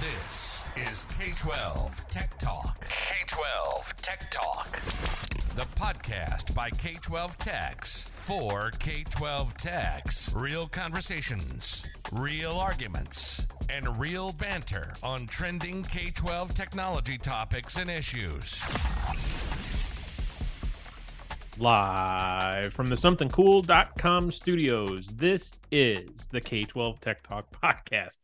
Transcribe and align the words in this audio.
This 0.00 0.64
is 0.76 1.06
K 1.18 1.30
12 1.36 2.08
Tech 2.08 2.38
Talk. 2.38 2.86
K 2.88 2.94
12 3.32 3.96
Tech 3.98 4.30
Talk. 4.30 4.80
The 5.56 5.66
podcast 5.78 6.54
by 6.54 6.70
K 6.70 6.94
12 6.94 7.36
Techs 7.36 8.04
for 8.04 8.70
K 8.78 9.04
12 9.10 9.54
Techs. 9.58 10.32
Real 10.34 10.66
conversations, 10.68 11.84
real 12.12 12.52
arguments, 12.52 13.46
and 13.68 14.00
real 14.00 14.32
banter 14.32 14.94
on 15.02 15.26
trending 15.26 15.82
K 15.82 16.06
12 16.06 16.54
technology 16.54 17.18
topics 17.18 17.76
and 17.76 17.90
issues. 17.90 18.62
Live 21.60 22.72
from 22.72 22.86
the 22.86 22.96
somethingcool.com 22.96 24.32
studios, 24.32 25.06
this 25.08 25.52
is 25.70 26.08
the 26.32 26.40
K 26.40 26.64
12 26.64 26.98
Tech 27.00 27.22
Talk 27.22 27.54
podcast. 27.62 28.18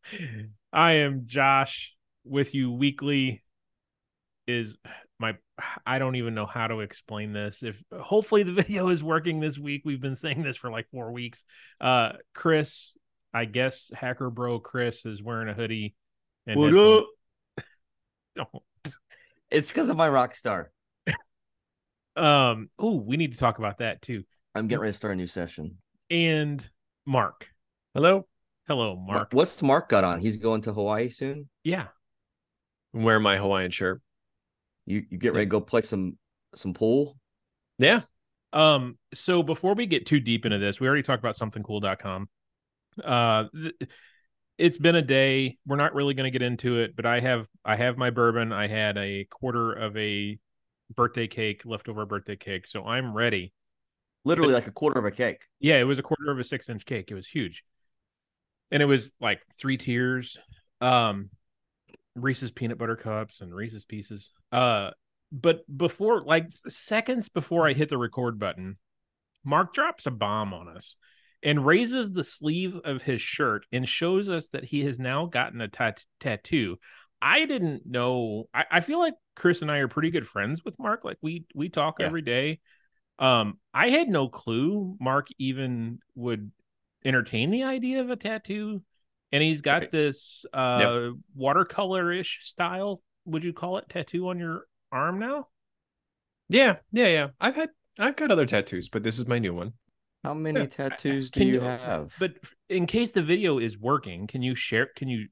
I 0.72 0.92
am 0.92 1.24
Josh 1.26 1.92
with 2.24 2.54
you 2.54 2.72
weekly. 2.72 3.42
Is 4.46 4.74
my 5.18 5.36
I 5.84 5.98
don't 5.98 6.16
even 6.16 6.34
know 6.34 6.46
how 6.46 6.66
to 6.66 6.80
explain 6.80 7.34
this. 7.34 7.62
If 7.62 7.76
hopefully 7.92 8.42
the 8.42 8.52
video 8.62 8.88
is 8.88 9.04
working 9.04 9.38
this 9.38 9.58
week. 9.58 9.82
We've 9.84 10.00
been 10.00 10.16
saying 10.16 10.42
this 10.42 10.56
for 10.56 10.70
like 10.70 10.88
four 10.90 11.12
weeks. 11.12 11.44
Uh 11.78 12.12
Chris, 12.34 12.92
I 13.34 13.44
guess 13.44 13.90
hacker 13.94 14.30
bro 14.30 14.60
Chris 14.60 15.04
is 15.04 15.22
wearing 15.22 15.50
a 15.50 15.54
hoodie. 15.54 15.94
And 16.46 16.58
What 16.58 16.74
up? 16.74 17.06
Don't. 18.34 18.48
It's 19.50 19.68
because 19.68 19.90
of 19.90 19.96
my 19.98 20.08
rock 20.08 20.34
star. 20.34 20.70
Um, 22.16 22.70
oh, 22.78 22.96
we 22.96 23.16
need 23.16 23.32
to 23.32 23.38
talk 23.38 23.58
about 23.58 23.78
that 23.78 24.02
too. 24.02 24.24
I'm 24.54 24.68
getting 24.68 24.80
ready 24.80 24.92
to 24.92 24.96
start 24.96 25.14
a 25.14 25.16
new 25.16 25.26
session. 25.26 25.76
And 26.10 26.66
Mark. 27.04 27.48
Hello. 27.94 28.26
Hello, 28.66 28.96
Mark. 28.96 29.28
What's 29.32 29.62
Mark 29.62 29.88
got 29.88 30.02
on? 30.02 30.20
He's 30.20 30.38
going 30.38 30.62
to 30.62 30.72
Hawaii 30.72 31.08
soon. 31.08 31.48
Yeah. 31.62 31.86
I'm 32.94 33.22
my 33.22 33.36
Hawaiian 33.36 33.70
shirt. 33.70 34.00
You 34.86 35.04
you 35.10 35.18
get 35.18 35.34
ready 35.34 35.46
to 35.46 35.50
go 35.50 35.60
play 35.60 35.82
some 35.82 36.16
some 36.54 36.74
pool. 36.74 37.16
Yeah. 37.78 38.02
Um, 38.52 38.98
so 39.12 39.42
before 39.42 39.74
we 39.74 39.86
get 39.86 40.06
too 40.06 40.18
deep 40.18 40.46
into 40.46 40.58
this, 40.58 40.80
we 40.80 40.86
already 40.86 41.02
talked 41.02 41.22
about 41.22 41.36
somethingcool.com. 41.36 42.28
Uh 43.04 43.44
th- 43.54 43.74
it's 44.58 44.78
been 44.78 44.94
a 44.94 45.02
day. 45.02 45.58
We're 45.66 45.76
not 45.76 45.94
really 45.94 46.14
going 46.14 46.24
to 46.24 46.30
get 46.30 46.40
into 46.40 46.78
it, 46.78 46.96
but 46.96 47.04
I 47.04 47.20
have 47.20 47.46
I 47.64 47.76
have 47.76 47.98
my 47.98 48.10
bourbon. 48.10 48.52
I 48.52 48.68
had 48.68 48.96
a 48.96 49.26
quarter 49.30 49.72
of 49.72 49.96
a 49.96 50.38
birthday 50.94 51.26
cake, 51.26 51.62
leftover 51.64 52.06
birthday 52.06 52.36
cake, 52.36 52.66
so 52.68 52.84
I'm 52.84 53.14
ready. 53.14 53.52
Literally 54.24 54.54
like 54.54 54.66
a 54.66 54.72
quarter 54.72 54.98
of 54.98 55.04
a 55.04 55.10
cake. 55.10 55.42
Yeah, 55.60 55.76
it 55.76 55.84
was 55.84 55.98
a 55.98 56.02
quarter 56.02 56.30
of 56.30 56.38
a 56.38 56.44
six 56.44 56.68
inch 56.68 56.84
cake. 56.84 57.10
It 57.10 57.14
was 57.14 57.28
huge. 57.28 57.62
And 58.70 58.82
it 58.82 58.86
was 58.86 59.12
like 59.20 59.42
three 59.58 59.76
tiers. 59.76 60.36
Um 60.80 61.30
Reese's 62.16 62.50
peanut 62.50 62.78
butter 62.78 62.96
cups 62.96 63.40
and 63.40 63.54
Reese's 63.54 63.84
pieces. 63.84 64.32
Uh 64.50 64.90
but 65.30 65.60
before 65.74 66.22
like 66.22 66.48
seconds 66.68 67.28
before 67.28 67.68
I 67.68 67.72
hit 67.72 67.88
the 67.88 67.98
record 67.98 68.38
button, 68.38 68.78
Mark 69.44 69.72
drops 69.72 70.06
a 70.06 70.10
bomb 70.10 70.52
on 70.52 70.68
us 70.68 70.96
and 71.42 71.64
raises 71.64 72.12
the 72.12 72.24
sleeve 72.24 72.74
of 72.84 73.02
his 73.02 73.20
shirt 73.20 73.64
and 73.70 73.88
shows 73.88 74.28
us 74.28 74.48
that 74.48 74.64
he 74.64 74.84
has 74.84 74.98
now 74.98 75.26
gotten 75.26 75.60
a 75.60 75.68
tat- 75.68 76.04
tattoo. 76.18 76.78
I 77.22 77.44
didn't 77.46 77.86
know. 77.86 78.48
I, 78.52 78.64
I 78.70 78.80
feel 78.80 78.98
like 78.98 79.14
Chris 79.36 79.62
and 79.62 79.70
I 79.70 79.78
are 79.78 79.88
pretty 79.88 80.10
good 80.10 80.26
friends 80.26 80.64
with 80.64 80.78
Mark. 80.78 81.04
Like 81.04 81.18
we 81.22 81.44
we 81.54 81.68
talk 81.68 82.00
Yeah. 82.00 82.06
every 82.06 82.22
day. 82.22 82.58
Um, 83.18 83.58
I 83.72 83.90
had 83.90 84.08
no 84.08 84.28
clue 84.28 84.96
Mark 85.00 85.28
even 85.38 86.00
would 86.14 86.50
entertain 87.04 87.50
the 87.50 87.62
idea 87.64 88.00
of 88.00 88.10
a 88.10 88.16
tattoo. 88.16 88.82
And 89.32 89.42
he's 89.42 89.60
got 89.60 89.82
Right. 89.82 89.92
this 89.92 90.44
uh 90.52 91.10
watercolor-ish 91.34 92.40
style, 92.42 93.02
would 93.24 93.44
you 93.44 93.52
call 93.52 93.78
it, 93.78 93.88
tattoo 93.88 94.28
on 94.28 94.38
your 94.38 94.66
arm 94.92 95.18
now? 95.18 95.48
Yeah. 96.48 96.76
Yeah. 96.92 97.08
Yeah. 97.08 97.28
I've 97.40 97.56
had 97.56 97.70
I've 97.98 98.16
got 98.16 98.30
other 98.30 98.46
tattoos, 98.46 98.88
but 98.88 99.02
this 99.02 99.18
is 99.18 99.26
my 99.26 99.38
new 99.38 99.54
one. 99.54 99.72
How 100.22 100.34
many 100.34 100.60
Yeah. 100.60 100.66
tattoos 100.66 101.30
do 101.30 101.44
you 101.44 101.54
you- 101.54 101.60
have? 101.60 102.14
But 102.18 102.34
in 102.68 102.86
case 102.86 103.12
the 103.12 103.22
video 103.22 103.58
is 103.58 103.78
working, 103.78 104.26
can 104.26 104.42
you 104.42 104.54
share? 104.54 104.86
Can 104.96 105.08
you 105.08 105.28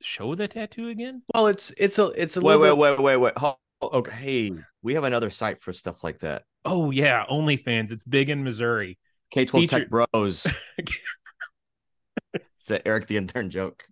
show 0.00 0.34
the 0.34 0.48
tattoo 0.48 0.88
again? 0.88 1.22
Well, 1.34 1.46
it's 1.48 1.72
it's 1.76 1.98
a 1.98 2.06
it's 2.16 2.36
a 2.36 2.40
wait, 2.40 2.56
little 2.56 2.76
wait, 2.76 2.90
bit- 2.96 2.98
wait, 2.98 3.00
wait, 3.00 3.16
wait. 3.16 3.38
Hold- 3.38 3.56
Okay. 3.80 4.10
Hey, 4.10 4.52
we 4.82 4.94
have 4.94 5.04
another 5.04 5.30
site 5.30 5.62
for 5.62 5.72
stuff 5.72 6.02
like 6.02 6.18
that. 6.18 6.42
Oh 6.64 6.90
yeah, 6.90 7.24
OnlyFans. 7.30 7.92
It's 7.92 8.02
big 8.02 8.28
in 8.28 8.42
Missouri. 8.42 8.98
K12 9.32 9.50
Teacher- 9.52 9.78
Tech 9.78 9.88
Bros. 9.88 10.46
it's 12.34 12.70
an 12.70 12.80
Eric 12.84 13.06
the 13.06 13.16
intern 13.16 13.50
joke. 13.50 13.84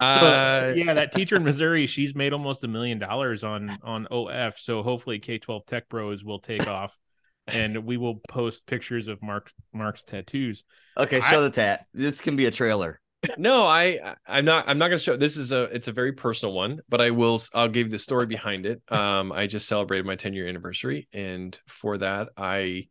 So, 0.00 0.06
Uh, 0.08 0.72
yeah, 0.74 0.94
that 0.94 1.12
teacher 1.12 1.36
in 1.36 1.44
Missouri, 1.50 1.86
she's 1.86 2.14
made 2.14 2.32
almost 2.32 2.64
a 2.64 2.68
million 2.68 2.98
dollars 2.98 3.44
on 3.44 3.78
on 3.82 4.06
OF. 4.10 4.58
So 4.58 4.82
hopefully 4.82 5.20
K12 5.20 5.66
Tech 5.66 5.88
Bros 5.88 6.24
will 6.24 6.40
take 6.40 6.66
off, 6.66 6.98
and 7.46 7.84
we 7.84 7.96
will 7.96 8.20
post 8.28 8.66
pictures 8.66 9.06
of 9.08 9.22
Mark 9.22 9.50
Mark's 9.72 10.02
tattoos. 10.02 10.64
Okay, 10.96 11.20
I- 11.20 11.30
show 11.30 11.42
the 11.42 11.50
tat. 11.50 11.86
This 11.92 12.20
can 12.20 12.36
be 12.36 12.46
a 12.46 12.50
trailer. 12.50 13.00
No, 13.38 13.66
I 13.66 14.16
I'm 14.26 14.44
not 14.44 14.68
I'm 14.68 14.78
not 14.78 14.88
gonna 14.88 14.98
show. 14.98 15.16
This 15.16 15.36
is 15.36 15.52
a 15.52 15.62
it's 15.64 15.88
a 15.88 15.92
very 15.92 16.12
personal 16.12 16.54
one, 16.54 16.80
but 16.88 17.00
I 17.00 17.10
will 17.10 17.40
I'll 17.54 17.68
give 17.68 17.86
you 17.86 17.90
the 17.90 17.98
story 17.98 18.26
behind 18.26 18.66
it. 18.66 18.82
Um, 18.90 19.32
I 19.32 19.46
just 19.46 19.68
celebrated 19.68 20.06
my 20.06 20.16
10 20.16 20.32
year 20.34 20.48
anniversary, 20.48 21.08
and 21.12 21.58
for 21.66 21.98
that 21.98 22.30
I 22.36 22.88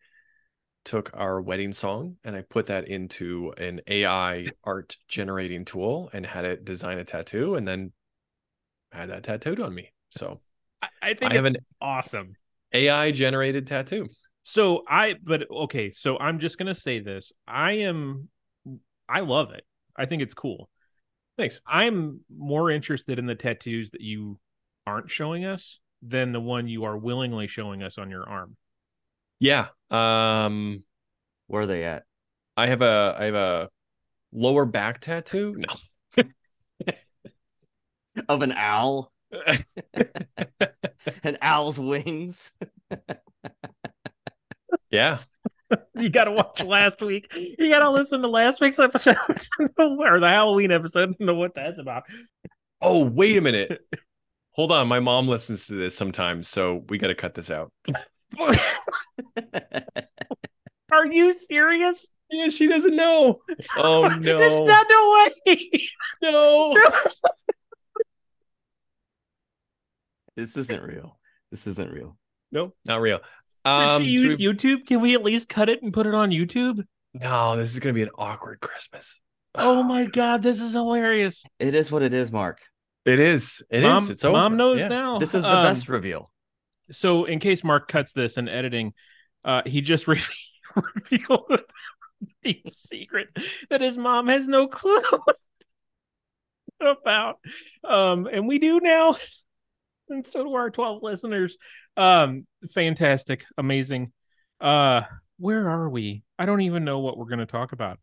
took 0.86 1.12
our 1.14 1.42
wedding 1.42 1.72
song 1.72 2.18
and 2.26 2.36
I 2.36 2.42
put 2.42 2.66
that 2.66 2.90
into 2.90 3.54
an 3.58 3.80
AI 3.88 4.48
art 4.66 4.98
generating 5.08 5.64
tool 5.64 6.10
and 6.12 6.26
had 6.26 6.44
it 6.44 6.66
design 6.66 6.98
a 6.98 7.04
tattoo, 7.04 7.56
and 7.56 7.68
then 7.68 7.92
had 8.92 9.10
that 9.10 9.24
tattooed 9.24 9.60
on 9.60 9.74
me. 9.74 9.92
So 10.12 10.38
I, 10.82 10.88
I 11.02 11.14
think 11.14 11.32
I 11.32 11.36
have 11.36 11.46
it's 11.46 11.58
an 11.58 11.66
awesome. 11.82 12.36
AI 12.74 13.12
generated 13.12 13.68
tattoo. 13.68 14.08
So 14.44 14.84
I, 14.88 15.16
but 15.24 15.50
okay, 15.50 15.90
so 15.90 16.18
I'm 16.20 16.40
just 16.40 16.58
gonna 16.58 16.76
say 16.76 17.00
this. 17.00 17.32
I 17.48 17.74
am, 17.74 18.30
I 19.08 19.22
love 19.22 19.52
it. 19.52 19.64
I 19.98 20.06
think 20.06 20.22
it's 20.22 20.34
cool. 20.34 20.70
Thanks. 21.38 21.62
I'm 21.66 22.22
more 22.36 22.70
interested 22.70 23.20
in 23.20 23.26
the 23.26 23.36
tattoos 23.36 23.92
that 23.92 24.02
you 24.02 24.40
aren't 24.86 25.10
showing 25.10 25.46
us 25.46 25.80
than 26.02 26.32
the 26.32 26.40
one 26.42 26.68
you 26.68 26.84
are 26.84 26.98
willingly 26.98 27.48
showing 27.48 27.82
us 27.82 27.98
on 27.98 28.10
your 28.10 28.28
arm. 28.28 28.56
Yeah. 29.40 29.68
Um 29.90 30.84
Where 31.48 31.64
are 31.64 31.68
they 31.68 31.86
at? 31.86 32.04
I 32.56 32.68
have 32.68 32.82
a 32.82 33.16
I 33.18 33.26
have 33.26 33.36
a 33.36 33.70
lower 34.32 34.66
back 34.66 35.02
tattoo. 35.02 35.56
No. 35.58 36.24
Of 38.30 38.44
an 38.44 38.52
owl. 38.52 39.12
An 41.24 41.38
owl's 41.42 41.80
wings. 41.80 42.54
yeah. 44.92 45.20
You 45.96 46.10
got 46.10 46.26
to 46.26 46.32
watch 46.32 46.64
last 46.64 47.02
week. 47.02 47.34
You 47.36 47.70
got 47.70 47.80
to 47.80 47.90
listen 47.92 48.22
to 48.22 48.28
last 48.28 48.60
week's 48.62 48.80
episode 48.80 49.18
or 49.78 50.20
the 50.20 50.28
Halloween 50.28 50.72
episode 50.72 51.18
to 51.18 51.26
know 51.26 51.36
what 51.36 51.56
that's 51.56 51.78
about. 51.78 52.04
Oh, 52.82 53.06
wait 53.06 53.38
a 53.38 53.42
minute. 53.42 53.86
Hold 54.52 54.72
on. 54.72 54.88
My 54.88 55.00
mom 55.00 55.28
listens 55.28 55.68
to 55.68 55.76
this 55.76 55.96
sometimes, 55.96 56.48
so 56.48 56.84
we 56.90 56.98
got 56.98 57.08
to 57.08 57.16
cut 57.16 57.36
this 57.36 57.52
out. 57.52 57.72
Are 60.92 61.08
you 61.08 61.34
serious? 61.34 62.10
Yeah, 62.30 62.50
she 62.50 62.68
doesn't 62.68 62.96
know. 62.96 63.42
Oh 63.78 64.08
no. 64.08 64.40
It's 64.40 64.68
not 64.68 64.88
no 64.90 65.30
way. 65.48 65.70
no. 66.22 66.76
this 70.36 70.58
isn't 70.58 70.84
real. 70.84 71.20
This 71.52 71.68
isn't 71.68 71.92
real. 71.92 72.18
no, 72.52 72.74
not 72.86 73.02
real. 73.02 73.20
Does 73.66 73.98
Um, 73.98 74.04
she 74.04 74.10
use 74.10 74.38
we- 74.38 74.46
YouTube? 74.46 74.86
Can 74.86 75.02
we 75.02 75.14
at 75.14 75.24
least 75.24 75.50
cut 75.50 75.70
it 75.70 75.82
and 75.82 75.94
put 75.94 76.06
it 76.06 76.14
on 76.14 76.30
YouTube? 76.32 76.86
No, 77.14 77.56
this 77.56 77.72
is 77.72 77.80
gonna 77.80 77.94
be 77.94 78.02
an 78.04 78.10
awkward 78.18 78.60
Christmas. 78.60 79.22
Oh 79.56 79.84
my 79.84 80.06
god, 80.06 80.42
this 80.42 80.60
is 80.62 80.74
hilarious. 80.74 81.46
It 81.60 81.76
is 81.76 81.92
what 81.92 82.02
it 82.02 82.14
is, 82.14 82.32
Mark. 82.32 82.60
It 83.06 83.20
is. 83.20 83.62
It 83.70 83.80
is. 83.80 83.84
mom, 83.84 84.12
It's 84.12 84.26
over. 84.26 84.34
mom 84.34 84.58
knows 84.58 84.80
Yeah. 84.80 84.88
now. 84.88 85.20
This 85.20 85.36
is 85.36 85.44
the 85.44 85.58
Um, 85.58 85.64
best 85.64 85.90
reveal. 85.90 86.32
So, 86.92 87.26
in 87.26 87.40
case 87.40 87.64
Mark 87.64 87.88
cuts 87.88 88.14
this 88.14 88.38
in 88.38 88.50
editing, 88.50 88.94
uh, 89.46 89.62
he 89.66 89.82
just 89.82 90.08
re- 90.08 90.20
revealed 90.76 91.62
the 92.42 92.62
secret 92.68 93.28
that 93.70 93.82
his 93.82 93.96
mom 93.98 94.28
has 94.28 94.48
no 94.48 94.68
clue 94.68 95.02
about. 96.80 97.40
Um, 97.84 98.28
and 98.28 98.48
we 98.48 98.58
do 98.60 98.80
now, 98.80 99.16
and 100.10 100.26
so 100.26 100.44
do 100.44 100.54
our 100.56 100.70
twelve 100.72 101.04
listeners. 101.04 101.58
Um, 101.98 102.48
fantastic, 102.74 103.46
amazing. 103.58 104.12
Uh, 104.60 105.02
where 105.38 105.68
are 105.70 105.90
we? 105.90 106.24
I 106.40 106.46
don't 106.46 106.62
even 106.62 106.84
know 106.84 107.00
what 107.00 107.18
we're 107.18 107.26
going 107.26 107.40
to 107.40 107.46
talk 107.46 107.72
about. 107.72 108.00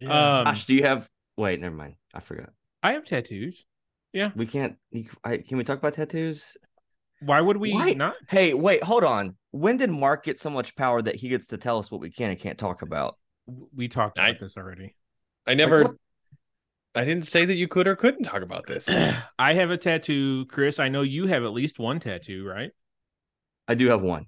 Yeah. 0.00 0.36
Um, 0.38 0.44
Josh, 0.46 0.66
do 0.66 0.74
you 0.74 0.82
have? 0.84 1.08
Wait, 1.36 1.60
never 1.60 1.74
mind. 1.74 1.96
I 2.14 2.20
forgot. 2.20 2.50
I 2.82 2.92
have 2.92 3.04
tattoos. 3.04 3.64
Yeah, 4.12 4.30
we 4.34 4.46
can't. 4.46 4.76
I, 5.24 5.38
can 5.38 5.58
we 5.58 5.64
talk 5.64 5.78
about 5.78 5.94
tattoos? 5.94 6.56
Why 7.20 7.40
would 7.40 7.56
we 7.56 7.72
Why- 7.72 7.92
not? 7.92 8.14
Hey, 8.28 8.54
wait, 8.54 8.82
hold 8.82 9.04
on. 9.04 9.36
When 9.50 9.76
did 9.78 9.90
Mark 9.90 10.24
get 10.24 10.38
so 10.38 10.50
much 10.50 10.76
power 10.76 11.00
that 11.02 11.16
he 11.16 11.28
gets 11.28 11.48
to 11.48 11.58
tell 11.58 11.78
us 11.78 11.90
what 11.90 12.00
we 12.00 12.10
can 12.10 12.30
and 12.30 12.38
can't 12.38 12.58
talk 12.58 12.82
about? 12.82 13.16
We 13.74 13.88
talked 13.88 14.18
about 14.18 14.30
I- 14.30 14.38
this 14.38 14.56
already. 14.56 14.94
I 15.46 15.54
never 15.54 15.82
what- 15.82 15.94
I 16.94 17.04
didn't 17.04 17.26
say 17.26 17.44
that 17.44 17.56
you 17.56 17.68
could 17.68 17.86
or 17.86 17.94
couldn't 17.94 18.22
talk 18.22 18.40
about 18.42 18.66
this. 18.66 18.88
I 19.38 19.52
have 19.52 19.70
a 19.70 19.76
tattoo, 19.76 20.46
Chris. 20.46 20.78
I 20.78 20.88
know 20.88 21.02
you 21.02 21.26
have 21.26 21.44
at 21.44 21.52
least 21.52 21.78
one 21.78 22.00
tattoo, 22.00 22.46
right? 22.46 22.70
I 23.68 23.74
do 23.74 23.88
have 23.88 24.02
one 24.02 24.26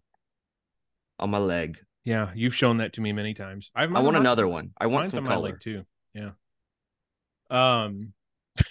on 1.19 1.31
my 1.31 1.39
leg. 1.39 1.79
Yeah, 2.05 2.31
you've 2.35 2.55
shown 2.55 2.79
that 2.79 2.95
to 2.95 3.01
me 3.01 3.13
many 3.13 3.35
times. 3.35 3.71
I've 3.75 3.95
I 3.95 4.01
want 4.01 4.17
another 4.17 4.49
one. 4.49 4.71
I 4.79 4.87
want 4.87 5.05
mine's 5.05 5.13
some 5.13 5.25
on 5.25 5.25
my 5.25 5.35
color. 5.35 5.51
leg 5.51 5.61
too. 5.61 5.85
Yeah. 6.15 6.31
Um. 7.51 8.13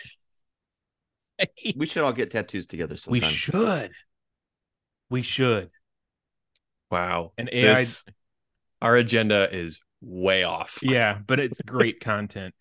We 1.76 1.86
should 1.86 2.04
all 2.04 2.14
get 2.14 2.32
tattoos 2.32 2.66
together 2.66 2.98
sometime. 2.98 3.22
we 3.22 3.36
should. 3.36 3.92
We 5.12 5.22
should. 5.22 5.70
Wow. 6.90 7.34
And 7.38 7.48
AI. 7.52 7.76
This- 7.76 8.04
our 8.82 8.96
agenda 8.96 9.48
is 9.56 9.84
way 10.02 10.44
off. 10.44 10.80
Yeah, 10.82 11.20
but 11.26 11.40
it's 11.40 11.62
great 11.62 12.00
content. 12.02 12.56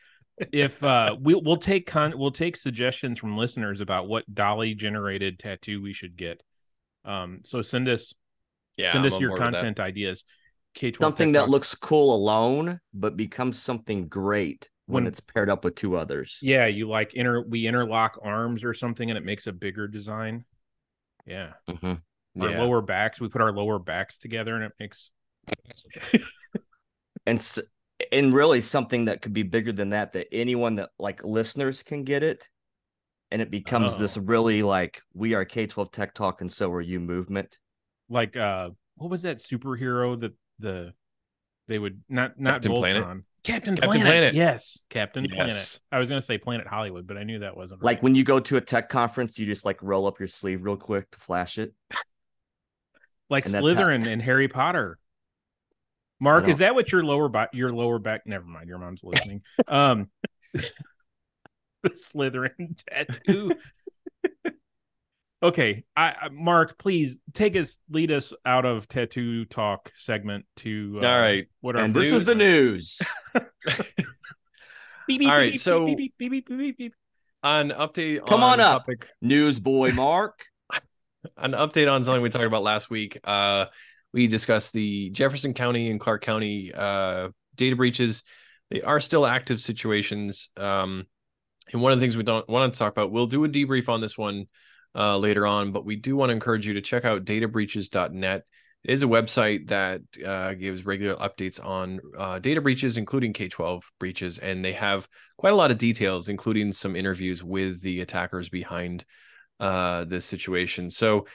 If 0.52 0.82
uh 0.85 1.17
we'll 1.19 1.43
we'll 1.43 1.56
take 1.56 1.87
con 1.87 2.19
we'll 2.19 2.31
take 2.31 2.59
suggestions 2.59 3.19
from 3.19 3.38
listeners 3.38 3.81
about 3.81 4.09
what 4.09 4.25
DALL-E 4.35 4.75
generated 4.75 5.38
tattoo 5.38 5.81
we 5.81 5.94
should 5.94 6.17
get. 6.17 6.43
Um 7.06 7.41
so 7.44 7.62
send 7.62 7.88
us 7.88 8.12
Yeah. 8.76 8.93
send 8.93 9.06
I'm 9.06 9.12
us 9.12 9.20
your 9.20 9.31
board 9.31 9.41
with 9.41 9.53
that. 9.53 9.56
content 9.58 9.81
ideas. 9.81 10.25
K12 10.76 11.00
something 11.00 11.32
that 11.32 11.49
looks 11.49 11.75
cool 11.75 12.14
alone, 12.14 12.81
but 12.93 13.17
becomes 13.17 13.58
something 13.62 14.08
great 14.08 14.69
when, 14.85 15.05
When- 15.05 15.06
it's 15.08 15.20
paired 15.20 15.49
up 15.49 15.64
with 15.64 15.75
two 15.75 15.97
others. 15.97 16.38
Yeah, 16.43 16.67
you 16.67 16.87
like 16.88 17.14
inter 17.14 17.41
we 17.43 17.67
interlock 17.67 18.19
arms 18.23 18.62
or 18.64 18.75
something 18.75 19.08
and 19.11 19.17
it 19.17 19.25
makes 19.25 19.47
a 19.47 19.53
bigger 19.53 19.88
design. 19.88 20.44
Yeah. 21.25 21.55
Mhm. 21.69 22.03
Our 22.41 22.50
Yeah. 22.50 22.62
lower 22.62 22.82
backs, 22.82 23.20
we 23.20 23.29
put 23.29 23.41
our 23.41 23.52
lower 23.52 23.79
backs 23.79 24.19
together 24.19 24.55
and 24.55 24.64
it 24.64 24.73
makes 24.79 25.11
And 27.26 27.38
s- 27.38 27.61
and 28.12 28.35
really 28.35 28.61
something 28.61 29.06
that 29.06 29.23
could 29.23 29.32
be 29.32 29.43
bigger 29.43 29.73
than 29.73 29.91
that. 29.91 30.12
That 30.12 30.29
anyone 30.32 30.76
that 30.76 30.91
like 30.99 31.25
listeners 31.25 31.82
can 31.82 32.05
get 32.05 32.23
it, 32.23 32.49
and 33.31 33.43
it 33.43 33.50
becomes 33.50 33.99
this 33.99 34.17
Oh. 34.17 34.23
really 34.23 34.62
like 34.62 35.00
we 35.14 35.34
are 35.34 35.44
K 35.44 35.67
twelve 35.67 35.90
Tech 35.93 36.14
Talk, 36.14 36.40
and 36.40 36.50
so 36.52 36.70
are 36.73 36.81
you 36.81 37.00
movement. 37.00 37.58
like 38.08 38.37
uh 38.37 38.70
what 38.96 39.11
was 39.11 39.23
that 39.23 39.38
superhero 39.38 40.19
that 40.20 40.32
the 40.58 40.93
they 41.69 41.78
would 41.78 42.00
not 42.08 42.38
not 42.38 42.55
Captain 42.62 42.73
Planet? 42.73 43.05
Voltron. 43.05 43.23
Captain, 43.43 43.76
Captain 43.76 43.90
Planet. 43.90 44.06
Planet. 44.06 44.34
Yes, 44.34 44.78
Captain 44.90 45.25
Planet. 45.28 45.81
I 45.93 45.99
was 45.99 46.08
gonna 46.08 46.20
say 46.23 46.37
Planet 46.38 46.67
Hollywood, 46.67 47.06
but 47.06 47.17
I 47.17 47.23
knew 47.25 47.40
that 47.40 47.56
wasn't 47.56 47.82
Like 47.82 47.99
right. 47.99 48.02
when 48.02 48.14
you 48.14 48.25
go 48.25 48.40
to 48.40 48.56
a 48.56 48.61
tech 48.61 48.88
conference, 48.88 49.38
you 49.38 49.46
just 49.46 49.64
like 49.64 49.81
roll 49.82 50.06
up 50.06 50.19
your 50.19 50.28
sleeve 50.28 50.62
real 50.64 50.76
quick 50.76 51.11
to 51.12 51.19
flash 51.20 51.58
it. 51.58 51.73
like 53.31 53.44
and 53.44 53.55
that's 53.55 53.67
how- 53.67 53.73
Slytherin 53.75 54.06
and 54.06 54.20
Harry 54.23 54.49
Potter. 54.49 54.99
Mark, 56.19 56.49
is 56.49 56.58
that 56.58 56.75
what 56.75 56.90
your 56.90 57.05
lower 57.05 57.28
back 57.28 57.50
your 57.52 57.73
lower 57.73 57.99
back? 57.99 58.23
Never 58.26 58.46
mind, 58.46 58.69
your 58.69 58.78
mom's 58.78 59.02
listening. 59.05 59.43
um, 59.69 60.08
the 60.55 60.64
Slytherin 62.15 62.81
tattoo. 62.88 63.53
okay, 65.43 65.85
I, 65.97 66.15
I 66.23 66.29
Mark, 66.31 66.79
please 66.79 67.19
take 67.35 67.56
us, 67.56 67.79
lead 67.91 68.11
us 68.11 68.33
out 68.44 68.65
of 68.65 68.88
tattoo 68.88 69.44
talk 69.44 69.93
segment 69.97 70.47
to 70.56 71.00
uh, 71.03 71.06
All 71.06 71.19
right. 71.21 71.47
What 71.61 71.77
our 71.77 71.83
And 71.85 71.94
this 71.94 72.12
is 72.12 72.25
the 72.25 72.35
news. 72.35 73.00
Beep, 75.09 75.21
beep, 75.21 75.31
All 75.31 75.37
right, 75.38 75.53
beep, 75.53 75.61
so- 75.61 75.87
beep, 75.87 75.97
beep, 75.99 76.15
beep, 76.19 76.31
beep, 76.33 76.49
beep, 76.49 76.59
beep, 76.59 76.79
beep. 76.79 76.94
An 77.43 77.71
update 77.71 78.27
Come 78.27 78.43
on 78.43 78.59
up. 78.59 78.81
topic 78.81 79.06
News 79.23 79.61
boy 79.61 79.93
Mark. 79.93 80.47
an 81.37 81.53
update 81.53 81.93
on 81.93 82.03
something 82.03 82.23
we 82.23 82.29
talked 82.29 82.44
about 82.44 82.65
last 82.65 82.91
week. 82.91 83.21
Uh, 83.23 83.67
we 84.12 84.27
discussed 84.27 84.73
the 84.73 85.11
Jefferson 85.11 85.55
County 85.55 85.91
and 85.91 86.00
Clark 86.00 86.23
County 86.23 86.73
uh, 86.75 87.29
data 87.55 87.77
breaches. 87.77 88.25
They 88.71 88.83
are 88.83 88.99
still 88.99 89.25
active 89.27 89.61
situations. 89.61 90.49
Um, 90.56 91.06
and 91.73 91.83
one 91.83 91.93
of 91.93 91.99
the 91.99 92.05
things 92.05 92.17
we 92.17 92.23
don't 92.23 92.49
want 92.49 92.73
to 92.73 92.79
talk 92.79 92.93
about, 92.93 93.11
we'll 93.11 93.27
do 93.27 93.45
a 93.45 93.49
debrief 93.49 93.89
on 93.89 94.01
this 94.01 94.17
one 94.17 94.47
uh, 94.95 95.17
later 95.19 95.47
on, 95.47 95.73
but 95.73 95.85
we 95.85 95.97
do 95.97 96.17
want 96.17 96.31
to 96.31 96.35
encourage 96.35 96.67
you 96.67 96.75
to 96.75 96.81
check 96.81 97.05
out 97.05 97.25
databreaches.net. 97.25 98.45
It 98.85 98.93
is 98.93 99.03
a 99.03 99.07
website 99.07 99.69
that 99.69 100.01
uh, 100.25 100.55
gives 100.55 100.87
regular 100.87 101.17
updates 101.17 101.65
on 101.65 102.01
uh, 102.17 102.39
data 102.39 102.61
breaches, 102.61 102.97
including 102.97 103.33
K 103.33 103.49
12 103.49 103.83
breaches. 103.99 104.39
And 104.39 104.65
they 104.65 104.75
have 104.75 105.09
quite 105.37 105.53
a 105.53 105.57
lot 105.57 105.73
of 105.73 105.79
details, 105.79 106.29
including 106.29 106.73
some 106.73 106.95
interviews 106.95 107.43
with 107.43 107.83
the 107.83 108.01
attackers 108.01 108.49
behind 108.49 109.05
uh, 109.59 110.05
this 110.05 110.25
situation. 110.25 110.91
So, 110.91 111.27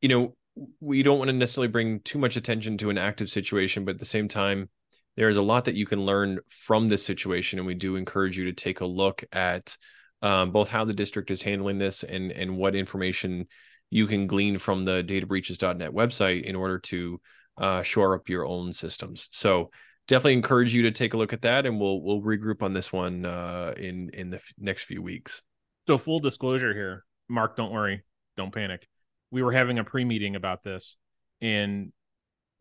you 0.00 0.08
know, 0.08 0.36
we 0.80 1.02
don't 1.02 1.18
want 1.18 1.28
to 1.28 1.32
necessarily 1.32 1.68
bring 1.68 2.00
too 2.00 2.18
much 2.18 2.36
attention 2.36 2.78
to 2.78 2.90
an 2.90 2.98
active 2.98 3.30
situation, 3.30 3.84
but 3.84 3.94
at 3.94 4.00
the 4.00 4.06
same 4.06 4.28
time, 4.28 4.68
there 5.16 5.28
is 5.28 5.36
a 5.36 5.42
lot 5.42 5.66
that 5.66 5.74
you 5.74 5.86
can 5.86 6.04
learn 6.04 6.38
from 6.48 6.88
this 6.88 7.04
situation, 7.04 7.58
and 7.58 7.66
we 7.66 7.74
do 7.74 7.96
encourage 7.96 8.38
you 8.38 8.46
to 8.46 8.52
take 8.52 8.80
a 8.80 8.86
look 8.86 9.24
at 9.32 9.76
um, 10.22 10.52
both 10.52 10.68
how 10.68 10.84
the 10.84 10.94
district 10.94 11.30
is 11.30 11.42
handling 11.42 11.78
this 11.78 12.02
and 12.04 12.30
and 12.32 12.56
what 12.56 12.74
information 12.74 13.46
you 13.90 14.06
can 14.06 14.26
glean 14.26 14.56
from 14.56 14.84
the 14.84 15.02
databreaches.net 15.04 15.90
website 15.90 16.44
in 16.44 16.56
order 16.56 16.78
to 16.78 17.20
uh, 17.58 17.82
shore 17.82 18.14
up 18.14 18.28
your 18.28 18.46
own 18.46 18.72
systems. 18.72 19.28
So 19.32 19.70
definitely 20.08 20.32
encourage 20.34 20.72
you 20.74 20.82
to 20.84 20.90
take 20.90 21.12
a 21.12 21.16
look 21.16 21.32
at 21.32 21.42
that, 21.42 21.66
and 21.66 21.78
we'll 21.78 22.00
we'll 22.02 22.22
regroup 22.22 22.62
on 22.62 22.72
this 22.72 22.92
one 22.92 23.26
uh, 23.26 23.74
in 23.76 24.10
in 24.14 24.30
the 24.30 24.38
f- 24.38 24.52
next 24.58 24.84
few 24.84 25.02
weeks. 25.02 25.42
So 25.86 25.98
full 25.98 26.20
disclosure 26.20 26.72
here, 26.72 27.04
Mark, 27.28 27.56
don't 27.56 27.72
worry, 27.72 28.02
don't 28.36 28.54
panic. 28.54 28.88
We 29.30 29.42
were 29.42 29.52
having 29.52 29.78
a 29.78 29.84
pre-meeting 29.84 30.36
about 30.36 30.62
this, 30.62 30.96
and 31.40 31.92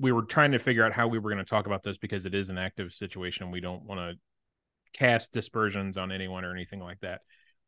we 0.02 0.12
were 0.12 0.24
trying 0.24 0.52
to 0.52 0.60
figure 0.60 0.84
out 0.84 0.94
how 0.94 1.08
we 1.08 1.20
were 1.20 1.30
going 1.30 1.44
to 1.44 1.50
talk 1.50 1.68
about 1.68 1.84
this 1.84 1.98
because 1.98 2.26
it 2.26 2.34
is 2.34 2.50
an 2.50 2.58
active 2.58 2.92
situation. 2.92 3.52
We 3.52 3.62
don't 3.62 3.84
want 3.84 4.00
to 4.00 4.14
cast 4.98 5.32
dispersions 5.32 5.96
on 5.96 6.12
anyone 6.12 6.44
or 6.44 6.52
anything 6.52 6.80
like 6.80 7.00
that. 7.02 7.22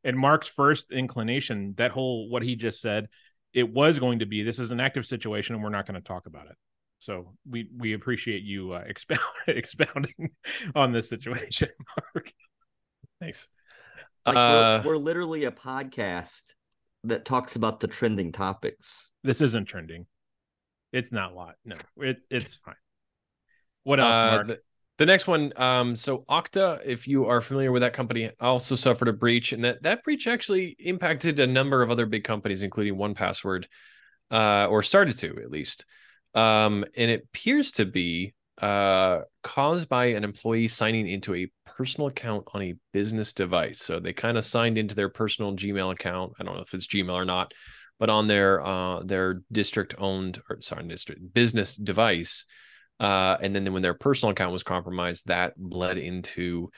And 0.04 0.18
Mark's 0.18 0.48
first 0.48 0.92
inclination, 0.92 1.76
that 1.78 1.92
whole 1.92 2.28
what 2.30 2.42
he 2.42 2.56
just 2.56 2.82
said, 2.82 3.08
it 3.54 3.72
was 3.72 4.00
going 4.00 4.20
to 4.20 4.26
be 4.26 4.42
this 4.42 4.58
is 4.58 4.72
an 4.72 4.80
active 4.80 5.06
situation 5.06 5.54
and 5.54 5.64
we're 5.64 5.70
not 5.70 5.86
going 5.86 6.02
to 6.02 6.06
talk 6.06 6.26
about 6.26 6.48
it. 6.48 6.56
So 6.98 7.36
we 7.48 7.70
we 7.78 7.94
appreciate 7.94 8.42
you 8.42 8.74
uh, 8.74 8.84
expound, 8.88 9.22
expounding 9.48 10.32
on 10.76 10.92
this 10.92 11.08
situation, 11.08 11.70
Mark. 12.16 12.32
Thanks. 13.22 13.48
Like 14.26 14.36
Uh, 14.36 14.82
we're, 14.84 14.94
we're 14.94 14.98
literally 14.98 15.44
a 15.44 15.52
podcast 15.52 16.46
that 17.04 17.26
talks 17.26 17.56
about 17.56 17.80
the 17.80 17.88
trending 17.88 18.32
topics. 18.32 19.12
This 19.24 19.40
isn't 19.40 19.66
trending. 19.66 20.08
It's 20.94 21.12
not 21.12 21.36
lot. 21.36 21.56
No, 21.66 21.76
it, 21.98 22.22
it's 22.30 22.56
fine. 22.56 22.76
What 23.84 24.00
else, 24.00 24.16
Uh, 24.16 24.44
the, 24.44 24.60
the 25.00 25.06
next 25.08 25.28
one, 25.28 25.52
um, 25.56 25.96
so 25.96 26.24
Okta, 26.30 26.86
if 26.86 27.08
you 27.08 27.26
are 27.26 27.42
familiar 27.42 27.72
with 27.72 27.82
that 27.82 27.94
company, 27.94 28.30
also 28.40 28.76
suffered 28.76 29.08
a 29.08 29.14
breach, 29.14 29.52
and 29.52 29.64
that 29.64 29.82
that 29.84 30.04
breach 30.04 30.28
actually 30.28 30.76
impacted 30.80 31.40
a 31.40 31.48
number 31.48 31.82
of 31.82 31.90
other 31.90 32.06
big 32.06 32.24
companies, 32.24 32.64
including 32.64 32.96
1Password, 32.96 33.66
uh, 34.32 34.68
or 34.70 34.84
started 34.84 35.18
to 35.18 35.36
at 35.42 35.50
least. 35.50 35.86
Um, 36.36 36.86
and 36.96 37.12
it 37.12 37.24
appears 37.26 37.72
to 37.74 37.86
be 37.86 38.36
uh, 38.62 39.22
caused 39.42 39.90
by 39.90 40.06
an 40.06 40.24
employee 40.24 40.68
signing 40.68 41.08
into 41.08 41.34
a 41.34 41.52
personal 41.66 42.08
account 42.08 42.48
on 42.54 42.62
a 42.62 42.76
business 42.92 43.34
device. 43.34 43.80
So 43.80 44.00
they 44.00 44.14
kind 44.14 44.38
of 44.38 44.46
signed 44.46 44.78
into 44.78 44.96
their 44.96 45.10
personal 45.10 45.56
Gmail 45.56 45.92
account. 45.92 46.34
I 46.40 46.44
don't 46.44 46.56
know 46.56 46.62
if 46.62 46.74
it's 46.74 46.88
Gmail 46.88 47.14
or 47.14 47.26
not, 47.26 47.54
but 48.00 48.10
on 48.10 48.28
their 48.28 48.62
uh, 48.62 49.04
their 49.04 49.42
district 49.52 49.96
owned 49.98 50.42
or 50.50 50.62
sorry, 50.62 50.84
district 50.88 51.34
business 51.34 51.76
device. 51.76 52.46
Uh, 53.00 53.38
and 53.42 53.56
then 53.56 53.72
when 53.74 53.82
their 53.82 53.94
personal 53.94 54.32
account 54.32 54.54
was 54.54 54.64
compromised, 54.64 55.28
that 55.28 55.54
bled 55.58 55.98
into 55.98 56.70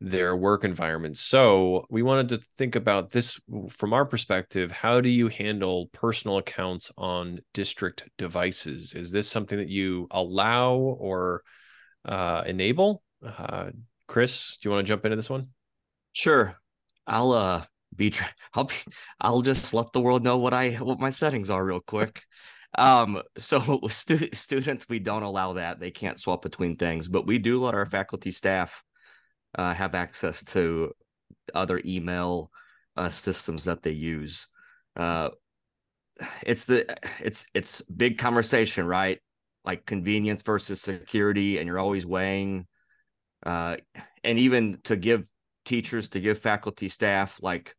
their 0.00 0.34
work 0.36 0.64
environment. 0.64 1.16
So 1.16 1.86
we 1.88 2.02
wanted 2.02 2.30
to 2.30 2.38
think 2.56 2.74
about 2.74 3.10
this 3.10 3.40
from 3.70 3.92
our 3.92 4.04
perspective. 4.04 4.70
How 4.70 5.00
do 5.00 5.08
you 5.08 5.28
handle 5.28 5.88
personal 5.92 6.38
accounts 6.38 6.90
on 6.98 7.40
district 7.54 8.08
devices? 8.18 8.94
Is 8.94 9.12
this 9.12 9.28
something 9.28 9.58
that 9.58 9.68
you 9.68 10.08
allow 10.10 10.74
or 10.74 11.42
uh, 12.04 12.42
enable? 12.46 13.02
Uh, 13.24 13.70
Chris, 14.08 14.58
do 14.60 14.68
you 14.68 14.74
want 14.74 14.84
to 14.84 14.88
jump 14.88 15.04
into 15.04 15.16
this 15.16 15.30
one? 15.30 15.48
Sure, 16.12 16.56
I'll 17.06 17.32
uh 17.32 17.64
be. 17.96 18.14
I'll 18.54 18.64
be. 18.64 18.74
I'll 19.20 19.42
just 19.42 19.74
let 19.74 19.92
the 19.92 20.00
world 20.00 20.22
know 20.22 20.38
what 20.38 20.54
I 20.54 20.72
what 20.72 21.00
my 21.00 21.10
settings 21.10 21.50
are 21.50 21.64
real 21.64 21.80
quick. 21.80 22.22
Um, 22.78 23.22
so 23.38 23.80
stu- 23.88 24.30
students, 24.32 24.88
we 24.88 24.98
don't 24.98 25.22
allow 25.22 25.54
that. 25.54 25.80
They 25.80 25.90
can't 25.90 26.20
swap 26.20 26.42
between 26.42 26.76
things, 26.76 27.08
but 27.08 27.26
we 27.26 27.38
do 27.38 27.62
let 27.62 27.74
our 27.74 27.86
faculty 27.86 28.30
staff 28.30 28.82
uh, 29.56 29.74
have 29.74 29.94
access 29.94 30.44
to 30.44 30.92
other 31.54 31.80
email 31.84 32.50
uh, 32.96 33.08
systems 33.08 33.64
that 33.64 33.82
they 33.82 33.90
use. 33.90 34.46
Uh, 34.96 35.30
it's 36.42 36.66
the 36.66 36.96
it's 37.20 37.46
it's 37.54 37.80
big 37.82 38.18
conversation, 38.18 38.86
right? 38.86 39.18
Like 39.64 39.86
convenience 39.86 40.42
versus 40.42 40.80
security, 40.80 41.58
and 41.58 41.66
you're 41.66 41.78
always 41.78 42.06
weighing. 42.06 42.66
Uh, 43.44 43.76
and 44.22 44.38
even 44.38 44.78
to 44.84 44.96
give 44.96 45.24
teachers, 45.64 46.10
to 46.10 46.20
give 46.20 46.38
faculty 46.38 46.88
staff, 46.88 47.38
like 47.42 47.74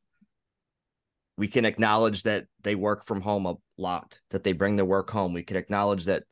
we 1.38 1.48
can 1.48 1.66
acknowledge 1.66 2.24
that 2.24 2.46
they 2.62 2.75
work 2.75 3.06
from 3.06 3.22
home 3.22 3.46
a 3.46 3.56
lot, 3.78 4.20
that 4.30 4.44
they 4.44 4.54
bring 4.54 4.75
their 4.75 4.86
work 4.86 5.10
home. 5.10 5.34
We 5.34 5.44
can 5.44 5.58
acknowledge 5.58 6.06
that 6.06 6.24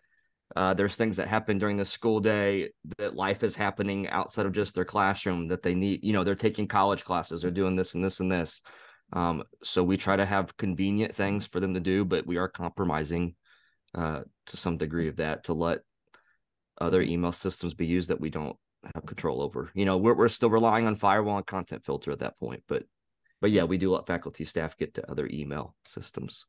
Uh, 0.54 0.74
there's 0.76 0.98
things 0.98 1.16
that 1.16 1.30
happen 1.30 1.60
during 1.60 1.78
the 1.78 1.86
school 1.86 2.20
day 2.20 2.72
that 2.98 3.16
life 3.16 3.42
is 3.42 3.56
happening 3.56 4.10
outside 4.10 4.46
of 4.46 4.52
just 4.52 4.76
their 4.76 4.84
classroom 4.86 5.48
that 5.48 5.62
they 5.62 5.74
need. 5.74 6.04
You 6.04 6.12
know, 6.12 6.26
they're 6.26 6.48
taking 6.48 6.68
college 6.68 7.06
classes, 7.06 7.42
they're 7.42 7.60
doing 7.62 7.78
this 7.78 7.96
and 7.96 8.04
this 8.04 8.20
and 8.20 8.30
this. 8.30 8.62
Um, 9.14 9.44
so 9.64 9.82
we 9.82 9.96
try 9.96 10.18
to 10.18 10.26
have 10.26 10.58
convenient 10.58 11.16
things 11.16 11.48
for 11.48 11.62
them 11.62 11.74
to 11.74 11.80
do, 11.80 12.04
but 12.04 12.28
we 12.28 12.38
are 12.38 12.50
compromising 12.50 13.36
uh, 13.96 14.22
to 14.48 14.58
some 14.58 14.78
degree 14.78 15.08
of 15.08 15.16
that 15.16 15.44
to 15.46 15.54
let 15.54 15.80
other 16.82 17.02
email 17.02 17.32
systems 17.32 17.74
be 17.74 17.88
used 17.88 18.10
that 18.10 18.20
we 18.20 18.30
don't 18.30 18.58
have 18.94 19.06
control 19.06 19.40
over. 19.42 19.72
You 19.74 19.86
know, 19.86 19.98
we're 20.04 20.18
we're 20.18 20.38
still 20.38 20.52
relying 20.52 20.86
on 20.86 20.96
firewall 20.98 21.38
and 21.38 21.48
content 21.48 21.86
filter 21.86 22.12
at 22.12 22.20
that 22.20 22.38
point, 22.40 22.64
but 22.68 22.84
but 23.42 23.52
yeah, 23.52 23.64
we 23.64 23.78
do 23.78 23.92
let 23.92 24.08
faculty 24.08 24.46
staff 24.46 24.78
get 24.78 24.94
to 24.94 25.12
other 25.12 25.28
email 25.32 25.76
systems. 25.84 26.46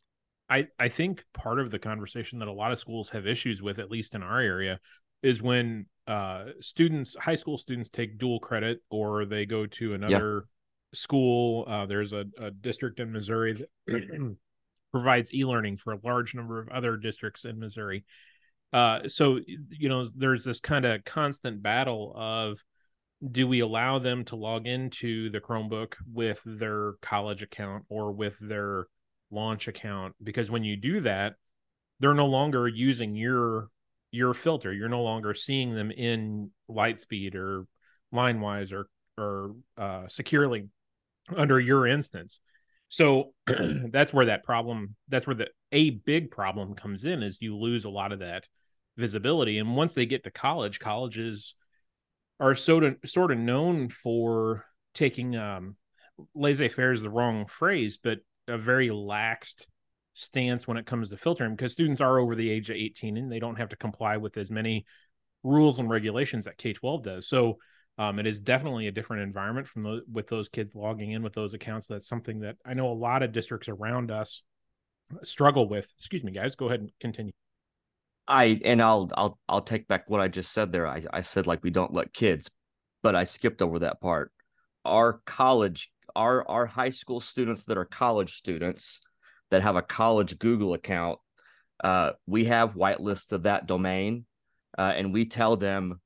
I, 0.49 0.69
I 0.79 0.89
think 0.89 1.25
part 1.33 1.59
of 1.59 1.71
the 1.71 1.79
conversation 1.79 2.39
that 2.41 2.49
a 2.49 2.53
lot 2.53 2.73
of 2.73 2.79
schools 2.79 3.09
have 3.11 3.27
issues 3.27 3.63
with, 3.63 3.79
at 3.79 3.91
least 3.91 4.15
in 4.15 4.23
our 4.23 4.39
area, 4.39 4.79
is 5.23 5.41
when 5.41 5.87
uh, 6.07 6.47
students, 6.61 7.17
high 7.19 7.37
school 7.37 7.57
students, 7.57 7.89
take 7.89 8.19
dual 8.19 8.39
credit 8.39 8.83
or 8.91 9.25
they 9.25 9.47
go 9.47 9.67
to 9.67 9.95
another 9.95 10.45
yeah. 10.45 10.99
school. 10.99 11.65
Uh, 11.67 11.87
there's 11.87 12.13
a, 12.13 12.27
a, 12.39 12.51
district 12.51 13.01
in 13.01 13.11
Missouri 13.11 13.65
that 13.87 14.37
provides 14.93 15.33
e-learning 15.33 15.79
for 15.79 15.95
a 15.95 15.99
large 16.05 16.35
number 16.35 16.61
of 16.61 16.69
other 16.69 16.99
districts 16.99 17.47
in 17.47 17.59
Missouri. 17.59 18.05
Uh, 18.73 19.09
so 19.09 19.39
you 19.47 19.89
know, 19.89 20.07
there's 20.17 20.45
this 20.45 20.61
kind 20.61 20.85
of 20.85 21.05
constant 21.05 21.63
battle 21.63 22.13
of 22.17 22.63
do 23.31 23.47
we 23.47 23.61
allow 23.61 23.99
them 23.99 24.25
to 24.25 24.37
log 24.37 24.67
into 24.67 25.31
the 25.31 25.41
Chromebook 25.41 25.95
with 26.13 26.43
their 26.45 26.95
college 27.03 27.43
account 27.43 27.85
or 27.89 28.13
with 28.13 28.37
their 28.41 28.87
launch 29.31 29.69
account? 29.69 30.15
Because 30.23 30.51
when 30.51 30.65
you 30.65 30.77
do 30.77 31.01
that 31.03 31.35
they're 32.03 32.15
no 32.15 32.27
longer 32.27 32.67
using 32.67 33.15
your 33.15 33.69
your 34.11 34.35
filter. 34.35 34.73
You're 34.73 34.89
no 34.89 35.03
longer 35.03 35.35
seeing 35.35 35.75
them 35.75 35.91
in 35.91 36.51
lightspeed 36.69 37.35
or 37.35 37.65
Linewize 38.13 38.73
or 38.73 38.89
or 39.17 39.55
uh, 39.79 40.07
Securly 40.09 40.69
under 41.35 41.59
your 41.61 41.87
instance. 41.87 42.41
So 42.89 43.33
that's 43.47 44.13
where 44.13 44.27
that 44.27 44.45
problem 44.45 44.97
that's 45.09 45.27
where 45.27 45.37
the 45.37 45.49
a 45.71 45.91
big 45.91 46.31
problem 46.31 46.75
comes 46.75 47.05
in 47.05 47.23
is 47.23 47.39
you 47.41 47.57
lose 47.57 47.85
a 47.85 47.91
lot 47.91 48.13
of 48.13 48.19
that 48.19 48.49
visibility. 48.97 49.59
And 49.59 49.77
once 49.77 49.95
they 49.95 50.05
get 50.05 50.25
to 50.25 50.31
college 50.31 50.81
colleges 50.81 51.55
are 52.43 52.55
sort 52.55 52.85
of 52.85 52.97
sort 53.07 53.31
of 53.31 53.39
known 53.39 53.89
for 53.89 54.65
taking 54.95 55.37
um 55.37 55.77
laissez-faire 56.35 56.93
is 56.93 57.03
the 57.03 57.11
wrong 57.11 57.47
phrase 57.47 57.99
but 58.03 58.19
a 58.49 58.59
very 58.59 58.89
laxed 58.89 59.67
stance 60.15 60.67
when 60.67 60.77
it 60.77 60.87
comes 60.87 61.09
to 61.09 61.17
filtering 61.17 61.55
because 61.57 61.73
students 61.73 62.01
are 62.01 62.19
over 62.19 62.35
the 62.35 62.51
age 62.51 62.69
of 62.71 62.77
18 62.77 63.17
and 63.17 63.33
they 63.33 63.39
don't 63.39 63.57
have 63.57 63.71
to 63.71 63.77
comply 63.77 64.17
with 64.17 64.37
as 64.37 64.51
many 64.51 64.85
rules 65.43 65.79
and 65.79 65.89
regulations 65.89 66.45
that 66.45 66.59
K-12 66.59 67.03
does. 67.03 67.29
So 67.29 67.59
um, 67.99 68.19
it 68.19 68.27
is 68.27 68.41
definitely 68.41 68.87
a 68.87 68.93
different 68.93 69.23
environment 69.23 69.67
from 69.67 69.83
those 69.83 70.03
with 70.11 70.29
those 70.29 70.49
kids 70.49 70.75
logging 70.75 71.13
in 71.13 71.23
with 71.23 71.35
those 71.35 71.55
accounts. 71.55 71.87
That's 71.87 72.09
something 72.09 72.41
that 72.41 72.57
I 72.65 72.75
know 72.75 72.91
a 72.91 72.95
lot 72.95 73.23
of 73.23 73.33
districts 73.33 73.69
around 73.69 74.11
us 74.11 74.43
struggle 75.25 75.69
with. 75.69 75.93
Excuse 75.99 76.25
me, 76.25 76.33
guys. 76.33 76.55
Go 76.57 76.67
ahead 76.67 76.81
and 76.81 76.91
continue. 77.01 77.33
I 78.29 78.61
and 78.65 78.81
I'll 78.81 79.11
I'll 79.15 79.39
I'll 79.49 79.63
take 79.63 79.89
back 79.89 80.09
what 80.09 80.21
I 80.21 80.29
just 80.29 80.53
said 80.53 80.73
there. 80.73 80.87
I, 80.87 81.03
I 81.13 81.21
said 81.23 81.47
like 81.47 81.63
we 81.63 81.71
don't 81.71 81.93
let 81.93 82.13
kids, 82.13 82.51
but 83.03 83.15
I 83.15 83.25
skipped 83.25 83.63
over 83.63 83.81
that 83.81 84.01
part. 84.01 84.33
Our 84.85 85.21
college 85.27 85.91
our 86.15 86.49
our 86.49 86.67
high 86.67 86.91
school 86.91 87.21
students 87.21 87.65
that 87.65 87.79
are 87.79 87.85
college 87.85 88.35
students 88.35 89.01
that 89.51 89.63
have 89.63 89.77
a 89.77 89.83
college 89.83 90.39
Google 90.39 90.75
account, 90.75 91.19
uh, 91.85 92.13
we 92.27 92.47
have 92.47 92.75
whitelisted 92.75 93.43
that 93.43 93.67
domain, 93.67 94.25
uh, 94.79 94.93
and 94.97 95.13
we 95.13 95.27
tell 95.27 95.57
them 95.57 96.01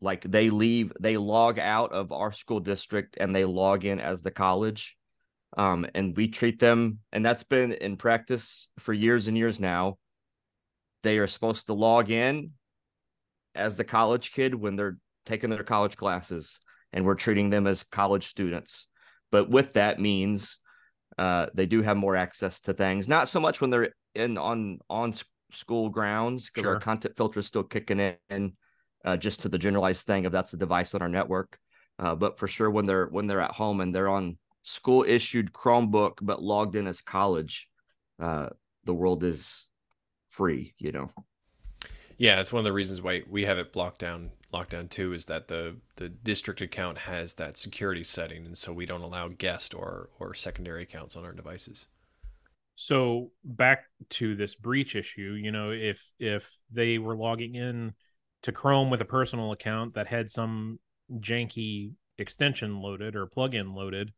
like 0.00 0.22
they 0.22 0.50
leave, 0.50 0.92
they 1.00 1.16
log 1.16 1.58
out 1.58 1.92
of 1.92 2.12
our 2.12 2.32
school 2.32 2.60
district 2.60 3.16
and 3.20 3.34
they 3.34 3.44
log 3.44 3.84
in 3.84 4.00
as 4.00 4.22
the 4.22 4.30
college, 4.30 4.96
um, 5.56 5.86
and 5.94 6.16
we 6.16 6.28
treat 6.28 6.58
them, 6.58 6.98
and 7.12 7.24
that's 7.24 7.44
been 7.44 7.72
in 7.72 7.96
practice 7.96 8.68
for 8.78 8.92
years 8.92 9.28
and 9.28 9.36
years 9.36 9.58
now. 9.58 9.98
They 11.02 11.18
are 11.18 11.26
supposed 11.26 11.66
to 11.66 11.74
log 11.74 12.10
in 12.10 12.52
as 13.54 13.76
the 13.76 13.84
college 13.84 14.32
kid 14.32 14.54
when 14.54 14.76
they're 14.76 14.96
taking 15.26 15.50
their 15.50 15.64
college 15.64 15.96
classes, 15.96 16.60
and 16.92 17.04
we're 17.04 17.14
treating 17.14 17.50
them 17.50 17.66
as 17.66 17.82
college 17.82 18.24
students. 18.24 18.86
But 19.30 19.50
with 19.50 19.74
that 19.74 19.98
means 19.98 20.58
uh, 21.18 21.46
they 21.54 21.66
do 21.66 21.82
have 21.82 21.96
more 21.96 22.16
access 22.16 22.60
to 22.62 22.74
things. 22.74 23.08
Not 23.08 23.28
so 23.28 23.40
much 23.40 23.60
when 23.60 23.70
they're 23.70 23.92
in 24.14 24.38
on 24.38 24.78
on 24.88 25.12
school 25.50 25.88
grounds 25.88 26.48
because 26.48 26.64
sure. 26.64 26.74
our 26.74 26.80
content 26.80 27.16
filter 27.16 27.40
is 27.40 27.46
still 27.46 27.62
kicking 27.62 28.14
in 28.30 28.52
uh, 29.04 29.16
just 29.16 29.40
to 29.40 29.48
the 29.48 29.58
generalized 29.58 30.06
thing 30.06 30.24
if 30.24 30.32
that's 30.32 30.52
a 30.52 30.58
device 30.58 30.94
on 30.94 31.02
our 31.02 31.08
network. 31.08 31.58
Uh, 31.98 32.14
but 32.14 32.38
for 32.38 32.48
sure 32.48 32.70
when 32.70 32.86
they're 32.86 33.06
when 33.06 33.26
they're 33.26 33.40
at 33.40 33.52
home 33.52 33.80
and 33.80 33.94
they're 33.94 34.08
on 34.08 34.38
school 34.62 35.04
issued 35.06 35.52
Chromebook 35.52 36.18
but 36.22 36.42
logged 36.42 36.74
in 36.74 36.86
as 36.86 37.00
college, 37.00 37.68
uh, 38.20 38.48
the 38.84 38.94
world 38.94 39.24
is 39.24 39.68
free. 40.32 40.74
You 40.78 40.92
know. 40.92 41.10
Yeah, 42.18 42.40
it's 42.40 42.52
one 42.52 42.60
of 42.60 42.64
the 42.64 42.72
reasons 42.72 43.00
why 43.00 43.22
we 43.28 43.44
have 43.44 43.58
it 43.58 43.72
blocked 43.72 43.98
down 44.00 44.32
lockdown 44.52 44.88
too 44.88 45.12
is 45.12 45.24
that 45.26 45.48
the 45.48 45.76
the 45.96 46.08
district 46.08 46.60
account 46.60 46.98
has 46.98 47.34
that 47.34 47.56
security 47.56 48.04
setting, 48.04 48.44
and 48.44 48.56
so 48.56 48.72
we 48.72 48.86
don't 48.86 49.02
allow 49.02 49.28
guest 49.28 49.74
or 49.74 50.10
or 50.18 50.34
secondary 50.34 50.82
accounts 50.82 51.16
on 51.16 51.24
our 51.24 51.32
devices. 51.32 51.86
So 52.74 53.30
back 53.44 53.84
to 54.10 54.34
this 54.34 54.54
breach 54.54 54.96
issue, 54.96 55.38
you 55.40 55.52
know, 55.52 55.70
if 55.70 56.10
if 56.18 56.50
they 56.70 56.98
were 56.98 57.16
logging 57.16 57.54
in 57.54 57.94
to 58.42 58.52
Chrome 58.52 58.90
with 58.90 59.00
a 59.00 59.06
personal 59.06 59.52
account 59.52 59.94
that 59.94 60.06
had 60.06 60.30
some 60.30 60.78
janky 61.14 61.92
extension 62.18 62.80
loaded 62.80 63.16
or 63.16 63.26
plugin 63.26 63.74
loaded, 63.74 64.12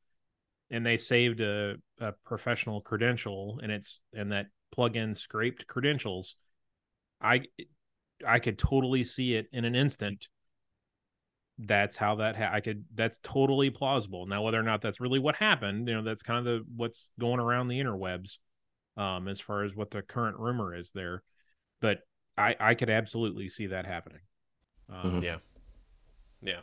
and 0.70 0.84
they 0.84 0.96
saved 0.96 1.40
a, 1.40 1.76
a 2.00 2.12
professional 2.24 2.80
credential 2.80 3.60
and 3.62 3.70
it's 3.70 4.00
and 4.12 4.32
that 4.32 4.46
plugin 4.76 5.16
scraped 5.16 5.66
credentials, 5.66 6.36
I 7.20 7.42
I 8.26 8.38
could 8.38 8.58
totally 8.58 9.04
see 9.04 9.34
it 9.34 9.46
in 9.52 9.64
an 9.64 9.74
instant. 9.74 10.28
That's 11.58 11.96
how 11.96 12.16
that 12.16 12.36
ha- 12.36 12.50
I 12.52 12.60
could. 12.60 12.84
That's 12.94 13.18
totally 13.20 13.70
plausible. 13.70 14.26
Now, 14.26 14.42
whether 14.42 14.58
or 14.58 14.64
not 14.64 14.82
that's 14.82 15.00
really 15.00 15.20
what 15.20 15.36
happened, 15.36 15.86
you 15.86 15.94
know, 15.94 16.02
that's 16.02 16.22
kind 16.22 16.38
of 16.38 16.44
the 16.44 16.64
what's 16.76 17.12
going 17.20 17.38
around 17.38 17.68
the 17.68 17.78
interwebs, 17.78 18.38
um, 18.96 19.28
as 19.28 19.38
far 19.38 19.62
as 19.62 19.74
what 19.74 19.90
the 19.90 20.02
current 20.02 20.38
rumor 20.38 20.74
is 20.74 20.90
there. 20.92 21.22
But 21.80 22.00
I 22.36 22.56
I 22.58 22.74
could 22.74 22.90
absolutely 22.90 23.48
see 23.48 23.68
that 23.68 23.86
happening. 23.86 24.20
Um, 24.88 24.96
mm-hmm. 24.96 25.22
Yeah, 25.22 25.36
yeah. 26.42 26.60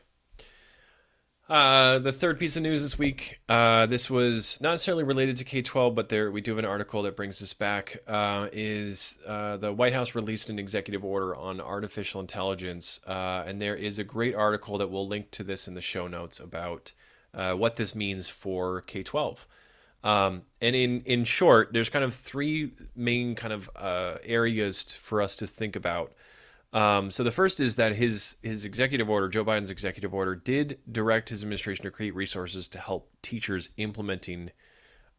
Uh, 1.51 1.99
the 1.99 2.13
third 2.13 2.39
piece 2.39 2.55
of 2.55 2.63
news 2.63 2.81
this 2.81 2.97
week. 2.97 3.41
Uh, 3.49 3.85
this 3.85 4.09
was 4.09 4.57
not 4.61 4.71
necessarily 4.71 5.03
related 5.03 5.35
to 5.35 5.43
K 5.43 5.61
twelve, 5.61 5.93
but 5.95 6.07
there 6.07 6.31
we 6.31 6.39
do 6.39 6.51
have 6.51 6.59
an 6.59 6.63
article 6.63 7.01
that 7.01 7.17
brings 7.17 7.39
this 7.39 7.53
back. 7.53 7.97
Uh, 8.07 8.47
is 8.53 9.19
uh, 9.27 9.57
the 9.57 9.73
White 9.73 9.91
House 9.91 10.15
released 10.15 10.49
an 10.49 10.59
executive 10.59 11.03
order 11.03 11.35
on 11.35 11.59
artificial 11.59 12.21
intelligence, 12.21 13.01
uh, 13.05 13.43
and 13.45 13.61
there 13.61 13.75
is 13.75 13.99
a 13.99 14.05
great 14.05 14.33
article 14.33 14.77
that 14.77 14.89
we'll 14.89 15.05
link 15.05 15.29
to 15.31 15.43
this 15.43 15.67
in 15.67 15.73
the 15.73 15.81
show 15.81 16.07
notes 16.07 16.39
about 16.39 16.93
what 17.33 17.75
this 17.75 17.93
means 17.93 18.29
for 18.29 18.79
K 18.79 19.03
twelve. 19.03 19.45
Um, 20.05 20.43
and 20.61 20.73
in 20.73 21.01
in 21.01 21.25
short, 21.25 21.73
there's 21.73 21.89
kind 21.89 22.05
of 22.05 22.13
three 22.13 22.71
main 22.95 23.35
kind 23.35 23.51
of 23.51 23.69
areas 24.23 24.83
for 24.83 25.21
us 25.21 25.35
to 25.35 25.47
think 25.47 25.75
about. 25.75 26.13
Um, 26.73 27.11
so 27.11 27.23
the 27.23 27.31
first 27.31 27.59
is 27.59 27.75
that 27.75 27.95
his 27.95 28.37
his 28.41 28.63
executive 28.63 29.09
order, 29.09 29.27
Joe 29.27 29.43
Biden's 29.43 29.69
executive 29.69 30.13
order, 30.13 30.35
did 30.35 30.79
direct 30.89 31.29
his 31.29 31.43
administration 31.43 31.83
to 31.83 31.91
create 31.91 32.15
resources 32.15 32.67
to 32.69 32.79
help 32.79 33.09
teachers 33.21 33.69
implementing 33.77 34.51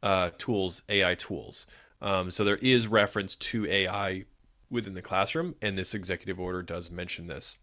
uh, 0.02 0.30
tools, 0.38 0.82
AI 0.88 1.14
tools. 1.14 1.66
Um, 2.00 2.30
so 2.30 2.42
there 2.42 2.56
is 2.56 2.86
reference 2.86 3.36
to 3.36 3.66
AI 3.66 4.24
within 4.70 4.94
the 4.94 5.02
classroom, 5.02 5.54
and 5.60 5.76
this 5.76 5.94
executive 5.94 6.40
order 6.40 6.62
does 6.62 6.90
mention 6.90 7.26
this 7.26 7.56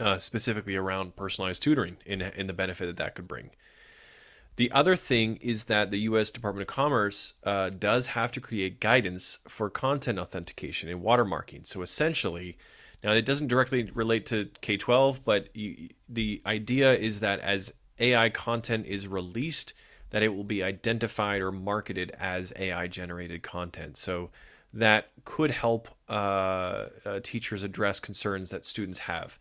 uh, 0.00 0.18
specifically 0.18 0.74
around 0.74 1.14
personalized 1.14 1.62
tutoring 1.62 1.98
in 2.06 2.22
in 2.22 2.46
the 2.46 2.54
benefit 2.54 2.86
that 2.86 2.96
that 2.96 3.14
could 3.14 3.28
bring. 3.28 3.50
The 4.56 4.70
other 4.72 4.96
thing 4.96 5.36
is 5.36 5.66
that 5.66 5.90
the 5.90 6.00
U.S. 6.00 6.30
Department 6.30 6.68
of 6.68 6.74
Commerce 6.74 7.34
uh, 7.44 7.70
does 7.70 8.08
have 8.08 8.32
to 8.32 8.40
create 8.40 8.80
guidance 8.80 9.38
for 9.48 9.70
content 9.70 10.18
authentication 10.18 10.90
and 10.90 11.02
watermarking. 11.02 11.66
So 11.66 11.80
essentially, 11.80 12.58
now, 13.02 13.12
it 13.12 13.24
doesn't 13.24 13.48
directly 13.48 13.90
relate 13.94 14.26
to 14.26 14.48
K 14.60 14.76
12, 14.76 15.24
but 15.24 15.54
you, 15.56 15.88
the 16.08 16.40
idea 16.46 16.94
is 16.94 17.20
that 17.20 17.40
as 17.40 17.72
AI 17.98 18.30
content 18.30 18.86
is 18.86 19.08
released, 19.08 19.74
that 20.10 20.22
it 20.22 20.28
will 20.28 20.44
be 20.44 20.62
identified 20.62 21.40
or 21.40 21.50
marketed 21.50 22.12
as 22.18 22.52
AI 22.56 22.86
generated 22.86 23.42
content. 23.42 23.96
So 23.96 24.30
that 24.72 25.10
could 25.24 25.50
help 25.50 25.88
uh, 26.08 26.86
uh, 27.04 27.20
teachers 27.22 27.62
address 27.62 27.98
concerns 27.98 28.50
that 28.50 28.64
students 28.64 29.00
have. 29.00 29.38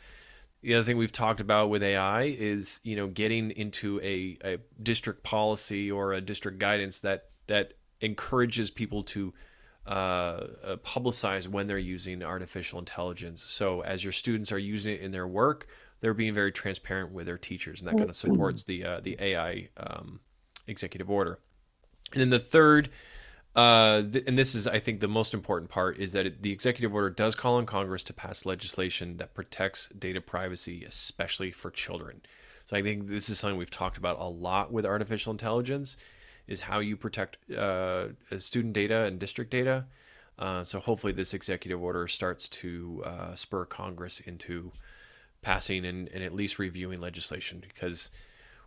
The 0.62 0.75
other 0.75 0.84
thing 0.84 0.98
we've 0.98 1.12
talked 1.12 1.41
about 1.41 1.70
with 1.70 1.84
AI 1.84 2.24
is, 2.24 2.80
you 2.84 2.96
know, 2.96 3.08
getting 3.08 3.51
into 3.51 4.00
a, 4.01 4.38
a 4.44 4.58
district 4.82 5.24
policy 5.24 5.89
or 5.91 6.13
a 6.13 6.22
district 6.22 6.60
guidance 6.60 7.00
that 7.01 7.30
that 7.48 7.74
encourages 8.00 8.72
people 8.72 9.03
to 9.03 9.34
uh, 9.86 9.90
uh, 9.90 10.76
publicize 10.86 11.48
when 11.48 11.68
they're 11.68 11.78
using 11.78 12.24
artificial 12.24 12.80
intelligence. 12.80 13.42
So 13.42 13.82
as 13.82 14.04
your 14.04 14.14
students 14.14 14.52
are 14.52 14.60
using 14.60 14.94
it 14.94 15.02
in 15.02 15.12
their 15.12 15.28
work, 15.28 15.68
they're 16.02 16.14
being 16.14 16.34
very 16.34 16.52
transparent 16.52 17.12
with 17.12 17.26
their 17.28 17.38
teachers, 17.38 17.82
and 17.82 17.90
that 17.90 17.98
kind 17.98 18.10
of 18.10 18.16
supports 18.16 18.64
the 18.64 18.84
uh, 18.84 19.00
the 19.02 19.18
AI 19.20 19.70
um, 19.78 20.20
executive 20.68 21.10
order. 21.10 21.40
And 22.14 22.22
then 22.22 22.30
the 22.30 22.40
third, 22.40 22.90
uh, 23.56 24.02
th- 24.02 24.26
and 24.28 24.38
this 24.38 24.56
is, 24.56 24.68
I 24.68 24.80
think, 24.80 25.00
the 25.00 25.08
most 25.08 25.34
important 25.34 25.70
part 25.70 25.98
is 25.98 26.12
that 26.14 26.26
it, 26.26 26.42
the 26.42 26.52
executive 26.52 26.94
order 26.94 27.10
does 27.10 27.36
call 27.36 27.56
on 27.56 27.66
Congress 27.66 28.04
to 28.06 28.14
pass 28.14 28.46
legislation 28.46 29.18
that 29.18 29.34
protects 29.34 29.88
data 29.90 30.22
privacy, 30.22 30.84
especially 30.84 31.52
for 31.52 31.70
children. 31.70 32.22
So 32.66 32.76
I 32.76 32.82
think 32.82 33.08
this 33.08 33.30
is 33.30 33.40
something 33.40 33.58
we've 33.58 33.70
talked 33.70 33.98
about 33.98 34.20
a 34.20 34.28
lot 34.28 34.72
with 34.72 34.86
artificial 34.86 35.32
intelligence, 35.32 35.98
is 36.48 36.62
how 36.62 36.79
you 36.79 36.98
protect 36.98 37.38
uh, 37.51 38.07
student 38.38 38.74
data 38.74 39.03
and 39.03 39.19
district 39.19 39.51
data. 39.51 39.86
Uh, 40.38 40.63
so 40.63 40.79
hopefully, 40.79 41.13
this 41.13 41.33
executive 41.33 41.81
order 41.81 42.07
starts 42.07 42.48
to 42.48 43.03
uh, 43.05 43.36
spur 43.36 43.65
Congress 43.65 44.19
into 44.19 44.71
passing 45.41 45.86
and, 45.86 46.07
and 46.10 46.24
at 46.24 46.33
least 46.33 46.60
reviewing 46.60 47.00
legislation 47.00 47.63
because 47.67 48.10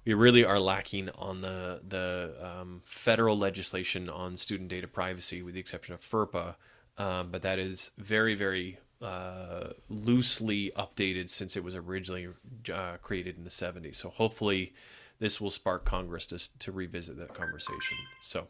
we 0.05 0.15
really 0.15 0.45
are 0.45 0.59
lacking 0.59 1.11
on 1.19 1.41
the 1.41 1.81
the 1.87 2.35
um, 2.41 2.83
federal 2.85 3.39
legislation 3.39 4.09
on 4.09 4.37
student 4.37 4.69
data 4.69 4.87
privacy, 4.87 5.43
with 5.43 5.55
the 5.55 5.61
exception 5.61 5.95
of 5.95 6.01
FERPA. 6.01 6.57
Um, 6.97 7.31
but 7.31 7.43
that 7.43 7.59
is 7.59 7.91
very 7.99 8.35
very 8.35 8.79
uh, 9.03 9.71
loosely 9.89 10.73
updated 10.77 11.29
since 11.29 11.57
it 11.57 11.65
was 11.65 11.75
originally 11.75 12.29
uh, 12.73 12.97
created 13.03 13.37
in 13.37 13.45
the 13.45 13.51
70s. 13.51 13.97
So 13.97 14.09
hopefully, 14.09 14.73
this 15.19 15.41
will 15.41 15.51
spark 15.51 15.85
Congress 15.85 16.27
to 16.27 16.59
to 16.59 16.73
revisit 16.73 17.19
that 17.19 17.35
conversation. 17.35 17.99
So 18.21 18.49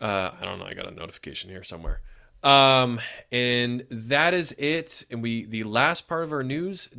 uh, 0.00 0.30
I 0.40 0.44
don't 0.44 0.58
know. 0.58 0.66
I 0.66 0.74
got 0.74 0.86
a 0.86 0.90
notification 0.90 1.50
here 1.50 1.64
somewhere. 1.64 2.00
Um, 2.42 3.00
and 3.32 3.84
that 3.90 4.34
is 4.34 4.52
it. 4.52 5.04
And 5.10 5.22
we 5.22 5.46
the 5.46 5.64
last 5.64 6.08
part 6.08 6.24
of 6.24 6.32
our 6.32 6.42
news. 6.42 6.90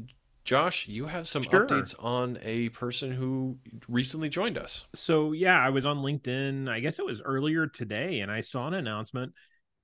Josh, 0.43 0.87
you 0.87 1.07
have 1.07 1.27
some 1.27 1.43
Sure. 1.43 1.67
updates 1.67 1.93
on 2.01 2.39
a 2.41 2.69
person 2.69 3.11
who 3.11 3.57
recently 3.89 4.29
joined 4.29 4.57
us. 4.57 4.85
So 4.95 5.33
yeah, 5.33 5.59
I 5.59 5.71
was 5.71 5.85
on 5.85 5.97
LinkedIn. 5.97 6.69
I 6.69 6.79
guess 6.79 6.99
it 6.99 7.05
was 7.05 7.21
earlier 7.21 7.67
today, 7.67 8.21
and 8.21 8.31
I 8.31 8.39
saw 8.39 8.65
an 8.67 8.73
announcement 8.73 9.33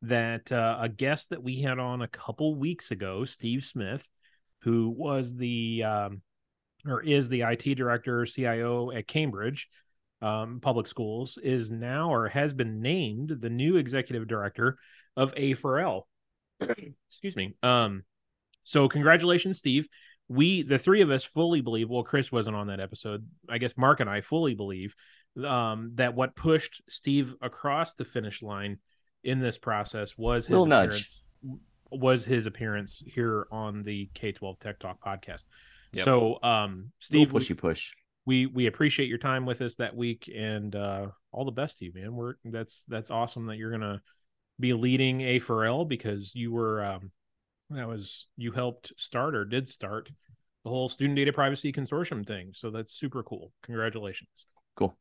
that 0.03 0.49
uh, 0.53 0.77
a 0.79 0.87
guest 0.87 1.31
that 1.31 1.43
we 1.43 1.61
had 1.61 1.79
on 1.79 2.01
a 2.01 2.07
couple 2.07 2.55
weeks 2.55 2.91
ago, 2.91 3.25
Steve 3.25 3.65
Smith, 3.65 4.07
who 4.61 4.89
was 4.89 5.35
the 5.35 5.83
um, 5.83 6.21
or 6.85 7.01
is 7.01 7.29
the 7.29 7.41
IT 7.41 7.75
director, 7.75 8.25
CIO 8.25 8.91
at 8.91 9.07
Cambridge 9.07 9.69
um, 10.21 10.59
Public 10.61 10.87
Schools, 10.87 11.37
is 11.41 11.71
now 11.71 12.13
or 12.13 12.27
has 12.27 12.53
been 12.53 12.81
named 12.81 13.37
the 13.39 13.49
new 13.49 13.77
executive 13.77 14.27
director 14.27 14.77
of 15.15 15.33
A4L. 15.35 16.03
Excuse 16.59 17.35
me. 17.35 17.55
Um, 17.63 18.03
so 18.63 18.87
congratulations, 18.87 19.57
Steve 19.57 19.87
we 20.27 20.63
the 20.63 20.77
three 20.77 21.01
of 21.01 21.11
us 21.11 21.23
fully 21.23 21.61
believe 21.61 21.89
well 21.89 22.03
chris 22.03 22.31
wasn't 22.31 22.55
on 22.55 22.67
that 22.67 22.79
episode 22.79 23.25
i 23.49 23.57
guess 23.57 23.75
mark 23.77 23.99
and 23.99 24.09
i 24.09 24.21
fully 24.21 24.55
believe 24.55 24.95
um, 25.45 25.91
that 25.95 26.13
what 26.13 26.35
pushed 26.35 26.81
steve 26.89 27.35
across 27.41 27.95
the 27.95 28.05
finish 28.05 28.41
line 28.41 28.77
in 29.23 29.39
this 29.39 29.57
process 29.57 30.17
was 30.17 30.45
his 30.45 30.51
Little 30.51 30.65
nudge. 30.65 30.89
appearance 30.89 31.21
was 31.91 32.25
his 32.25 32.45
appearance 32.45 33.03
here 33.05 33.47
on 33.51 33.83
the 33.83 34.09
k12 34.15 34.59
tech 34.59 34.79
talk 34.79 35.03
podcast 35.03 35.45
Yep. 35.93 36.05
so 36.05 36.39
um 36.43 36.91
Steve, 36.99 37.27
steve 37.29 37.33
we, 37.33 37.39
pushy 37.39 37.57
push. 37.57 37.91
we 38.25 38.45
we 38.47 38.65
appreciate 38.65 39.07
your 39.09 39.17
time 39.19 39.45
with 39.45 39.61
us 39.61 39.75
that 39.75 39.95
week 39.95 40.29
and 40.35 40.75
uh 40.75 41.07
all 41.31 41.45
the 41.45 41.51
best 41.51 41.77
to 41.77 41.85
you 41.85 41.91
man 41.93 42.15
we're 42.15 42.33
that's 42.45 42.83
that's 42.87 43.11
awesome 43.11 43.45
that 43.47 43.57
you're 43.57 43.71
gonna 43.71 44.01
be 44.59 44.73
leading 44.73 45.19
a4l 45.19 45.87
because 45.87 46.33
you 46.35 46.51
were 46.51 46.83
um 46.83 47.11
that 47.69 47.87
was 47.87 48.27
you 48.37 48.51
helped 48.51 48.91
start 48.97 49.35
or 49.35 49.45
did 49.45 49.67
start 49.67 50.11
the 50.63 50.69
whole 50.69 50.87
student 50.89 51.15
data 51.15 51.33
privacy 51.33 51.71
consortium 51.71 52.25
thing 52.25 52.51
so 52.53 52.69
that's 52.71 52.93
super 52.93 53.23
cool 53.23 53.51
congratulations 53.63 54.45
Cool. 54.75 54.95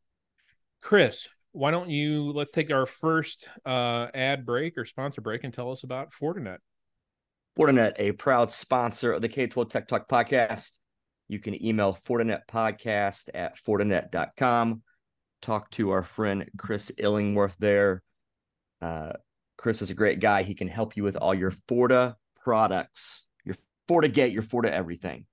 chris 0.81 1.29
why 1.53 1.71
don't 1.71 1.91
you 1.91 2.33
let's 2.33 2.51
take 2.51 2.71
our 2.71 2.87
first 2.87 3.49
uh 3.67 4.09
ad 4.15 4.45
break 4.45 4.77
or 4.79 4.85
sponsor 4.85 5.21
break 5.21 5.45
and 5.45 5.53
tell 5.55 5.71
us 5.71 5.83
about 5.85 6.13
fortinet 6.13 6.59
Fortinet, 7.55 7.93
a 7.99 8.13
proud 8.13 8.51
sponsor 8.51 9.13
of 9.13 9.21
the 9.21 9.29
K12 9.29 9.69
Tech 9.69 9.87
Talk 9.87 10.09
podcast. 10.09 10.79
You 11.29 11.39
can 11.39 11.63
email 11.65 11.97
Fortinet 12.07 12.41
podcast 12.51 13.29
at 13.35 13.57
fortinet.com. 13.59 14.83
Talk 15.41 15.71
to 15.73 15.91
our 15.91 16.03
friend 16.03 16.49
Chris 16.59 16.93
Illingworth 16.99 17.57
there. 17.59 18.03
Uh, 18.81 19.13
Chris 19.57 19.83
is 19.83 19.91
a 19.91 19.95
great 19.95 20.21
guy. 20.21 20.43
He 20.43 20.55
can 20.55 20.69
help 20.69 20.97
you 20.97 21.03
with 21.05 21.17
all 21.17 21.35
your 21.35 21.53
Forti 21.69 22.15
products, 22.41 23.27
your 23.45 23.57
FortiGate, 23.89 24.33
your 24.33 24.43
Forti 24.43 24.69
everything. 24.69 25.27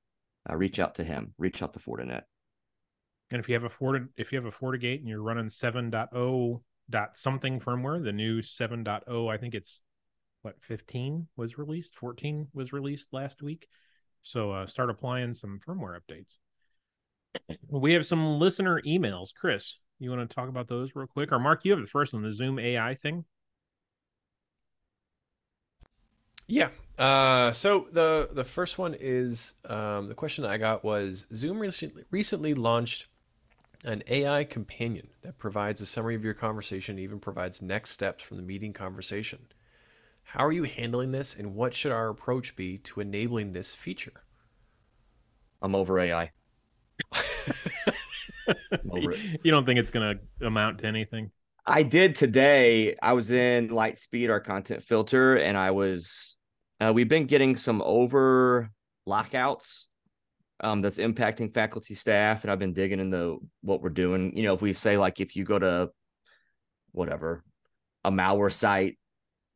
Uh, 0.50 0.56
reach 0.56 0.80
out 0.80 0.96
to 0.96 1.04
him. 1.04 1.34
Reach 1.38 1.62
out 1.62 1.74
to 1.74 1.80
Fortinet. 1.80 2.22
and 3.32 3.40
if 3.40 3.48
you 3.50 3.54
have 3.56 3.64
a 3.66 3.70
Forti 3.70 4.06
if 4.18 4.32
you 4.32 4.38
have 4.42 4.46
a 4.46 4.56
FortiGate 4.56 5.00
and 5.00 5.08
you're 5.08 5.22
running 5.22 5.46
7.0 5.48 6.62
dot 6.90 7.16
something 7.16 7.60
firmware 7.60 8.04
the 8.04 8.12
new 8.12 8.42
7.0 8.42 9.32
i 9.32 9.38
think 9.38 9.54
it's 9.54 9.82
what 10.42 10.56
15 10.60 11.28
was 11.36 11.56
released 11.60 11.96
14 11.96 12.48
was 12.52 12.74
released 12.74 13.10
last 13.14 13.44
week 13.44 13.68
so 14.24 14.52
uh, 14.52 14.68
start 14.68 14.90
applying 14.90 15.34
some 15.34 15.60
firmware 15.66 15.98
updates 16.00 16.38
we 17.70 17.94
have 17.94 18.06
some 18.06 18.40
listener 18.40 18.82
emails 18.86 19.30
chris 19.34 19.78
you 20.00 20.10
want 20.10 20.28
to 20.28 20.34
talk 20.34 20.50
about 20.50 20.68
those 20.68 20.92
real 20.96 21.08
quick 21.08 21.32
or 21.32 21.40
mark 21.40 21.66
you 21.66 21.72
have 21.72 21.82
the 21.82 21.88
first 21.88 22.14
one 22.14 22.24
the 22.24 22.34
zoom 22.34 22.60
ai 22.60 22.96
thing 22.96 23.26
Yeah. 26.50 26.70
Uh, 26.98 27.52
so 27.54 27.88
the 27.92 28.28
the 28.34 28.44
first 28.44 28.80
one 28.80 28.96
is 29.00 29.54
um, 29.70 30.10
the 30.10 30.16
question 30.16 30.44
I 30.46 30.58
got 30.58 30.84
was 30.84 31.26
Zoom 31.34 31.60
recently 31.60 32.04
recently 32.10 32.56
launched 32.56 33.06
an 33.86 34.02
AI 34.08 34.44
companion 34.44 35.10
that 35.22 35.38
provides 35.38 35.80
a 35.80 35.86
summary 35.86 36.16
of 36.16 36.24
your 36.24 36.34
conversation, 36.34 36.98
even 36.98 37.20
provides 37.20 37.62
next 37.62 37.92
steps 37.92 38.24
from 38.24 38.38
the 38.38 38.44
meeting 38.44 38.74
conversation. 38.74 39.46
How 40.30 40.46
are 40.46 40.52
you 40.52 40.62
handling 40.64 41.12
this, 41.12 41.34
and 41.34 41.56
what 41.56 41.74
should 41.74 41.92
our 41.92 42.08
approach 42.08 42.56
be 42.56 42.78
to 42.80 43.00
enabling 43.00 43.54
this 43.54 43.74
feature? 43.74 44.24
I'm 45.60 45.74
over 45.74 46.00
AI. 46.00 46.30
I'm 47.14 48.92
over 48.92 49.16
you 49.16 49.50
don't 49.52 49.66
think 49.66 49.80
it's 49.80 49.90
going 49.90 50.20
to 50.40 50.46
amount 50.46 50.80
to 50.80 50.86
anything 50.86 51.32
I 51.66 51.82
did 51.82 52.14
today. 52.14 52.96
I 53.02 53.14
was 53.14 53.32
in 53.32 53.70
Lightspeed, 53.70 54.30
our 54.30 54.40
content 54.40 54.84
filter, 54.84 55.38
and 55.38 55.58
I 55.58 55.72
was. 55.72 56.36
Uh, 56.80 56.92
we've 56.94 57.10
been 57.10 57.26
getting 57.26 57.56
some 57.56 57.82
over 57.84 58.70
lockouts 59.08 59.88
um, 60.60 60.84
that's 60.84 61.00
impacting 61.00 61.52
faculty 61.52 61.96
staff, 61.96 62.44
and 62.44 62.52
I've 62.52 62.60
been 62.60 62.74
digging 62.74 63.00
into 63.00 63.42
what 63.62 63.82
we're 63.82 63.90
doing. 63.90 64.38
You 64.38 64.44
know, 64.44 64.54
if 64.54 64.62
we 64.62 64.74
say 64.74 64.96
like 65.00 65.20
if 65.20 65.36
you 65.36 65.44
go 65.44 65.58
to 65.58 65.90
whatever 66.92 67.44
a 68.06 68.12
malware 68.12 68.54
site 68.54 68.99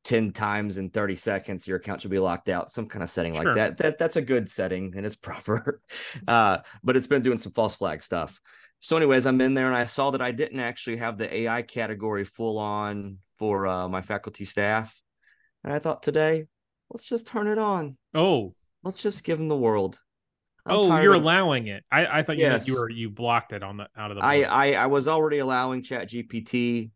ten 0.03 0.31
times 0.31 0.77
in 0.77 0.89
thirty 0.89 1.15
seconds, 1.15 1.67
your 1.67 1.77
account 1.77 2.01
should 2.01 2.11
be 2.11 2.19
locked 2.19 2.49
out. 2.49 2.71
Some 2.71 2.87
kind 2.87 3.03
of 3.03 3.09
setting 3.09 3.33
Sure. 3.35 3.45
like 3.45 3.55
that. 3.55 3.77
That 3.77 3.97
that's 3.97 4.15
a 4.15 4.21
good 4.21 4.49
setting 4.49 4.93
and 4.95 5.05
it's 5.05 5.15
proper. 5.29 5.81
Uh, 6.27 6.59
but 6.83 6.95
it's 6.95 7.07
been 7.07 7.21
doing 7.23 7.37
some 7.37 7.51
false 7.53 7.75
flag 7.75 8.01
stuff. 8.03 8.39
So, 8.79 8.97
anyways, 8.97 9.25
I'm 9.25 9.39
in 9.39 9.53
there 9.53 9.67
and 9.67 9.75
I 9.75 9.85
saw 9.85 10.11
that 10.11 10.21
I 10.21 10.31
didn't 10.31 10.59
actually 10.59 10.97
have 10.97 11.17
the 11.17 11.33
AI 11.33 11.61
category 11.61 12.25
full 12.25 12.57
on 12.57 13.19
for 13.37 13.65
uh, 13.65 13.87
my 13.87 14.01
faculty 14.01 14.43
staff. 14.43 14.93
And 15.63 15.71
I 15.71 15.79
thought 15.79 16.03
today, 16.03 16.45
let's 16.91 17.05
just 17.05 17.25
turn 17.27 17.47
it 17.47 17.57
on. 17.57 17.97
oh 18.13 18.53
Let's 18.83 19.01
just 19.01 19.23
give 19.23 19.37
them 19.37 19.47
the 19.47 19.55
world. 19.55 19.97
I'm 20.65 20.75
oh 20.75 21.01
you're 21.01 21.13
of- 21.13 21.21
allowing 21.21 21.67
it 21.67 21.83
i 21.91 22.05
i 22.19 22.23
thought 22.23 22.37
you, 22.37 22.47
meant 22.47 22.67
you 22.67 22.75
were 22.75 22.89
you 22.89 23.09
blocked 23.09 23.51
it 23.51 23.63
on 23.63 23.75
the 23.75 23.87
out 23.97 24.11
of 24.11 24.17
the 24.17 24.23
I. 24.23 24.43
I 24.43 24.71
I 24.83 24.85
was 24.87 25.09
already 25.09 25.39
allowing 25.39 25.83
Chat 25.83 26.09
GPT, 26.09 26.91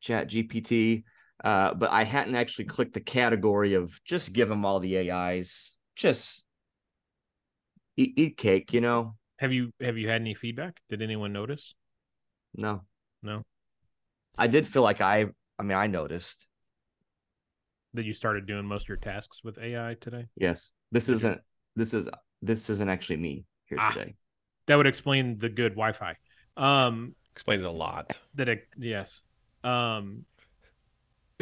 Chat 0.00 0.28
GPT, 0.28 1.04
uh, 1.44 1.74
but 1.74 1.90
I 1.90 2.04
hadn't 2.04 2.34
actually 2.34 2.66
clicked 2.66 2.94
the 2.94 3.00
category 3.00 3.74
of 3.74 4.00
just 4.04 4.32
give 4.32 4.48
them 4.48 4.64
all 4.64 4.80
the 4.80 5.10
AIs. 5.10 5.76
Just 5.96 6.44
eat, 7.96 8.14
eat 8.16 8.36
cake, 8.36 8.72
you 8.72 8.80
know? 8.80 9.16
have 9.38 9.52
you 9.52 9.72
have 9.80 9.98
you 9.98 10.08
had 10.08 10.20
any 10.20 10.34
feedback 10.34 10.78
did 10.88 11.02
anyone 11.02 11.32
notice 11.32 11.74
No, 12.54 12.82
no 13.24 13.42
I 14.38 14.46
did 14.46 14.66
feel 14.66 14.82
like 14.82 15.00
I. 15.00 15.26
I 15.58 15.62
mean, 15.64 15.76
I 15.76 15.86
noticed. 15.88 16.48
that 17.94 18.04
you 18.04 18.14
started 18.14 18.46
doing 18.46 18.64
most 18.64 18.84
of 18.84 18.88
your 18.88 18.96
tasks 18.96 19.42
with 19.44 19.58
AI 19.58 19.96
today? 20.00 20.26
Yes, 20.36 20.72
this 20.90 21.08
isn't. 21.08 21.40
This 21.76 21.92
is. 21.92 22.08
This 22.40 22.70
isn't 22.70 22.88
actually 22.88 23.18
me 23.18 23.44
here 23.66 23.78
Ah. 23.80 23.90
today. 23.90 24.14
That 24.66 24.76
would 24.76 24.86
explain 24.86 25.38
the 25.38 25.48
good 25.50 25.72
Wi-Fi. 25.72 26.16
Um, 26.56 27.14
Explains 27.32 27.64
a 27.64 27.70
lot. 27.70 28.18
that 28.34 28.48
it, 28.48 28.68
yes. 28.78 29.20
Um, 29.62 30.24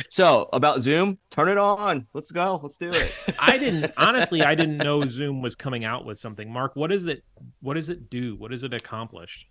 So 0.09 0.49
about 0.53 0.83
Zoom, 0.83 1.19
turn 1.31 1.49
it 1.49 1.59
on. 1.59 2.07
Let's 2.15 2.31
go. 2.31 2.61
Let's 2.63 2.79
do 2.79 2.91
it. 2.91 3.13
I 3.39 3.59
didn't 3.59 3.93
honestly. 3.97 4.43
I 4.43 4.55
didn't 4.55 4.79
know 4.79 5.05
Zoom 5.07 5.43
was 5.43 5.55
coming 5.55 5.85
out 5.85 6.05
with 6.05 6.19
something. 6.19 6.53
Mark, 6.53 6.77
what 6.77 6.93
is 6.93 7.07
it? 7.07 7.25
What 7.61 7.75
does 7.75 7.89
it 7.89 8.11
do? 8.11 8.37
What 8.37 8.51
does 8.51 8.63
it 8.63 8.73
accomplish? 8.75 9.49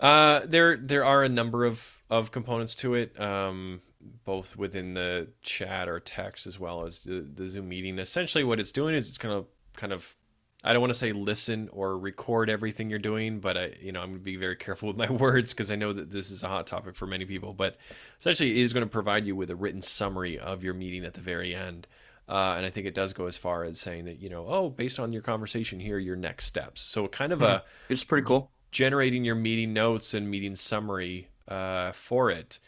Uh, 0.00 0.40
there 0.46 0.76
there 0.76 1.04
are 1.04 1.22
a 1.22 1.28
number 1.28 1.64
of 1.64 2.02
of 2.10 2.30
components 2.30 2.74
to 2.76 2.94
it, 2.94 3.18
um, 3.20 3.80
both 4.24 4.56
within 4.56 4.94
the 4.94 5.28
chat 5.42 5.88
or 5.88 6.00
text 6.00 6.46
as 6.46 6.58
well 6.58 6.84
as 6.84 7.02
the, 7.02 7.26
the 7.34 7.48
Zoom 7.48 7.68
meeting. 7.68 7.98
Essentially, 7.98 8.44
what 8.44 8.60
it's 8.60 8.72
doing 8.72 8.94
is 8.94 9.08
it's 9.08 9.18
going 9.18 9.42
to 9.42 9.48
kind 9.78 9.92
of 9.92 10.16
I 10.64 10.72
don't 10.72 10.80
want 10.80 10.92
to 10.92 10.98
say 10.98 11.12
listen 11.12 11.68
or 11.72 11.98
record 11.98 12.48
everything 12.48 12.88
you're 12.88 12.98
doing, 12.98 13.38
but 13.38 13.56
I, 13.56 13.74
you 13.80 13.92
know, 13.92 14.00
I'm 14.00 14.08
going 14.08 14.18
to 14.20 14.24
be 14.24 14.36
very 14.36 14.56
careful 14.56 14.88
with 14.88 14.96
my 14.96 15.10
words 15.10 15.52
because 15.52 15.70
I 15.70 15.76
know 15.76 15.92
that 15.92 16.10
this 16.10 16.30
is 16.30 16.42
a 16.42 16.48
hot 16.48 16.66
topic 16.66 16.94
for 16.96 17.06
many 17.06 17.26
people. 17.26 17.52
But 17.52 17.76
essentially, 18.18 18.58
it 18.58 18.62
is 18.62 18.72
going 18.72 18.84
to 18.86 18.90
provide 18.90 19.26
you 19.26 19.36
with 19.36 19.50
a 19.50 19.56
written 19.56 19.82
summary 19.82 20.38
of 20.38 20.64
your 20.64 20.74
meeting 20.74 21.04
at 21.04 21.14
the 21.14 21.20
very 21.20 21.54
end. 21.54 21.86
Uh, 22.26 22.54
and 22.56 22.64
I 22.64 22.70
think 22.70 22.86
it 22.86 22.94
does 22.94 23.12
go 23.12 23.26
as 23.26 23.36
far 23.36 23.64
as 23.64 23.78
saying 23.78 24.06
that, 24.06 24.18
you 24.18 24.30
know, 24.30 24.46
oh, 24.48 24.70
based 24.70 24.98
on 24.98 25.12
your 25.12 25.20
conversation, 25.20 25.78
here 25.78 25.98
your 25.98 26.16
next 26.16 26.46
steps. 26.46 26.80
So 26.80 27.06
kind 27.06 27.32
of 27.34 27.42
a 27.42 27.62
It's 27.90 28.02
pretty 28.02 28.26
cool. 28.26 28.50
generating 28.70 29.24
your 29.26 29.34
meeting 29.34 29.74
notes 29.74 30.14
and 30.14 30.30
meeting 30.30 30.56
summary 30.56 31.28
uh, 31.46 31.92
for 31.92 32.30
it. 32.30 32.58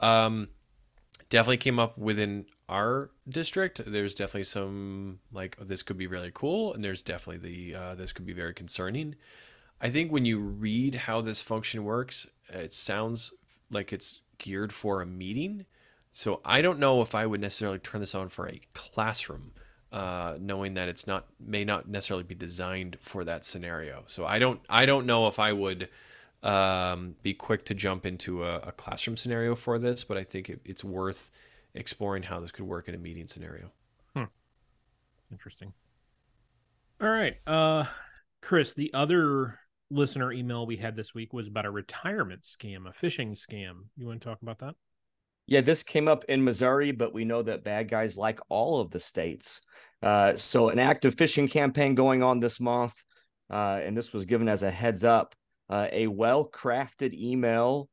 Um, 0.00 0.48
definitely 1.30 1.56
came 1.58 1.78
up 1.78 1.98
within 1.98 2.46
our 2.68 3.10
district. 3.28 3.80
There's 3.86 4.14
definitely 4.14 4.44
some 4.44 5.20
like 5.32 5.56
this 5.60 5.82
could 5.82 5.98
be 5.98 6.06
really 6.06 6.30
cool, 6.32 6.72
and 6.72 6.84
there's 6.84 7.02
definitely 7.02 7.48
the 7.72 7.74
uh, 7.74 7.94
this 7.94 8.12
could 8.12 8.26
be 8.26 8.32
very 8.32 8.54
concerning. 8.54 9.16
I 9.80 9.90
think 9.90 10.10
when 10.10 10.24
you 10.24 10.38
read 10.38 10.94
how 10.94 11.20
this 11.20 11.42
function 11.42 11.84
works, 11.84 12.26
it 12.48 12.72
sounds 12.72 13.32
like 13.70 13.92
it's 13.92 14.20
geared 14.38 14.72
for 14.72 15.02
a 15.02 15.06
meeting. 15.06 15.66
So 16.12 16.40
I 16.44 16.62
don't 16.62 16.78
know 16.78 17.02
if 17.02 17.14
I 17.14 17.26
would 17.26 17.40
necessarily 17.40 17.78
turn 17.78 18.00
this 18.00 18.14
on 18.14 18.30
for 18.30 18.48
a 18.48 18.60
classroom, 18.72 19.52
uh, 19.92 20.38
knowing 20.40 20.74
that 20.74 20.88
it's 20.88 21.06
not 21.06 21.26
may 21.38 21.64
not 21.64 21.88
necessarily 21.88 22.24
be 22.24 22.34
designed 22.34 22.96
for 23.00 23.24
that 23.24 23.44
scenario. 23.44 24.04
So 24.06 24.24
I 24.24 24.38
don't 24.38 24.60
I 24.68 24.86
don't 24.86 25.06
know 25.06 25.26
if 25.26 25.38
I 25.38 25.52
would 25.52 25.88
um, 26.42 27.16
be 27.22 27.34
quick 27.34 27.64
to 27.66 27.74
jump 27.74 28.06
into 28.06 28.44
a, 28.44 28.56
a 28.58 28.72
classroom 28.72 29.16
scenario 29.16 29.54
for 29.54 29.78
this, 29.78 30.04
but 30.04 30.16
I 30.16 30.24
think 30.24 30.50
it, 30.50 30.60
it's 30.64 30.84
worth 30.84 31.30
exploring 31.74 32.24
how 32.24 32.40
this 32.40 32.52
could 32.52 32.64
work 32.64 32.88
in 32.88 32.94
a 32.94 32.98
meeting 32.98 33.26
scenario. 33.26 33.70
Interesting. 35.30 35.72
All 37.00 37.08
right. 37.08 37.36
Uh 37.46 37.84
Chris, 38.42 38.74
the 38.74 38.92
other 38.94 39.58
listener 39.90 40.32
email 40.32 40.66
we 40.66 40.76
had 40.76 40.94
this 40.94 41.14
week 41.14 41.32
was 41.32 41.48
about 41.48 41.66
a 41.66 41.70
retirement 41.70 42.42
scam, 42.42 42.88
a 42.88 42.92
phishing 42.92 43.32
scam. 43.32 43.86
You 43.96 44.06
want 44.06 44.20
to 44.20 44.28
talk 44.28 44.40
about 44.42 44.58
that? 44.60 44.74
Yeah, 45.46 45.60
this 45.60 45.82
came 45.82 46.08
up 46.08 46.24
in 46.28 46.44
Missouri, 46.44 46.92
but 46.92 47.12
we 47.12 47.24
know 47.24 47.42
that 47.42 47.64
bad 47.64 47.88
guys 47.88 48.16
like 48.16 48.40
all 48.48 48.80
of 48.80 48.90
the 48.90 49.00
states. 49.00 49.62
Uh, 50.02 50.36
so, 50.36 50.68
an 50.68 50.78
active 50.78 51.14
phishing 51.14 51.50
campaign 51.50 51.94
going 51.94 52.22
on 52.22 52.40
this 52.40 52.60
month, 52.60 52.94
uh, 53.50 53.80
and 53.82 53.96
this 53.96 54.12
was 54.12 54.24
given 54.24 54.48
as 54.48 54.62
a 54.62 54.70
heads 54.70 55.04
up. 55.04 55.34
Uh, 55.68 55.88
a 55.90 56.06
well 56.06 56.48
crafted 56.48 57.12
email 57.14 57.88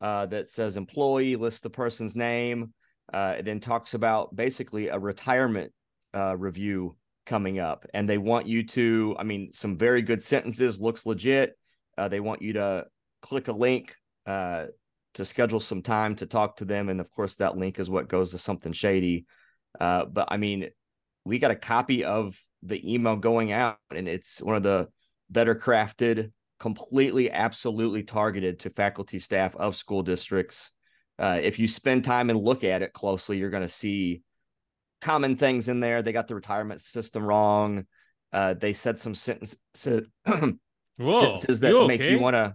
uh, 0.00 0.26
that 0.26 0.50
says 0.50 0.76
employee, 0.76 1.36
lists 1.36 1.60
the 1.60 1.70
person's 1.70 2.14
name, 2.14 2.72
uh, 3.12 3.36
then 3.42 3.60
talks 3.60 3.94
about 3.94 4.34
basically 4.34 4.88
a 4.88 4.98
retirement 4.98 5.72
uh, 6.14 6.36
review 6.36 6.96
coming 7.24 7.58
up. 7.58 7.86
And 7.94 8.08
they 8.08 8.18
want 8.18 8.46
you 8.46 8.64
to, 8.68 9.16
I 9.18 9.24
mean, 9.24 9.52
some 9.52 9.76
very 9.76 10.02
good 10.02 10.22
sentences, 10.22 10.80
looks 10.80 11.06
legit. 11.06 11.56
they 11.96 12.20
want 12.20 12.42
you 12.42 12.54
to 12.54 12.86
click 13.22 13.48
a 13.48 13.52
link 13.52 13.96
to 15.16 15.24
schedule 15.24 15.60
some 15.60 15.80
time 15.80 16.14
to 16.14 16.26
talk 16.26 16.56
to 16.56 16.66
them. 16.66 16.90
And 16.90 17.00
of 17.00 17.10
course, 17.10 17.36
that 17.36 17.56
link 17.56 17.78
is 17.78 17.88
what 17.88 18.06
goes 18.06 18.32
to 18.32 18.38
something 18.38 18.72
shady. 18.72 19.24
Uh, 19.80 20.04
but 20.04 20.28
I 20.30 20.36
mean, 20.36 20.68
we 21.24 21.38
got 21.38 21.50
a 21.50 21.56
copy 21.56 22.04
of 22.04 22.38
the 22.62 22.94
email 22.94 23.16
going 23.16 23.50
out, 23.50 23.78
and 23.94 24.08
it's 24.08 24.42
one 24.42 24.56
of 24.56 24.62
the 24.62 24.88
better 25.30 25.54
crafted, 25.54 26.32
completely, 26.58 27.30
absolutely 27.30 28.02
targeted 28.02 28.60
to 28.60 28.70
faculty, 28.70 29.18
staff 29.18 29.54
of 29.56 29.76
school 29.76 30.02
districts. 30.02 30.72
Uh, 31.18 31.38
if 31.42 31.58
you 31.58 31.68
spend 31.68 32.04
time 32.04 32.30
and 32.30 32.38
look 32.38 32.64
at 32.64 32.82
it 32.82 32.92
closely, 32.92 33.38
you're 33.38 33.50
going 33.50 33.62
to 33.62 33.68
see 33.68 34.22
common 35.00 35.36
things 35.36 35.68
in 35.68 35.80
there. 35.80 36.02
They 36.02 36.12
got 36.12 36.28
the 36.28 36.34
retirement 36.34 36.80
system 36.80 37.24
wrong. 37.24 37.86
Uh, 38.32 38.54
they 38.54 38.72
said 38.72 38.98
some 38.98 39.14
sentence, 39.14 39.56
Whoa, 39.84 41.20
sentences 41.20 41.60
that 41.60 41.70
you 41.70 41.86
make 41.86 42.00
okay? 42.00 42.10
you 42.10 42.18
want 42.18 42.34
to. 42.34 42.54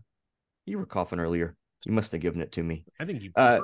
You 0.65 0.77
were 0.77 0.85
coughing 0.85 1.19
earlier. 1.19 1.55
You 1.85 1.93
must 1.93 2.11
have 2.11 2.21
given 2.21 2.41
it 2.41 2.51
to 2.53 2.63
me. 2.63 2.85
I 2.99 3.05
think 3.05 3.21
you 3.23 3.31
Uh. 3.35 3.61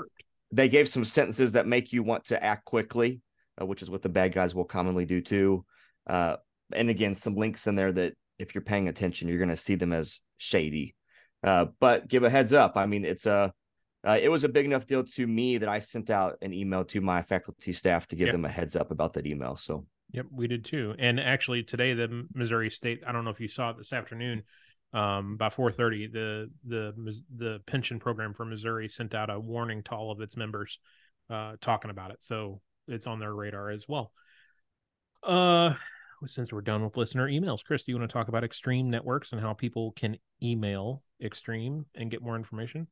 They 0.51 0.69
gave 0.69 0.87
some 0.87 1.03
sentences 1.03 1.51
that 1.51 1.67
make 1.67 1.91
you 1.91 2.03
want 2.03 2.25
to 2.25 2.41
act 2.41 2.63
quickly, 2.63 3.19
uh, 3.61 3.65
which 3.65 3.81
is 3.81 3.89
what 3.89 4.01
the 4.01 4.07
bad 4.09 4.33
guys 4.33 4.55
will 4.55 4.63
commonly 4.63 5.03
do 5.03 5.21
too. 5.21 5.65
Uh, 6.07 6.37
and 6.71 6.89
again, 6.89 7.15
some 7.15 7.35
links 7.35 7.67
in 7.67 7.75
there 7.75 7.91
that 7.91 8.13
if 8.39 8.53
you're 8.55 8.61
paying 8.61 8.87
attention, 8.87 9.27
you're 9.27 9.37
going 9.37 9.49
to 9.49 9.55
see 9.55 9.75
them 9.75 9.93
as 9.93 10.21
shady. 10.37 10.95
Uh, 11.43 11.65
but 11.79 12.07
give 12.07 12.23
a 12.23 12.29
heads 12.29 12.53
up. 12.53 12.77
I 12.77 12.85
mean, 12.85 13.05
it's 13.05 13.25
a 13.25 13.53
uh, 14.07 14.17
it 14.21 14.29
was 14.29 14.43
a 14.43 14.49
big 14.49 14.65
enough 14.65 14.85
deal 14.85 15.03
to 15.03 15.27
me 15.27 15.57
that 15.57 15.67
I 15.69 15.79
sent 15.79 16.09
out 16.09 16.37
an 16.41 16.53
email 16.53 16.85
to 16.85 17.01
my 17.01 17.21
faculty 17.23 17.73
staff 17.73 18.07
to 18.07 18.15
give 18.15 18.27
Yeah. 18.27 18.31
them 18.33 18.45
a 18.45 18.49
heads 18.49 18.75
up 18.75 18.91
about 18.91 19.13
that 19.13 19.25
email. 19.27 19.57
So 19.57 19.85
Yep, 20.11 20.27
we 20.31 20.47
did 20.47 20.63
too. 20.63 20.95
And 20.97 21.19
actually, 21.19 21.63
today 21.63 21.93
the 21.93 22.25
Missouri 22.33 22.69
State. 22.69 23.01
I 23.05 23.11
don't 23.11 23.25
know 23.25 23.31
if 23.31 23.41
you 23.41 23.47
saw 23.49 23.71
it 23.71 23.77
this 23.77 23.91
afternoon. 23.91 24.43
Um, 24.93 25.35
by 25.35 25.49
four 25.49 25.69
thirty, 25.69 26.07
the 26.07 26.49
the 26.65 26.93
the 27.35 27.59
pension 27.67 27.99
program 27.99 28.33
for 28.33 28.45
Missouri 28.45 28.87
sent 28.87 29.13
out 29.13 29.29
a 29.29 29.37
warning 29.37 29.83
to 29.83 29.91
all 29.91 30.11
of 30.11 30.21
its 30.21 30.37
members, 30.37 30.79
uh, 31.29 31.57
talking 31.59 31.91
about 31.91 32.11
it. 32.11 32.23
So 32.23 32.61
it's 32.87 33.05
on 33.05 33.19
their 33.19 33.33
radar 33.33 33.69
as 33.69 33.85
well. 33.87 34.13
Uh, 35.21 35.73
since 36.25 36.51
we're 36.51 36.61
done 36.61 36.83
with 36.83 36.97
listener 36.97 37.29
emails, 37.29 37.63
Chris, 37.63 37.83
do 37.83 37.91
you 37.91 37.97
want 37.97 38.09
to 38.09 38.13
talk 38.13 38.27
about 38.27 38.43
Extreme 38.43 38.89
Networks 38.89 39.31
and 39.31 39.41
how 39.41 39.53
people 39.53 39.91
can 39.91 40.17
email 40.41 41.03
Extreme 41.21 41.85
and 41.95 42.09
get 42.09 42.21
more 42.21 42.35
information? 42.35 42.87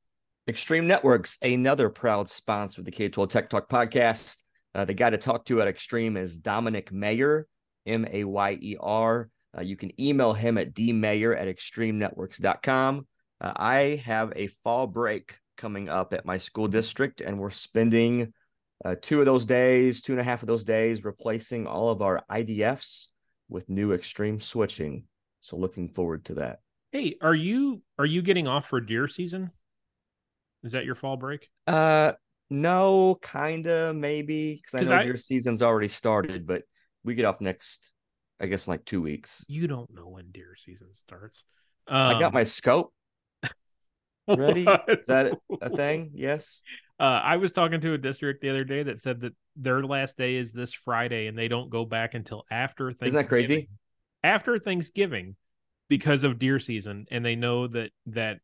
Extreme 0.48 0.88
Networks, 0.88 1.38
another 1.42 1.90
proud 1.90 2.30
sponsor 2.30 2.82
of 2.82 2.86
the 2.86 2.92
K 2.92 3.10
12 3.10 3.30
Tech 3.30 3.50
Talk 3.50 3.68
podcast. 3.68 4.44
Uh, 4.76 4.86
the 4.86 4.94
guy 4.94 5.10
to 5.10 5.18
talk 5.18 5.46
to 5.46 5.62
at 5.62 5.68
Extreme 5.68 6.18
is 6.18 6.40
Dominic 6.40 6.92
Mayer, 6.92 7.48
M 7.86 8.06
A 8.12 8.24
Y 8.26 8.58
E 8.62 8.78
R. 8.80 9.30
Uh, 9.58 9.62
you 9.62 9.76
can 9.76 10.00
email 10.00 10.34
him 10.34 10.58
at 10.58 10.74
dmayer 10.74 11.36
at 11.40 11.48
extremenetworks.com. 11.48 13.08
Uh, 13.42 13.54
I 13.56 14.02
have 14.06 14.34
a 14.36 14.48
fall 14.64 14.86
break 14.86 15.38
coming 15.58 15.90
up 15.90 16.14
at 16.14 16.26
my 16.26 16.38
school 16.38 16.68
district, 16.68 17.22
and 17.22 17.40
we're 17.40 17.50
spending 17.50 18.34
uh, 18.84 18.96
two 19.02 19.20
of 19.20 19.26
those 19.26 19.46
days, 19.46 20.02
two 20.02 20.12
and 20.12 20.22
a 20.22 20.26
half 20.26 20.44
of 20.44 20.48
those 20.48 20.66
days, 20.66 21.06
replacing 21.06 21.66
all 21.66 21.90
of 21.90 22.02
our 22.02 22.24
IDFs 22.30 23.08
with 23.50 23.70
new 23.70 23.94
Extreme 23.94 24.40
switching. 24.42 25.04
So, 25.42 25.58
looking 25.58 25.90
forward 25.90 26.26
to 26.26 26.36
that. 26.36 26.60
Hey, 26.92 27.18
are 27.22 27.36
you 27.36 27.82
are 28.00 28.06
you 28.06 28.22
getting 28.22 28.48
off 28.48 28.68
for 28.68 28.82
deer 28.82 29.08
season? 29.08 29.52
Is 30.64 30.72
that 30.72 30.86
your 30.86 30.96
fall 30.96 31.18
break? 31.18 31.50
Uh, 31.68 32.14
no, 32.50 33.20
kinda, 33.22 33.94
maybe, 33.94 34.56
because 34.56 34.90
I 34.90 34.96
know 34.96 35.02
I- 35.02 35.06
your 35.06 35.18
season's 35.18 35.62
already 35.62 35.88
started, 35.88 36.48
but 36.48 36.64
we 37.04 37.14
get 37.14 37.26
off 37.26 37.42
next, 37.42 37.94
I 38.40 38.48
guess, 38.48 38.66
in 38.66 38.72
like 38.72 38.86
two 38.86 39.02
weeks. 39.02 39.46
You 39.48 39.68
don't 39.68 39.94
know 39.94 40.08
when 40.08 40.32
deer 40.32 40.56
season 40.56 40.94
starts. 40.94 41.44
I 41.88 42.14
got 42.20 42.28
Um, 42.28 42.34
my 42.34 42.44
scope. 42.44 42.94
ready? 44.28 44.64
Is 44.64 45.06
that 45.08 45.38
a 45.62 45.70
thing? 45.76 46.12
Yes. 46.16 46.62
Uh, 47.00 47.04
I 47.04 47.38
was 47.38 47.52
talking 47.52 47.82
to 47.82 47.94
a 47.94 47.98
district 47.98 48.42
the 48.42 48.50
other 48.50 48.64
day 48.64 48.84
that 48.84 49.02
said 49.02 49.22
that 49.22 49.34
their 49.56 49.84
last 49.84 50.18
day 50.18 50.36
is 50.36 50.54
this 50.54 50.74
Friday, 50.74 51.28
and 51.28 51.38
they 51.38 51.48
don't 51.48 51.70
go 51.70 51.84
back 51.84 52.14
until 52.14 52.46
after 52.50 52.92
Thanksgiving. 52.92 53.08
Isn't 53.08 53.18
that 53.24 53.28
crazy? 53.28 53.70
After 54.24 54.58
Thanksgiving, 54.60 55.36
because 55.90 56.24
of 56.24 56.40
deer 56.40 56.60
season, 56.60 57.06
and 57.12 57.26
they 57.26 57.36
know 57.36 57.68
that 57.68 57.92
that 58.08 58.40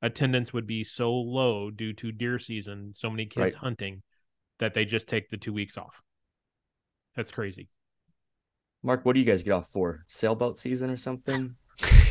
attendance 0.00 0.52
would 0.52 0.66
be 0.66 0.84
so 0.84 1.12
low 1.12 1.70
due 1.70 1.92
to 1.94 2.12
deer 2.12 2.38
season, 2.38 2.92
so 2.94 3.10
many 3.10 3.26
kids 3.26 3.54
Right. 3.54 3.54
hunting, 3.54 4.02
that 4.58 4.74
they 4.74 4.84
just 4.84 5.08
take 5.08 5.28
the 5.28 5.36
two 5.36 5.52
weeks 5.52 5.76
off. 5.76 6.00
That's 7.16 7.32
crazy. 7.32 7.68
Mark, 8.82 9.04
what 9.04 9.14
do 9.14 9.20
you 9.20 9.26
guys 9.26 9.42
get 9.42 9.52
off 9.52 9.70
for? 9.70 10.04
Sailboat 10.06 10.56
season 10.56 10.88
or 10.88 10.96
something? 10.96 11.56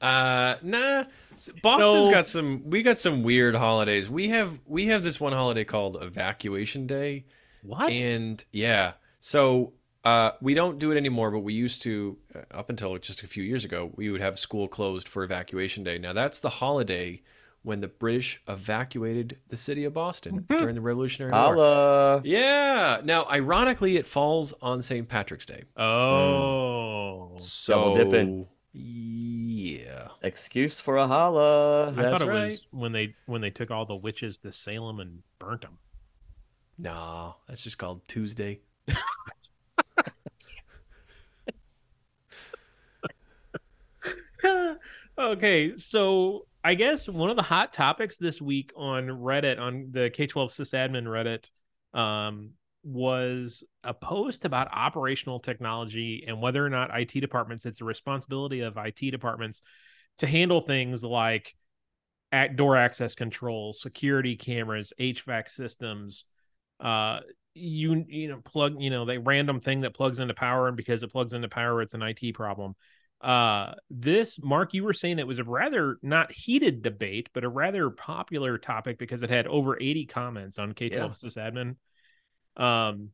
Uh, 0.00 0.56
nah. 0.62 1.04
Boston's 1.62 2.06
No. 2.08 2.12
got 2.12 2.26
some. 2.26 2.68
We 2.68 2.82
got 2.82 2.98
some 2.98 3.22
weird 3.22 3.54
holidays. 3.54 4.10
We 4.10 4.28
have 4.28 4.58
we 4.66 4.86
have 4.86 5.02
this 5.02 5.20
one 5.20 5.32
holiday 5.32 5.64
called 5.64 5.96
Evacuation 6.02 6.86
Day, 6.86 7.24
What? 7.62 7.90
and 7.92 8.44
yeah, 8.52 8.94
so 9.20 9.72
uh, 10.04 10.32
we 10.40 10.54
don't 10.54 10.78
do 10.80 10.90
it 10.90 10.96
anymore. 10.96 11.30
But 11.30 11.40
we 11.40 11.54
used 11.54 11.82
to 11.82 12.16
uh, 12.34 12.40
up 12.50 12.70
until 12.70 12.96
just 12.98 13.22
a 13.22 13.28
few 13.28 13.44
years 13.44 13.64
ago. 13.64 13.92
We 13.94 14.10
would 14.10 14.20
have 14.20 14.36
school 14.38 14.66
closed 14.66 15.08
for 15.08 15.22
Evacuation 15.22 15.84
Day. 15.84 15.96
Now 15.98 16.12
that's 16.12 16.40
the 16.40 16.50
holiday 16.50 17.22
when 17.62 17.80
the 17.80 17.88
British 17.88 18.40
evacuated 18.48 19.38
the 19.48 19.56
city 19.56 19.84
of 19.84 19.92
Boston 19.92 20.44
during 20.48 20.74
the 20.74 20.80
Revolutionary 20.80 21.32
War. 21.32 21.40
Holla. 21.40 22.20
Yeah. 22.24 23.00
Now, 23.04 23.26
ironically, 23.30 23.96
it 23.96 24.06
falls 24.06 24.54
on 24.62 24.80
St. 24.80 25.08
Patrick's 25.08 25.44
Day. 25.44 25.64
oh, 25.76 27.32
So 27.36 27.74
Double 27.74 27.94
dipping. 27.94 28.46
Yeah. 29.76 30.08
Excuse 30.22 30.80
for 30.80 30.96
a 30.96 31.06
holla. 31.06 31.88
I 31.88 31.90
That's 31.90 32.18
thought 32.18 32.28
it 32.28 32.30
right. 32.30 32.50
was 32.50 32.66
when 32.70 32.92
they 32.92 33.14
when 33.26 33.40
they 33.40 33.50
took 33.50 33.70
all 33.70 33.86
the 33.86 33.96
witches 33.96 34.38
to 34.38 34.52
Salem 34.52 35.00
and 35.00 35.22
burnt 35.38 35.62
them. 35.62 35.78
No, 36.78 37.36
that's 37.48 37.64
just 37.64 37.78
called 37.78 38.06
Tuesday. 38.06 38.60
Okay, 45.18 45.76
so 45.78 46.46
I 46.62 46.74
guess 46.74 47.08
one 47.08 47.28
of 47.28 47.34
the 47.34 47.42
hot 47.42 47.72
topics 47.72 48.18
this 48.18 48.40
week 48.40 48.72
on 48.76 49.08
Reddit, 49.08 49.58
on 49.58 49.88
the 49.90 50.10
K12 50.10 50.50
sysadmin 50.50 51.06
Reddit, 51.06 51.98
um, 51.98 52.50
was 52.88 53.64
a 53.84 53.92
post 53.92 54.44
about 54.44 54.68
operational 54.72 55.38
technology 55.38 56.24
and 56.26 56.40
whether 56.40 56.64
or 56.64 56.70
not 56.70 56.90
IT 56.98 57.20
departments, 57.20 57.66
it's 57.66 57.78
the 57.78 57.84
responsibility 57.84 58.60
of 58.60 58.76
IT 58.78 59.10
departments 59.10 59.62
to 60.18 60.26
handle 60.26 60.60
things 60.60 61.04
like 61.04 61.54
at 62.32 62.56
door 62.56 62.76
access 62.76 63.14
control, 63.14 63.72
security 63.72 64.36
cameras, 64.36 64.92
HVAC 64.98 65.48
systems, 65.48 66.24
uh, 66.80 67.20
you 67.54 68.04
you 68.08 68.28
know 68.28 68.40
plug 68.44 68.80
you 68.80 68.90
know 68.90 69.04
the 69.04 69.18
random 69.18 69.60
thing 69.60 69.80
that 69.80 69.94
plugs 69.94 70.18
into 70.18 70.34
power 70.34 70.68
and 70.68 70.76
because 70.76 71.02
it 71.02 71.10
plugs 71.10 71.32
into 71.32 71.48
power 71.48 71.82
it's 71.82 71.94
an 71.94 72.02
IT 72.02 72.32
problem 72.32 72.76
uh 73.20 73.72
this 73.90 74.40
mark 74.44 74.74
you 74.74 74.84
were 74.84 74.92
saying 74.92 75.18
it 75.18 75.26
was 75.26 75.40
a 75.40 75.44
rather 75.44 75.98
not 76.02 76.30
heated 76.30 76.82
debate 76.82 77.28
but 77.34 77.42
a 77.42 77.48
rather 77.48 77.90
popular 77.90 78.58
topic 78.58 78.96
because 78.96 79.24
it 79.24 79.30
had 79.30 79.48
over 79.48 79.76
80 79.80 80.06
comments 80.06 80.56
on 80.58 80.72
k12 80.72 80.92
Yeah. 80.92 81.08
sysadmin 81.08 81.74
um 82.58 83.10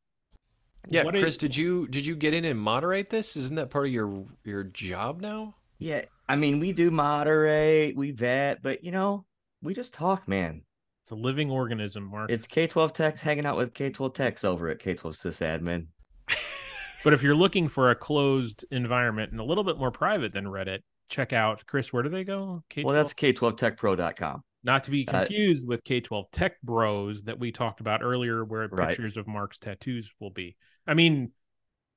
Yeah, 0.88 1.04
what 1.04 1.14
Chris, 1.14 1.34
is- 1.34 1.38
did 1.38 1.56
you 1.56 1.86
did 1.88 2.04
you 2.06 2.16
get 2.16 2.34
in 2.34 2.44
and 2.44 2.58
moderate 2.58 3.10
this? 3.10 3.36
Isn't 3.36 3.56
that 3.56 3.70
part 3.70 3.86
of 3.86 3.92
your 3.92 4.24
your 4.44 4.64
job 4.64 5.20
now? 5.20 5.54
Yeah, 5.78 6.02
I 6.28 6.36
mean, 6.36 6.60
we 6.60 6.72
do 6.72 6.90
moderate, 6.90 7.96
we 7.96 8.10
vet, 8.12 8.62
but 8.62 8.84
you 8.84 8.92
know, 8.92 9.26
we 9.62 9.74
just 9.74 9.92
talk, 9.92 10.26
man. 10.28 10.62
it's 11.02 11.10
a 11.10 11.14
living 11.14 11.50
organism 11.50 12.04
mark 12.04 12.30
It's 12.30 12.46
K12 12.46 12.92
Techs 12.94 13.22
hanging 13.22 13.44
out 13.44 13.56
with 13.56 13.74
K12 13.74 14.14
Techs 14.14 14.44
over 14.44 14.68
at 14.68 14.78
K12 14.78 15.14
Sysadmin. 15.14 15.86
but 17.04 17.12
if 17.12 17.22
you're 17.22 17.34
looking 17.34 17.68
for 17.68 17.90
a 17.90 17.94
closed 17.94 18.64
environment 18.70 19.32
and 19.32 19.40
a 19.40 19.44
little 19.44 19.64
bit 19.64 19.78
more 19.78 19.90
private 19.90 20.32
than 20.32 20.44
reddit 20.46 20.80
check 21.10 21.34
out 21.34 21.62
chris 21.66 21.92
where 21.92 22.02
do 22.02 22.08
they 22.08 22.24
go 22.24 22.62
K12? 22.70 22.84
Well, 22.84 22.94
that's 22.94 23.12
K12TechPro.com. 23.12 24.42
not 24.64 24.84
to 24.84 24.90
be 24.90 25.06
Uh, 25.06 25.20
confused 25.20 25.66
with 25.68 25.84
K12 25.84 26.30
Tech 26.32 26.60
Bros 26.62 27.24
that 27.24 27.38
we 27.38 27.52
talked 27.52 27.80
about 27.80 28.02
earlier, 28.02 28.44
where 28.44 28.66
Right. 28.68 28.88
pictures 28.88 29.16
of 29.16 29.26
Mark's 29.26 29.58
tattoos 29.58 30.12
will 30.18 30.30
be. 30.30 30.56
I 30.86 30.94
mean, 30.94 31.32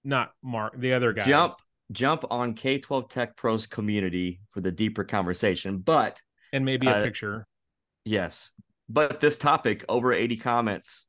not 0.04 0.34
Mark, 0.44 0.80
the 0.80 0.94
other 0.94 1.14
guy. 1.14 1.26
Jump, 1.26 1.56
jump 1.92 2.26
on 2.30 2.54
K12 2.54 3.10
Tech 3.10 3.36
Pros 3.36 3.68
community 3.68 4.42
for 4.52 4.62
the 4.62 4.72
deeper 4.72 5.04
conversation. 5.04 5.80
But 5.80 6.22
and 6.54 6.66
maybe 6.66 6.88
a 6.88 6.92
uh, 6.92 7.04
picture. 7.04 7.48
yes, 8.06 8.52
but 8.90 9.20
this 9.20 9.38
topic 9.38 9.84
over 9.90 10.14
80 10.14 10.38
comments, 10.38 11.08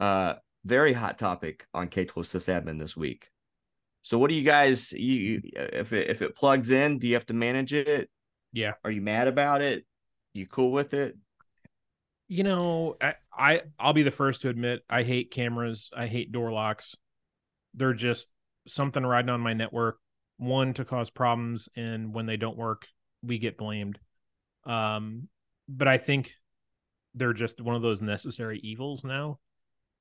uh, 0.00 0.34
very 0.64 0.92
hot 0.92 1.18
topic 1.18 1.66
on 1.72 1.88
K12 1.88 2.24
Sysadmin 2.26 2.78
this 2.78 2.96
week. 2.96 3.30
So, 4.02 4.18
what 4.18 4.28
do 4.28 4.34
you 4.34 4.42
guys? 4.42 4.92
You, 4.92 5.14
you 5.14 5.42
if 5.54 5.92
it 5.92 6.10
if 6.10 6.22
it 6.22 6.34
plugs 6.36 6.70
in, 6.70 6.98
do 6.98 7.06
you 7.08 7.14
have 7.14 7.26
to 7.26 7.34
manage 7.34 7.72
it? 7.72 8.08
Yeah. 8.52 8.74
Are 8.84 8.90
you 8.90 9.00
mad 9.00 9.28
about 9.28 9.62
it? 9.62 9.84
You 10.32 10.46
cool 10.46 10.72
with 10.72 10.94
it? 10.94 11.16
You 12.28 12.44
know, 12.44 12.96
I, 13.00 13.14
I 13.32 13.62
I'll 13.78 13.92
be 13.92 14.02
the 14.02 14.10
first 14.10 14.42
to 14.42 14.48
admit 14.48 14.82
I 14.88 15.02
hate 15.02 15.30
cameras. 15.30 15.90
I 15.96 16.06
hate 16.06 16.32
door 16.32 16.52
locks. 16.52 16.94
They're 17.74 17.94
just 17.94 18.28
something 18.66 19.04
riding 19.04 19.30
on 19.30 19.40
my 19.40 19.54
network. 19.54 19.98
One 20.36 20.74
to 20.74 20.84
cause 20.84 21.10
problems, 21.10 21.68
and 21.74 22.12
when 22.12 22.26
they 22.26 22.36
don't 22.36 22.56
work, 22.56 22.86
we 23.22 23.38
get 23.38 23.58
blamed. 23.58 23.98
Um, 24.64 25.28
but 25.68 25.88
I 25.88 25.98
think 25.98 26.32
they're 27.14 27.32
just 27.32 27.60
one 27.60 27.74
of 27.74 27.82
those 27.82 28.02
necessary 28.02 28.60
evils 28.62 29.04
now 29.04 29.38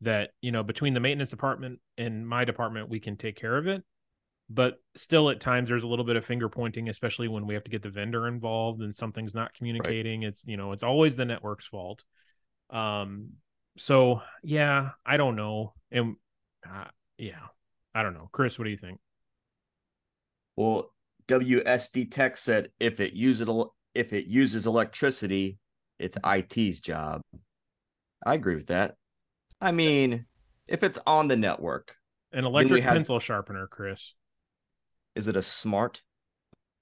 that 0.02 0.32
you 0.42 0.52
know 0.52 0.64
between 0.64 0.94
the 0.94 1.00
maintenance 1.00 1.30
department 1.30 1.80
and 1.98 2.28
my 2.28 2.46
department 2.46 2.90
we 2.90 3.00
can 3.00 3.18
take 3.18 3.36
care 3.36 3.58
of 3.58 3.68
it 3.68 3.84
but 4.50 4.82
still 4.96 5.30
at 5.30 5.42
times 5.42 5.70
there's 5.70 5.84
a 5.84 5.88
little 5.88 6.06
bit 6.06 6.16
of 6.16 6.24
finger 6.24 6.48
pointing 6.48 6.88
especially 6.90 7.28
when 7.28 7.46
we 7.46 7.54
have 7.54 7.64
to 7.64 7.72
get 7.72 7.82
the 7.82 7.90
vendor 7.90 8.28
involved 8.28 8.82
and 8.82 8.94
something's 8.94 9.36
not 9.36 9.54
communicating. 9.54 10.24
It's 10.24 10.46
you 10.46 10.58
know 10.58 10.72
it's 10.72 10.84
always 10.84 11.16
the 11.16 11.26
network's 11.26 11.68
fault. 11.68 12.04
Um 12.70 13.32
so 13.78 14.22
yeah 14.44 14.92
i 15.06 15.18
don't 15.18 15.36
know. 15.36 15.74
And 15.92 16.16
uh, 16.66 16.86
yeah 17.18 17.48
i 17.94 18.04
don't 18.04 18.14
know. 18.14 18.30
Chris 18.32 18.58
what 18.58 18.66
do 18.66 18.72
you 18.72 18.78
think? 18.78 19.00
Well, 20.56 20.92
WSD 21.28 22.10
Tech 22.10 22.38
said 22.38 22.70
if 22.80 23.00
it 23.00 23.14
uses 23.14 23.48
if 23.94 24.14
it 24.14 24.26
uses 24.26 24.66
electricity, 24.66 25.60
it's 26.00 26.18
IT's 26.26 26.80
job. 26.80 27.22
I 28.26 28.34
agree 28.34 28.56
with 28.56 28.68
that. 28.68 28.96
I 29.60 29.72
mean, 29.72 30.26
if 30.68 30.84
it's 30.84 31.00
on 31.06 31.28
the 31.28 31.36
network, 31.36 31.96
an 32.32 32.46
electric 32.46 32.84
have- 32.84 32.94
pencil 32.94 33.20
sharpener 33.20 33.68
chris 33.68 34.14
is 35.18 35.28
it 35.28 35.36
a 35.36 35.42
smart 35.42 36.02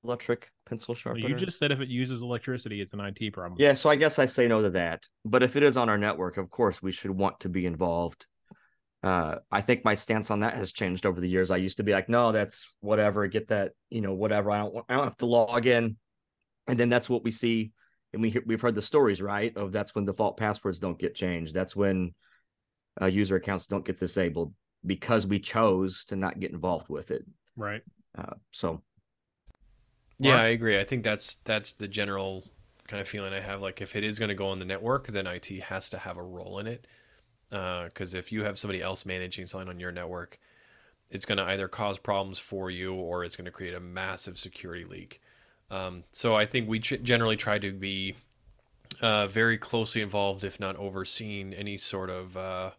electric 0.03 0.51
pencil 0.67 0.93
sharpener? 0.93 1.27
you 1.27 1.35
just 1.35 1.57
said 1.57 1.71
if 1.71 1.81
it 1.81 1.87
uses 1.87 2.21
electricity 2.21 2.81
it's 2.81 2.93
an 2.93 2.99
it 2.99 3.33
problem 3.33 3.55
Yeah, 3.59 3.73
so 3.73 3.89
I 3.89 3.95
guess 3.95 4.19
I 4.19 4.27
say 4.27 4.47
no 4.47 4.61
to 4.61 4.69
that. 4.71 5.07
But 5.23 5.41
if 5.41 5.55
it 5.55 5.63
is 5.63 5.77
on 5.77 5.89
our 5.89 5.97
network, 5.97 6.37
of 6.37 6.49
course 6.49 6.81
we 6.81 6.91
should 6.91 7.11
want 7.11 7.39
to 7.41 7.49
be 7.49 7.65
involved. 7.65 8.27
Uh, 9.03 9.35
I 9.51 9.61
think 9.61 9.85
my 9.85 9.95
stance 9.95 10.31
on 10.31 10.39
that 10.39 10.55
has 10.55 10.73
changed 10.73 11.05
over 11.05 11.21
the 11.21 11.29
years. 11.29 11.51
I 11.51 11.57
used 11.57 11.77
to 11.77 11.83
be 11.83 11.91
like, 11.91 12.09
no, 12.09 12.31
that's 12.31 12.67
whatever, 12.81 13.27
get 13.27 13.49
that, 13.49 13.73
you 13.89 14.01
know, 14.01 14.13
whatever. 14.13 14.49
I 14.49 14.59
don't, 14.59 14.85
I 14.89 14.95
don't 14.95 15.03
have 15.03 15.17
to 15.17 15.27
log 15.27 15.67
in, 15.67 15.97
and 16.67 16.79
then 16.79 16.89
that's 16.89 17.09
what 17.09 17.23
we 17.23 17.29
see, 17.29 17.71
and 18.13 18.21
we 18.21 18.39
we've 18.47 18.61
heard 18.61 18.73
the 18.73 18.81
stories, 18.81 19.21
right? 19.21 19.55
Of 19.55 19.71
that's 19.71 19.93
when 19.93 20.05
default 20.05 20.37
passwords 20.37 20.79
don't 20.79 20.97
get 20.97 21.13
changed. 21.13 21.53
That's 21.53 21.75
when 21.75 22.15
uh, 22.99 23.05
user 23.05 23.35
accounts 23.35 23.67
don't 23.67 23.85
get 23.85 23.99
disabled 23.99 24.53
because 24.83 25.27
we 25.27 25.39
chose 25.39 26.05
to 26.05 26.15
not 26.15 26.39
get 26.39 26.51
involved 26.51 26.89
with 26.89 27.11
it. 27.11 27.25
right 27.55 27.81
Uh, 28.17 28.35
so 28.51 28.81
Yeah, 30.19 30.37
I 30.37 30.47
agree. 30.47 30.79
I 30.79 30.83
think 30.83 31.03
that's 31.03 31.35
that's 31.43 31.73
the 31.73 31.87
general 31.87 32.45
kind 32.87 33.01
of 33.01 33.07
feeling 33.07 33.33
I 33.33 33.39
have. 33.41 33.61
Like 33.61 33.81
if 33.81 33.95
it 33.95 34.03
is 34.03 34.19
going 34.19 34.29
to 34.29 34.35
go 34.35 34.47
on 34.47 34.59
the 34.59 34.65
network, 34.65 35.07
then 35.07 35.27
IT 35.27 35.47
has 35.47 35.89
to 35.89 35.97
have 35.97 36.17
a 36.17 36.23
role 36.23 36.59
in 36.59 36.67
it. 36.67 36.87
Because 37.49 38.13
if 38.13 38.31
you 38.31 38.43
have 38.43 38.57
somebody 38.57 38.81
else 38.81 39.05
managing 39.05 39.45
something 39.45 39.69
on 39.69 39.79
your 39.79 39.91
network, 39.91 40.39
it's 41.09 41.25
going 41.25 41.37
to 41.37 41.43
either 41.45 41.67
cause 41.67 41.97
problems 41.97 42.39
for 42.39 42.69
you 42.69 42.93
or 42.93 43.23
it's 43.23 43.35
going 43.35 43.45
to 43.45 43.51
create 43.51 43.73
a 43.73 43.79
massive 43.79 44.37
security 44.37 44.83
leak. 44.83 45.21
Um, 45.69 46.03
so 46.11 46.35
I 46.35 46.45
think 46.45 46.67
we 46.67 46.79
ch- 46.79 47.01
generally 47.01 47.35
try 47.37 47.59
to 47.59 47.71
be 47.71 48.15
uh, 49.01 49.27
very 49.27 49.57
closely 49.57 50.01
involved, 50.01 50.43
if 50.43 50.59
not 50.59 50.75
overseeing 50.77 51.53
any 51.53 51.77
sort 51.77 52.09
of 52.09 52.37
uh, 52.37 52.71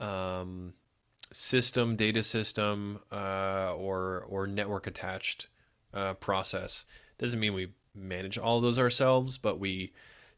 um, 0.00 0.74
system, 1.32 1.96
data 1.96 2.22
system, 2.22 3.00
uh, 3.12 3.74
or 3.74 4.24
or 4.28 4.46
network 4.46 4.86
attached 4.86 5.48
uh, 5.92 6.14
process. 6.14 6.84
Doesn't 7.18 7.40
mean 7.40 7.54
we 7.54 7.72
manage 7.94 8.38
all 8.38 8.56
of 8.56 8.62
those 8.62 8.78
ourselves, 8.78 9.38
but 9.38 9.58
we 9.58 9.92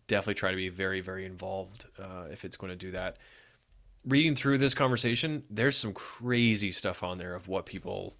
definitely 0.06 0.34
try 0.34 0.50
to 0.50 0.56
be 0.56 0.68
very, 0.68 1.00
very 1.00 1.24
involved 1.24 1.86
uh, 1.98 2.24
if 2.30 2.44
it's 2.44 2.56
going 2.56 2.70
to 2.70 2.76
do 2.76 2.90
that. 2.90 3.16
Reading 4.04 4.34
through 4.34 4.58
this 4.58 4.74
conversation, 4.74 5.44
there's 5.50 5.76
some 5.76 5.92
crazy 5.92 6.72
stuff 6.72 7.02
on 7.02 7.18
there 7.18 7.34
of 7.34 7.48
what 7.48 7.66
people 7.66 8.16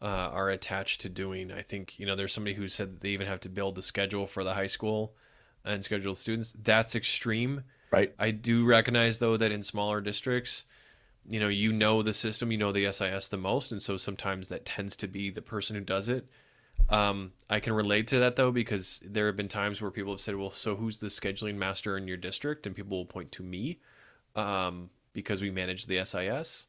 uh, 0.00 0.30
are 0.32 0.48
attached 0.48 1.00
to 1.02 1.08
doing. 1.08 1.50
I 1.50 1.62
think 1.62 1.98
you 1.98 2.06
know 2.06 2.14
there's 2.14 2.32
somebody 2.32 2.54
who 2.54 2.68
said 2.68 2.94
that 2.94 3.00
they 3.00 3.10
even 3.10 3.26
have 3.26 3.40
to 3.40 3.48
build 3.48 3.74
the 3.74 3.82
schedule 3.82 4.26
for 4.26 4.44
the 4.44 4.54
high 4.54 4.68
school 4.68 5.14
and 5.64 5.82
schedule 5.82 6.14
students. 6.14 6.52
That's 6.52 6.94
extreme. 6.94 7.64
right, 7.90 8.14
I 8.18 8.30
do 8.30 8.64
recognize 8.64 9.18
though 9.18 9.36
that 9.36 9.50
in 9.50 9.62
smaller 9.62 10.00
districts, 10.00 10.64
you 11.28 11.40
know, 11.40 11.48
you 11.48 11.72
know 11.72 12.02
the 12.02 12.12
system, 12.12 12.52
you 12.52 12.58
know 12.58 12.72
the 12.72 12.90
SIS 12.92 13.28
the 13.28 13.36
most, 13.36 13.72
and 13.72 13.80
so 13.80 13.96
sometimes 13.96 14.48
that 14.48 14.64
tends 14.64 14.96
to 14.96 15.08
be 15.08 15.30
the 15.30 15.42
person 15.42 15.76
who 15.76 15.82
does 15.82 16.08
it. 16.08 16.28
Um, 16.88 17.32
I 17.48 17.60
can 17.60 17.72
relate 17.72 18.08
to 18.08 18.18
that 18.18 18.36
though 18.36 18.50
because 18.50 19.00
there 19.04 19.26
have 19.26 19.36
been 19.36 19.48
times 19.48 19.80
where 19.80 19.90
people 19.90 20.12
have 20.12 20.20
said, 20.20 20.36
"Well, 20.36 20.50
so 20.50 20.76
who's 20.76 20.98
the 20.98 21.06
scheduling 21.06 21.56
master 21.56 21.96
in 21.96 22.06
your 22.06 22.16
district?" 22.16 22.66
and 22.66 22.76
people 22.76 22.98
will 22.98 23.06
point 23.06 23.32
to 23.32 23.42
me 23.42 23.78
um, 24.36 24.90
because 25.12 25.40
we 25.40 25.50
manage 25.50 25.86
the 25.86 26.04
SIS. 26.04 26.66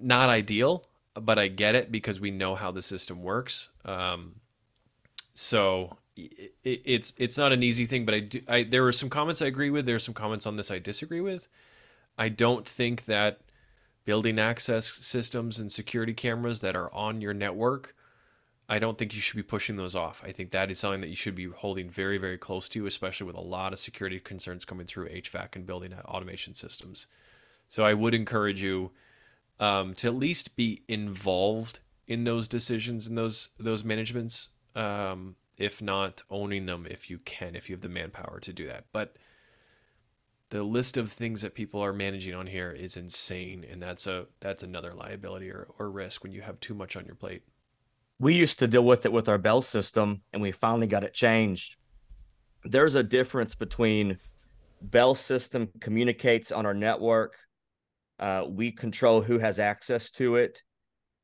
Not 0.00 0.30
ideal, 0.30 0.86
but 1.14 1.38
I 1.38 1.48
get 1.48 1.74
it 1.74 1.92
because 1.92 2.20
we 2.20 2.30
know 2.30 2.54
how 2.54 2.72
the 2.72 2.82
system 2.82 3.22
works. 3.22 3.68
Um, 3.84 4.36
so 5.34 5.98
it, 6.16 6.52
it's 6.64 7.12
it's 7.16 7.38
not 7.38 7.52
an 7.52 7.62
easy 7.62 7.86
thing, 7.86 8.04
but 8.04 8.14
I 8.14 8.20
do. 8.20 8.40
I 8.48 8.62
there 8.64 8.82
were 8.82 8.92
some 8.92 9.10
comments 9.10 9.42
I 9.42 9.46
agree 9.46 9.70
with. 9.70 9.86
There 9.86 9.96
are 9.96 10.00
some 10.00 10.14
comments 10.14 10.46
on 10.46 10.56
this 10.56 10.70
I 10.70 10.78
disagree 10.78 11.20
with. 11.20 11.48
I 12.18 12.28
don't 12.28 12.66
think 12.66 13.06
that 13.06 13.40
building 14.04 14.38
access 14.38 14.86
systems 14.86 15.58
and 15.58 15.70
security 15.70 16.14
cameras 16.14 16.60
that 16.60 16.76
are 16.76 16.92
on 16.92 17.20
your 17.20 17.34
network. 17.34 17.94
I 18.68 18.78
don't 18.78 18.96
think 18.96 19.14
you 19.14 19.20
should 19.20 19.36
be 19.36 19.42
pushing 19.42 19.76
those 19.76 19.94
off. 19.94 20.22
I 20.24 20.32
think 20.32 20.50
that 20.50 20.70
is 20.70 20.78
something 20.78 21.00
that 21.02 21.08
you 21.08 21.16
should 21.16 21.34
be 21.34 21.46
holding 21.46 21.90
very, 21.90 22.16
very 22.18 22.38
close 22.38 22.68
to, 22.70 22.86
especially 22.86 23.26
with 23.26 23.36
a 23.36 23.40
lot 23.40 23.72
of 23.72 23.78
security 23.78 24.18
concerns 24.18 24.64
coming 24.64 24.86
through 24.86 25.08
HVAC 25.08 25.56
and 25.56 25.66
building 25.66 25.92
automation 25.92 26.54
systems. 26.54 27.06
So 27.68 27.84
I 27.84 27.94
would 27.94 28.14
encourage 28.14 28.62
you 28.62 28.92
um, 29.60 29.94
to 29.94 30.08
at 30.08 30.14
least 30.14 30.56
be 30.56 30.82
involved 30.88 31.80
in 32.06 32.24
those 32.24 32.48
decisions 32.48 33.06
and 33.06 33.16
those 33.16 33.48
those 33.58 33.84
managements. 33.84 34.48
Um, 34.74 35.36
if 35.58 35.82
not 35.82 36.22
owning 36.30 36.66
them, 36.66 36.86
if 36.90 37.10
you 37.10 37.18
can, 37.18 37.54
if 37.54 37.68
you 37.68 37.74
have 37.74 37.82
the 37.82 37.88
manpower 37.88 38.40
to 38.40 38.52
do 38.52 38.66
that. 38.66 38.86
But 38.92 39.16
the 40.52 40.62
list 40.62 40.98
of 40.98 41.10
things 41.10 41.40
that 41.40 41.54
people 41.54 41.80
are 41.80 41.94
managing 41.94 42.34
on 42.34 42.46
here 42.46 42.70
is 42.70 42.98
insane, 42.98 43.64
and 43.68 43.82
that's 43.82 44.06
a 44.06 44.26
that's 44.40 44.62
another 44.62 44.92
liability 44.92 45.50
or, 45.50 45.66
or 45.78 45.90
risk 45.90 46.22
when 46.22 46.32
you 46.32 46.42
have 46.42 46.60
too 46.60 46.74
much 46.74 46.94
on 46.94 47.06
your 47.06 47.14
plate. 47.14 47.42
we 48.18 48.34
used 48.34 48.60
to 48.60 48.68
deal 48.68 48.84
with 48.84 49.04
it 49.06 49.12
with 49.12 49.28
our 49.28 49.38
bell 49.38 49.60
system 49.60 50.22
and 50.32 50.40
we 50.40 50.52
finally 50.52 50.86
got 50.86 51.04
it 51.04 51.14
changed 51.14 51.76
there's 52.64 52.94
a 52.94 53.02
difference 53.02 53.54
between 53.54 54.18
bell 54.80 55.14
system 55.14 55.68
communicates 55.80 56.52
on 56.52 56.66
our 56.66 56.74
network 56.74 57.36
uh, 58.20 58.44
we 58.48 58.70
control 58.70 59.20
who 59.20 59.38
has 59.38 59.58
access 59.58 60.10
to 60.10 60.36
it 60.36 60.62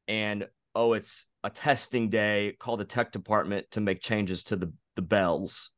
and 0.09 0.49
oh 0.75 0.93
it's 0.95 1.27
a 1.45 1.51
testing 1.51 2.09
day 2.09 2.57
call 2.59 2.77
the 2.77 2.85
tech 2.85 3.13
department 3.13 3.67
to 3.71 3.81
make 3.81 4.01
changes 4.01 4.43
to 4.43 4.57
the, 4.57 4.73
the 4.97 5.03
bells 5.03 5.71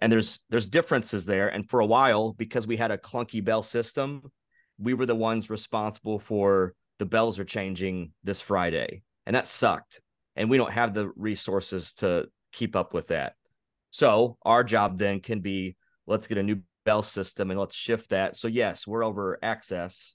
and 0.00 0.12
there's 0.12 0.40
there's 0.50 0.66
differences 0.66 1.26
there 1.26 1.48
and 1.48 1.68
for 1.68 1.80
a 1.80 1.86
while 1.86 2.32
because 2.32 2.66
we 2.66 2.76
had 2.76 2.90
a 2.90 2.98
clunky 2.98 3.44
bell 3.44 3.62
system 3.62 4.22
we 4.78 4.94
were 4.94 5.06
the 5.06 5.14
ones 5.14 5.50
responsible 5.50 6.18
for 6.18 6.74
the 6.98 7.06
bells 7.06 7.38
are 7.38 7.44
changing 7.44 8.12
this 8.24 8.40
friday 8.40 9.02
and 9.26 9.36
that 9.36 9.46
sucked 9.46 10.00
and 10.36 10.48
we 10.48 10.56
don't 10.56 10.72
have 10.72 10.94
the 10.94 11.10
resources 11.16 11.94
to 11.94 12.26
keep 12.52 12.76
up 12.76 12.94
with 12.94 13.08
that. 13.08 13.34
So 13.90 14.36
our 14.42 14.64
job 14.64 14.98
then 14.98 15.20
can 15.20 15.40
be 15.40 15.76
let's 16.06 16.26
get 16.26 16.38
a 16.38 16.42
new 16.42 16.62
bell 16.84 17.02
system 17.02 17.50
and 17.50 17.58
let's 17.58 17.76
shift 17.76 18.10
that. 18.10 18.36
So 18.36 18.48
yes, 18.48 18.86
we're 18.86 19.04
over 19.04 19.38
access, 19.42 20.14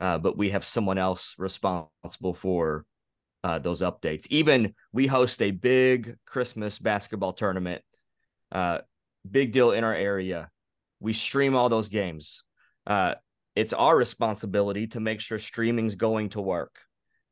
uh, 0.00 0.18
but 0.18 0.36
we 0.36 0.50
have 0.50 0.64
someone 0.64 0.98
else 0.98 1.34
responsible 1.38 2.34
for 2.34 2.84
uh, 3.44 3.58
those 3.58 3.82
updates. 3.82 4.26
Even 4.30 4.74
we 4.92 5.06
host 5.06 5.42
a 5.42 5.50
big 5.50 6.16
Christmas 6.24 6.78
basketball 6.78 7.32
tournament, 7.32 7.82
uh, 8.52 8.78
big 9.30 9.52
deal 9.52 9.72
in 9.72 9.84
our 9.84 9.94
area. 9.94 10.50
We 11.00 11.12
stream 11.12 11.54
all 11.54 11.68
those 11.68 11.88
games. 11.88 12.44
Uh, 12.86 13.14
it's 13.54 13.72
our 13.72 13.96
responsibility 13.96 14.86
to 14.88 15.00
make 15.00 15.20
sure 15.20 15.38
streaming's 15.38 15.94
going 15.94 16.30
to 16.30 16.40
work 16.40 16.78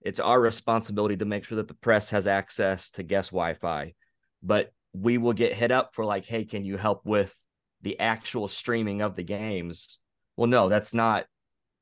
it's 0.06 0.20
our 0.20 0.40
responsibility 0.40 1.16
to 1.16 1.24
make 1.24 1.44
sure 1.44 1.56
that 1.56 1.66
the 1.66 1.74
press 1.74 2.10
has 2.10 2.28
access 2.28 2.92
to 2.92 3.02
guest 3.02 3.32
Wi-Fi. 3.32 3.92
But 4.40 4.70
we 4.92 5.18
will 5.18 5.32
get 5.32 5.52
hit 5.52 5.72
up 5.72 5.94
for 5.94 6.04
like, 6.04 6.24
hey, 6.24 6.44
can 6.44 6.64
you 6.64 6.76
help 6.76 7.04
with 7.04 7.34
the 7.82 7.98
actual 7.98 8.46
streaming 8.46 9.02
of 9.02 9.16
the 9.16 9.24
games? 9.24 9.98
Well, 10.36 10.46
no, 10.46 10.68
that's 10.68 10.94
not 10.94 11.26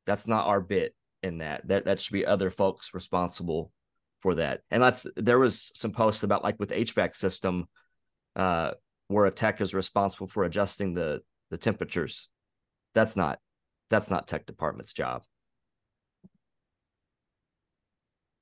that's 0.07 0.27
not 0.27 0.47
our 0.47 0.63
bit 0.63 0.95
in 1.23 1.39
that. 1.39 1.69
That 1.69 1.85
that 1.85 2.01
should 2.01 2.15
be 2.15 2.25
other 2.25 2.51
folks 2.51 2.95
responsible 2.95 3.71
for 4.21 4.37
that. 4.37 4.63
And 4.71 4.83
that's 4.83 5.07
there 5.17 5.39
was 5.39 5.71
some 5.75 5.93
posts 5.93 6.23
about 6.23 6.43
like 6.43 6.59
with 6.59 6.71
HVAC 6.71 7.15
system, 7.15 7.67
uh, 8.37 8.71
where 9.15 9.27
a 9.27 9.31
tech 9.31 9.61
is 9.61 9.73
responsible 9.75 10.27
for 10.27 10.45
adjusting 10.45 10.95
the 10.95 11.23
the 11.51 11.57
temperatures. 11.57 12.29
That's 12.95 13.17
not 13.17 13.39
that's 13.89 14.11
not 14.11 14.27
tech 14.27 14.45
department's 14.45 14.93
job. 14.93 15.23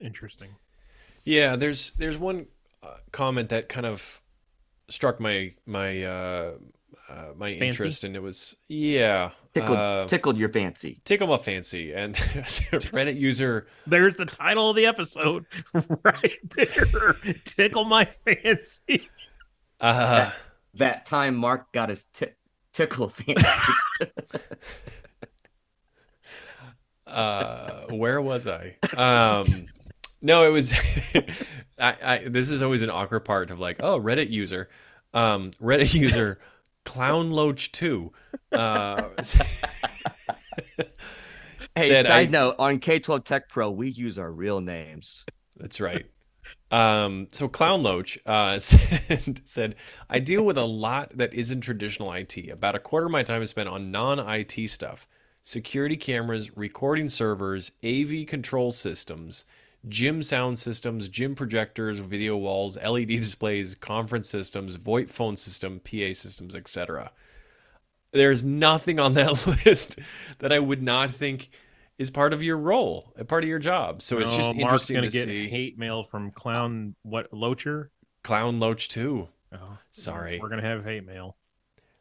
Interesting. 0.01 0.57
Yeah, 1.25 1.57
there's 1.57 1.93
there's 1.93 2.19
one 2.19 2.47
uh, 2.83 2.97
comment 3.13 3.51
that 3.51 3.69
kind 3.69 3.87
of 3.87 4.21
struck 4.89 5.21
my 5.21 5.53
my 5.67 6.03
uh, 6.03 6.55
uh 7.09 7.33
my 7.37 7.51
fancy? 7.51 7.67
interest, 7.67 8.05
and 8.05 8.17
it 8.17 8.23
was 8.23 8.57
yeah 8.69 9.31
tickled, 9.53 9.79
uh, 9.79 10.07
tickled 10.07 10.37
your 10.39 10.49
fancy, 10.49 11.01
tickled 11.05 11.31
my 11.31 11.39
fancy, 11.39 11.93
and 11.93 12.15
Reddit 12.17 13.19
user. 13.19 13.69
There's 13.87 14.17
the 14.17 14.27
title 14.27 14.71
of 14.71 14.77
the 14.77 14.87
episode 14.87 15.45
right 16.03 16.39
there. 16.57 17.15
Tickle 17.45 17.85
my 17.85 18.07
fancy. 18.25 19.09
Uh, 19.81 19.93
that, 19.93 20.35
that 20.75 21.07
time 21.07 21.37
Mark 21.37 21.73
got 21.73 21.89
his 21.89 22.05
t- 22.05 22.27
tickle 22.73 23.09
fancy. 23.11 23.45
uh, 27.07 27.83
where 27.91 28.21
was 28.21 28.47
I? 28.47 28.77
Um, 28.97 29.67
no, 30.21 30.47
it 30.47 30.51
was. 30.51 30.73
I, 31.79 31.97
I, 32.03 32.29
this 32.29 32.51
is 32.51 32.63
always 32.63 32.83
an 32.83 32.91
awkward 32.91 33.25
part 33.25 33.51
of 33.51 33.59
like, 33.59 33.79
oh, 33.81 34.01
Reddit 34.01 34.31
user, 34.31 34.69
um, 35.13 35.51
Reddit 35.61 35.95
user, 35.95 36.39
clown 36.85 37.31
loach 37.31 37.73
two. 37.73 38.13
Uh, 38.53 39.11
hey, 41.75 42.03
side 42.03 42.29
I, 42.29 42.31
note 42.31 42.57
on 42.59 42.79
K12 42.79 43.25
Tech 43.25 43.49
Pro, 43.49 43.71
we 43.71 43.89
use 43.89 44.19
our 44.19 44.31
real 44.31 44.61
names. 44.61 45.25
That's 45.57 45.81
right. 45.81 46.07
Um, 46.73 47.29
so 47.33 47.49
Clown 47.49 47.83
Loach 47.83 48.19
uh, 48.25 48.59
said, 48.59 49.43
said, 49.45 49.75
I 50.09 50.19
deal 50.19 50.43
with 50.43 50.57
a 50.57 50.65
lot 50.65 51.17
that 51.17 51.35
isn't 51.35 51.61
traditional 51.61 52.11
IT. 52.13 52.49
About 52.49 52.75
a 52.75 52.81
quarter 52.81 53.07
of 53.07 53.13
my 53.13 53.23
time 53.23 53.43
is 53.43 53.51
spent 53.51 53.69
on 53.69 53.93
non 53.93 54.19
IT 54.19 54.69
stuff 54.69 55.07
security 55.45 55.97
cameras, 55.97 56.57
recording 56.57 57.09
servers, 57.09 57.73
AV 57.85 58.27
control 58.27 58.71
systems, 58.71 59.45
gym 59.89 60.23
sound 60.23 60.59
systems, 60.59 61.09
gym 61.09 61.35
projectors, 61.35 61.99
video 61.99 62.37
walls, 62.37 62.79
LED 62.83 63.09
displays, 63.09 63.75
conference 63.75 64.29
systems, 64.29 64.79
VoIP 64.79 65.11
phone 65.11 65.37
system, 65.37 65.81
PA 65.81 66.15
systems, 66.15 66.55
etc. 66.55 67.13
There's 68.13 68.43
nothing 68.43 68.99
on 68.99 69.13
that 69.15 69.47
list 69.67 69.99
that 70.39 70.53
I 70.53 70.59
would 70.59 70.83
not 70.83 71.11
think 71.11 71.51
is 71.99 72.11
part 72.11 72.33
of 72.33 72.43
your 72.43 72.57
role, 72.57 73.13
a 73.17 73.25
part 73.25 73.45
of 73.45 73.49
your 73.49 73.59
job. 73.59 74.03
So 74.03 74.19
it's 74.19 74.35
just 74.35 74.55
Mark's 74.55 74.61
interesting 74.61 74.97
gonna 74.97 75.11
to 75.11 75.13
get 75.13 75.25
see. 75.27 75.49
hate 75.49 75.79
mail 75.79 76.03
from 76.03 76.31
Clown 76.31 76.95
what 77.03 77.31
Loacher? 77.33 77.89
Clown 78.23 78.61
Loach 78.61 78.89
too. 78.89 79.29
Oh, 79.53 79.79
sorry. 79.91 80.41
We're 80.41 80.49
gonna 80.49 80.63
have 80.63 80.85
hate 80.85 81.07
mail. 81.07 81.37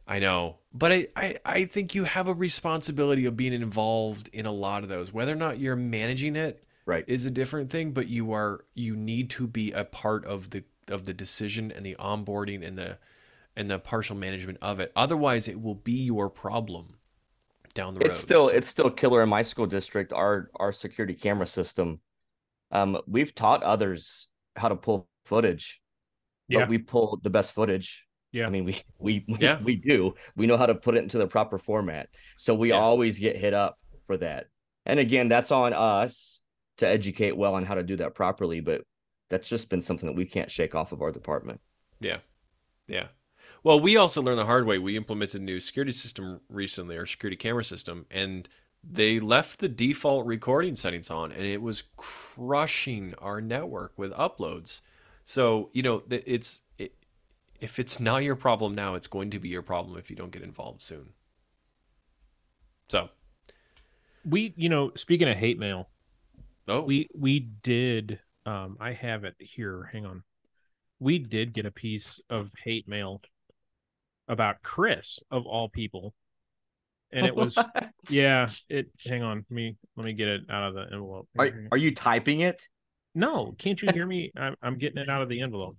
I 0.07 0.19
know. 0.19 0.57
But 0.73 0.91
I, 0.91 1.07
I, 1.15 1.37
I 1.45 1.65
think 1.65 1.95
you 1.95 2.05
have 2.05 2.27
a 2.27 2.33
responsibility 2.33 3.25
of 3.25 3.37
being 3.37 3.53
involved 3.53 4.29
in 4.33 4.45
a 4.45 4.51
lot 4.51 4.83
of 4.83 4.89
those. 4.89 5.13
Whether 5.13 5.33
or 5.33 5.37
not 5.37 5.59
you're 5.59 5.75
managing 5.75 6.35
it 6.35 6.63
right 6.85 7.05
is 7.07 7.25
a 7.25 7.31
different 7.31 7.69
thing, 7.69 7.91
but 7.91 8.07
you 8.07 8.33
are 8.33 8.65
you 8.73 8.95
need 8.95 9.29
to 9.31 9.47
be 9.47 9.71
a 9.71 9.83
part 9.83 10.25
of 10.25 10.49
the 10.49 10.63
of 10.89 11.05
the 11.05 11.13
decision 11.13 11.71
and 11.71 11.85
the 11.85 11.95
onboarding 11.99 12.65
and 12.65 12.77
the 12.77 12.97
and 13.55 13.69
the 13.69 13.79
partial 13.79 14.15
management 14.15 14.57
of 14.61 14.79
it. 14.79 14.91
Otherwise 14.95 15.47
it 15.47 15.61
will 15.61 15.75
be 15.75 15.93
your 16.03 16.29
problem 16.29 16.95
down 17.73 17.93
the 17.93 17.99
road. 18.01 18.09
It's 18.09 18.19
still 18.19 18.49
so. 18.49 18.55
it's 18.55 18.67
still 18.67 18.89
killer 18.89 19.23
in 19.23 19.29
my 19.29 19.41
school 19.41 19.65
district, 19.67 20.13
our 20.13 20.49
our 20.55 20.71
security 20.71 21.13
camera 21.13 21.47
system. 21.47 21.99
Um 22.71 22.99
we've 23.07 23.33
taught 23.33 23.63
others 23.63 24.29
how 24.55 24.69
to 24.69 24.75
pull 24.75 25.07
footage. 25.25 25.81
Yeah. 26.47 26.59
But 26.59 26.69
we 26.69 26.77
pull 26.79 27.19
the 27.21 27.29
best 27.29 27.53
footage 27.53 28.05
yeah. 28.31 28.47
I 28.47 28.49
mean, 28.49 28.65
we 28.97 29.25
we 29.27 29.37
yeah. 29.39 29.59
we 29.61 29.75
do. 29.75 30.15
We 30.35 30.47
know 30.47 30.57
how 30.57 30.65
to 30.65 30.75
put 30.75 30.95
it 30.95 31.03
into 31.03 31.17
the 31.17 31.27
proper 31.27 31.57
format. 31.57 32.09
So 32.37 32.55
we 32.55 32.69
yeah. 32.69 32.79
always 32.79 33.19
get 33.19 33.35
hit 33.35 33.53
up 33.53 33.77
for 34.07 34.17
that. 34.17 34.47
And 34.85 34.99
again, 34.99 35.27
that's 35.27 35.51
on 35.51 35.73
us 35.73 36.41
to 36.77 36.87
educate 36.87 37.37
well 37.37 37.55
on 37.55 37.65
how 37.65 37.75
to 37.75 37.83
do 37.83 37.97
that 37.97 38.15
properly, 38.15 38.59
but 38.59 38.81
that's 39.29 39.47
just 39.47 39.69
been 39.69 39.81
something 39.81 40.07
that 40.07 40.15
we 40.15 40.25
can't 40.25 40.49
shake 40.49 40.73
off 40.73 40.91
of 40.91 41.01
our 41.01 41.11
department. 41.11 41.61
Yeah. 41.99 42.17
Yeah. 42.87 43.07
Well, 43.63 43.79
we 43.79 43.95
also 43.95 44.21
learned 44.21 44.39
the 44.39 44.45
hard 44.45 44.65
way. 44.65 44.79
We 44.79 44.97
implemented 44.97 45.41
a 45.41 45.43
new 45.43 45.59
security 45.59 45.91
system 45.91 46.41
recently, 46.49 46.97
our 46.97 47.05
security 47.05 47.35
camera 47.35 47.63
system, 47.63 48.07
and 48.09 48.49
they 48.83 49.19
left 49.19 49.59
the 49.59 49.69
default 49.69 50.25
recording 50.25 50.75
settings 50.75 51.11
on, 51.11 51.31
and 51.31 51.43
it 51.45 51.61
was 51.61 51.83
crushing 51.95 53.13
our 53.19 53.39
network 53.39 53.93
with 53.97 54.11
uploads. 54.13 54.81
So, 55.23 55.69
you 55.73 55.83
know, 55.83 56.01
it's 56.09 56.63
if 57.59 57.77
it's 57.77 57.99
not 57.99 58.23
your 58.23 58.35
problem 58.35 58.73
now, 58.73 58.95
it's 58.95 59.05
going 59.05 59.29
to 59.29 59.39
be 59.39 59.49
your 59.49 59.61
problem 59.61 59.97
if 59.97 60.09
you 60.09 60.15
don't 60.15 60.31
get 60.31 60.41
involved 60.41 60.81
soon. 60.81 61.13
So, 62.89 63.09
we, 64.25 64.53
you 64.57 64.67
know, 64.67 64.91
speaking 64.95 65.29
of 65.29 65.37
hate 65.37 65.59
mail, 65.59 65.87
oh, 66.67 66.81
we 66.81 67.09
we 67.13 67.39
did. 67.39 68.19
Um, 68.47 68.77
I 68.79 68.93
have 68.93 69.23
it 69.23 69.35
here. 69.37 69.91
Hang 69.93 70.07
on. 70.07 70.23
We 70.99 71.19
did 71.19 71.53
get 71.53 71.67
a 71.67 71.71
piece 71.71 72.19
of 72.29 72.51
hate 72.63 72.87
mail 72.87 73.21
about 74.31 74.63
Chris 74.63 75.19
of 75.29 75.45
all 75.45 75.69
people, 75.69 76.15
and 77.11 77.27
it 77.27 77.35
was 77.35 77.55
what? 77.55 77.89
yeah. 78.09 78.47
It. 78.67 78.87
Hang 79.05 79.21
on. 79.21 79.45
Let 79.49 79.51
me 79.51 79.77
let 79.95 80.05
me 80.05 80.13
get 80.13 80.27
it 80.27 80.41
out 80.49 80.69
of 80.69 80.73
the 80.73 80.85
envelope. 80.91 81.29
Are 81.37 81.67
Are 81.71 81.77
you 81.77 81.93
typing 81.93 82.39
it? 82.39 82.67
No, 83.13 83.53
can't 83.59 83.79
you 83.79 83.89
hear 83.93 84.07
me? 84.07 84.31
I'm, 84.35 84.55
I'm 84.63 84.77
getting 84.77 84.97
it 84.97 85.09
out 85.09 85.21
of 85.21 85.29
the 85.29 85.41
envelope 85.41 85.77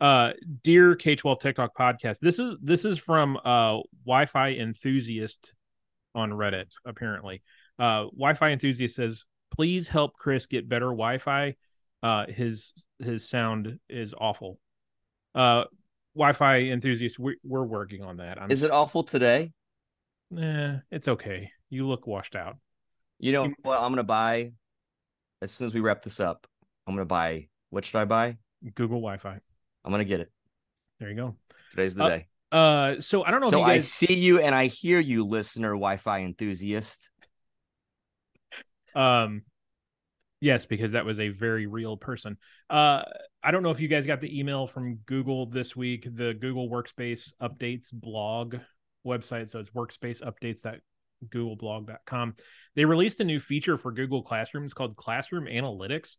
uh 0.00 0.32
dear 0.64 0.96
k12 0.96 1.38
tech 1.38 1.56
talk 1.56 1.76
podcast 1.76 2.18
this 2.18 2.40
is 2.40 2.56
this 2.60 2.84
is 2.84 2.98
from 2.98 3.36
uh 3.44 3.78
wi-fi 4.04 4.50
enthusiast 4.50 5.54
on 6.16 6.30
reddit 6.30 6.66
apparently 6.84 7.42
uh 7.78 8.04
wi-fi 8.16 8.50
enthusiast 8.50 8.96
says 8.96 9.24
please 9.54 9.88
help 9.88 10.14
chris 10.14 10.46
get 10.46 10.68
better 10.68 10.86
wi-fi 10.86 11.54
uh 12.02 12.26
his 12.26 12.72
his 12.98 13.28
sound 13.28 13.78
is 13.88 14.14
awful 14.18 14.58
uh 15.36 15.62
wi-fi 16.14 16.58
enthusiast 16.58 17.18
we, 17.18 17.36
we're 17.44 17.64
working 17.64 18.02
on 18.02 18.18
that 18.18 18.40
I'm, 18.40 18.50
is 18.50 18.62
it 18.62 18.70
awful 18.70 19.02
today 19.02 19.52
Eh, 20.36 20.76
it's 20.90 21.08
okay 21.08 21.50
you 21.70 21.86
look 21.86 22.06
washed 22.06 22.34
out 22.34 22.56
you 23.18 23.32
know 23.32 23.52
what 23.62 23.80
i'm 23.80 23.92
gonna 23.92 24.02
buy 24.02 24.52
as 25.42 25.52
soon 25.52 25.66
as 25.66 25.74
we 25.74 25.80
wrap 25.80 26.02
this 26.02 26.18
up 26.18 26.46
i'm 26.86 26.94
gonna 26.94 27.04
buy 27.04 27.48
what 27.70 27.84
should 27.84 27.98
i 27.98 28.04
buy 28.04 28.36
google 28.74 29.00
wi-fi 29.00 29.40
I'm 29.84 29.90
gonna 29.90 30.04
get 30.04 30.20
it. 30.20 30.30
There 30.98 31.10
you 31.10 31.16
go. 31.16 31.36
Today's 31.70 31.94
the 31.94 32.04
uh, 32.04 32.08
day. 32.08 32.26
Uh, 32.50 33.00
so 33.00 33.24
I 33.24 33.30
don't 33.30 33.40
know. 33.40 33.50
So 33.50 33.60
guys... 33.60 33.68
I 33.70 33.78
see 33.80 34.14
you 34.14 34.40
and 34.40 34.54
I 34.54 34.66
hear 34.66 34.98
you, 34.98 35.26
listener, 35.26 35.70
Wi-Fi 35.70 36.22
enthusiast. 36.22 37.10
Um, 38.94 39.42
Yes, 40.40 40.66
because 40.66 40.92
that 40.92 41.06
was 41.06 41.18
a 41.20 41.30
very 41.30 41.66
real 41.66 41.96
person. 41.96 42.36
Uh, 42.68 43.04
I 43.44 43.50
don't 43.50 43.62
know 43.62 43.70
if 43.70 43.78
you 43.78 43.88
guys 43.88 44.06
got 44.06 44.22
the 44.22 44.38
email 44.38 44.66
from 44.66 45.00
Google 45.04 45.44
this 45.44 45.76
week, 45.76 46.08
the 46.10 46.32
Google 46.32 46.70
Workspace 46.70 47.34
Updates 47.42 47.92
blog 47.92 48.56
website. 49.06 49.50
So 49.50 49.58
it's 49.58 49.68
workspaceupdates.googleblog.com. 49.70 52.34
They 52.74 52.86
released 52.86 53.20
a 53.20 53.24
new 53.24 53.40
feature 53.40 53.76
for 53.76 53.92
Google 53.92 54.22
Classroom. 54.22 54.64
It's 54.64 54.72
called 54.72 54.96
Classroom 54.96 55.44
Analytics. 55.44 56.16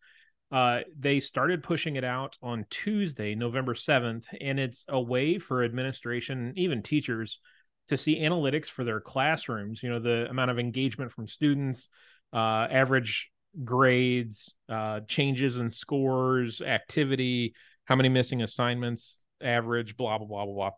Uh, 0.51 0.81
they 0.99 1.19
started 1.19 1.63
pushing 1.63 1.95
it 1.95 2.03
out 2.03 2.37
on 2.43 2.67
Tuesday, 2.69 3.33
November 3.33 3.73
7th, 3.73 4.25
and 4.39 4.59
it's 4.59 4.85
a 4.87 5.01
way 5.01 5.39
for 5.39 5.63
administration, 5.63 6.53
even 6.55 6.83
teachers, 6.83 7.39
to 7.87 7.97
see 7.97 8.19
analytics 8.19 8.67
for 8.67 8.83
their 8.83 9.01
classrooms. 9.01 9.81
You 9.81 9.89
know, 9.89 9.97
the 9.99 10.27
amount 10.29 10.51
of 10.51 10.59
engagement 10.59 11.11
from 11.11 11.27
students, 11.27 11.89
uh, 12.31 12.67
average 12.69 13.31
grades, 13.63 14.53
uh, 14.69 15.01
changes 15.07 15.57
in 15.57 15.69
scores, 15.69 16.61
activity, 16.61 17.53
how 17.85 17.95
many 17.95 18.09
missing 18.09 18.41
assignments, 18.41 19.25
average, 19.41 19.95
blah 19.97 20.17
blah 20.17 20.27
blah 20.27 20.45
blah 20.45 20.53
blah. 20.53 20.71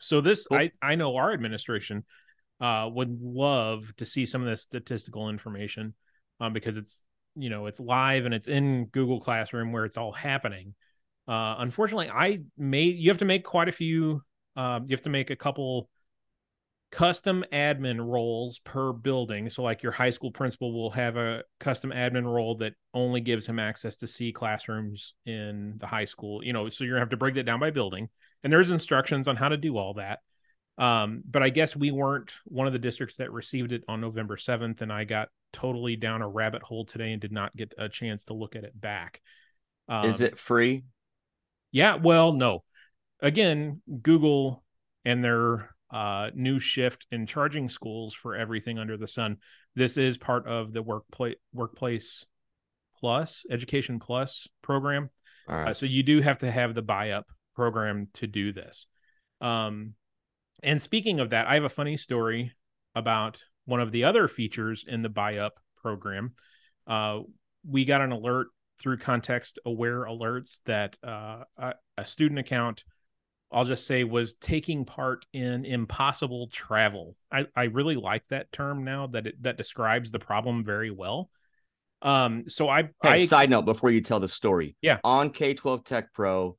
So 0.00 0.20
this, 0.20 0.46
cool. 0.46 0.58
I 0.58 0.70
I 0.82 0.94
know 0.94 1.16
our 1.16 1.32
administration 1.32 2.04
uh, 2.60 2.88
would 2.92 3.18
love 3.20 3.94
to 3.96 4.06
see 4.06 4.26
some 4.26 4.42
of 4.42 4.48
this 4.48 4.62
statistical 4.62 5.28
information 5.28 5.94
um, 6.40 6.52
because 6.52 6.76
it's 6.76 7.02
you 7.34 7.50
know 7.50 7.66
it's 7.66 7.80
live 7.80 8.24
and 8.24 8.34
it's 8.34 8.48
in 8.48 8.86
Google 8.86 9.20
Classroom 9.20 9.72
where 9.72 9.84
it's 9.84 9.96
all 9.96 10.12
happening. 10.12 10.74
Uh, 11.28 11.56
unfortunately, 11.58 12.10
I 12.10 12.40
made 12.56 12.96
you 12.96 13.10
have 13.10 13.18
to 13.18 13.24
make 13.24 13.44
quite 13.44 13.68
a 13.68 13.72
few. 13.72 14.22
Um, 14.56 14.84
you 14.86 14.94
have 14.94 15.02
to 15.02 15.10
make 15.10 15.30
a 15.30 15.36
couple 15.36 15.88
custom 16.96 17.44
admin 17.52 18.00
roles 18.00 18.58
per 18.60 18.90
building. 18.90 19.50
So, 19.50 19.62
like 19.62 19.82
your 19.82 19.92
high 19.92 20.08
school 20.08 20.30
principal 20.30 20.72
will 20.72 20.90
have 20.92 21.18
a 21.18 21.42
custom 21.60 21.90
admin 21.90 22.24
role 22.24 22.56
that 22.56 22.72
only 22.94 23.20
gives 23.20 23.44
him 23.44 23.58
access 23.58 23.98
to 23.98 24.08
see 24.08 24.32
classrooms 24.32 25.12
in 25.26 25.74
the 25.76 25.86
high 25.86 26.06
school. 26.06 26.42
You 26.42 26.54
know, 26.54 26.70
so 26.70 26.84
you're 26.84 26.94
gonna 26.94 27.02
have 27.02 27.10
to 27.10 27.18
break 27.18 27.34
that 27.34 27.44
down 27.44 27.60
by 27.60 27.70
building, 27.70 28.08
and 28.42 28.50
there's 28.50 28.70
instructions 28.70 29.28
on 29.28 29.36
how 29.36 29.50
to 29.50 29.58
do 29.58 29.76
all 29.76 29.92
that. 29.94 30.20
Um, 30.78 31.22
but 31.30 31.42
I 31.42 31.50
guess 31.50 31.76
we 31.76 31.90
weren't 31.90 32.32
one 32.46 32.66
of 32.66 32.72
the 32.72 32.78
districts 32.78 33.18
that 33.18 33.30
received 33.30 33.72
it 33.72 33.84
on 33.88 34.00
November 34.00 34.38
7th, 34.38 34.80
and 34.80 34.90
I 34.90 35.04
got 35.04 35.28
totally 35.52 35.96
down 35.96 36.22
a 36.22 36.28
rabbit 36.28 36.62
hole 36.62 36.86
today 36.86 37.12
and 37.12 37.20
did 37.20 37.32
not 37.32 37.54
get 37.54 37.74
a 37.76 37.90
chance 37.90 38.24
to 38.26 38.34
look 38.34 38.56
at 38.56 38.64
it 38.64 38.78
back. 38.78 39.20
Um, 39.86 40.06
Is 40.06 40.22
it 40.22 40.38
free? 40.38 40.84
Yeah, 41.72 41.96
well, 41.96 42.32
no. 42.32 42.64
Again, 43.20 43.82
Google 44.02 44.64
and 45.04 45.22
their 45.22 45.75
uh, 45.90 46.30
new 46.34 46.58
shift 46.58 47.06
in 47.10 47.26
charging 47.26 47.68
schools 47.68 48.14
for 48.14 48.34
everything 48.34 48.78
under 48.78 48.96
the 48.96 49.06
sun. 49.06 49.38
This 49.74 49.96
is 49.96 50.18
part 50.18 50.46
of 50.46 50.72
the 50.72 50.82
workplace 50.82 51.36
workplace 51.52 52.24
plus 52.98 53.44
education 53.50 53.98
plus 53.98 54.48
program. 54.62 55.10
Uh, 55.68 55.74
so 55.74 55.86
you 55.86 56.02
do 56.02 56.20
have 56.20 56.38
to 56.38 56.50
have 56.50 56.74
the 56.74 56.82
buy 56.82 57.10
up 57.10 57.26
program 57.54 58.08
to 58.14 58.26
do 58.26 58.52
this. 58.52 58.86
Um, 59.40 59.94
and 60.62 60.80
speaking 60.80 61.20
of 61.20 61.30
that, 61.30 61.46
I 61.46 61.54
have 61.54 61.64
a 61.64 61.68
funny 61.68 61.96
story 61.96 62.52
about 62.94 63.42
one 63.66 63.80
of 63.80 63.92
the 63.92 64.04
other 64.04 64.26
features 64.28 64.84
in 64.88 65.02
the 65.02 65.08
buy 65.08 65.36
up 65.38 65.60
program. 65.82 66.32
Uh, 66.86 67.20
we 67.68 67.84
got 67.84 68.00
an 68.00 68.12
alert 68.12 68.48
through 68.80 68.98
context 68.98 69.58
aware 69.64 70.04
alerts 70.04 70.60
that 70.66 70.96
uh, 71.06 71.44
a, 71.56 71.74
a 71.98 72.06
student 72.06 72.38
account 72.38 72.84
I'll 73.52 73.64
just 73.64 73.86
say 73.86 74.04
was 74.04 74.34
taking 74.34 74.84
part 74.84 75.24
in 75.32 75.64
impossible 75.64 76.48
travel. 76.48 77.16
I, 77.30 77.46
I 77.54 77.64
really 77.64 77.96
like 77.96 78.24
that 78.30 78.50
term 78.52 78.84
now 78.84 79.06
that 79.08 79.26
it 79.26 79.42
that 79.42 79.56
describes 79.56 80.10
the 80.10 80.18
problem 80.18 80.64
very 80.64 80.90
well. 80.90 81.30
Um, 82.02 82.44
so 82.48 82.68
I, 82.68 82.82
hey, 83.02 83.08
I 83.08 83.18
side 83.18 83.50
note 83.50 83.64
before 83.64 83.90
you 83.90 84.00
tell 84.00 84.20
the 84.20 84.28
story, 84.28 84.76
yeah, 84.82 84.98
on 85.04 85.30
K12 85.30 85.84
Tech 85.84 86.12
Pro, 86.12 86.56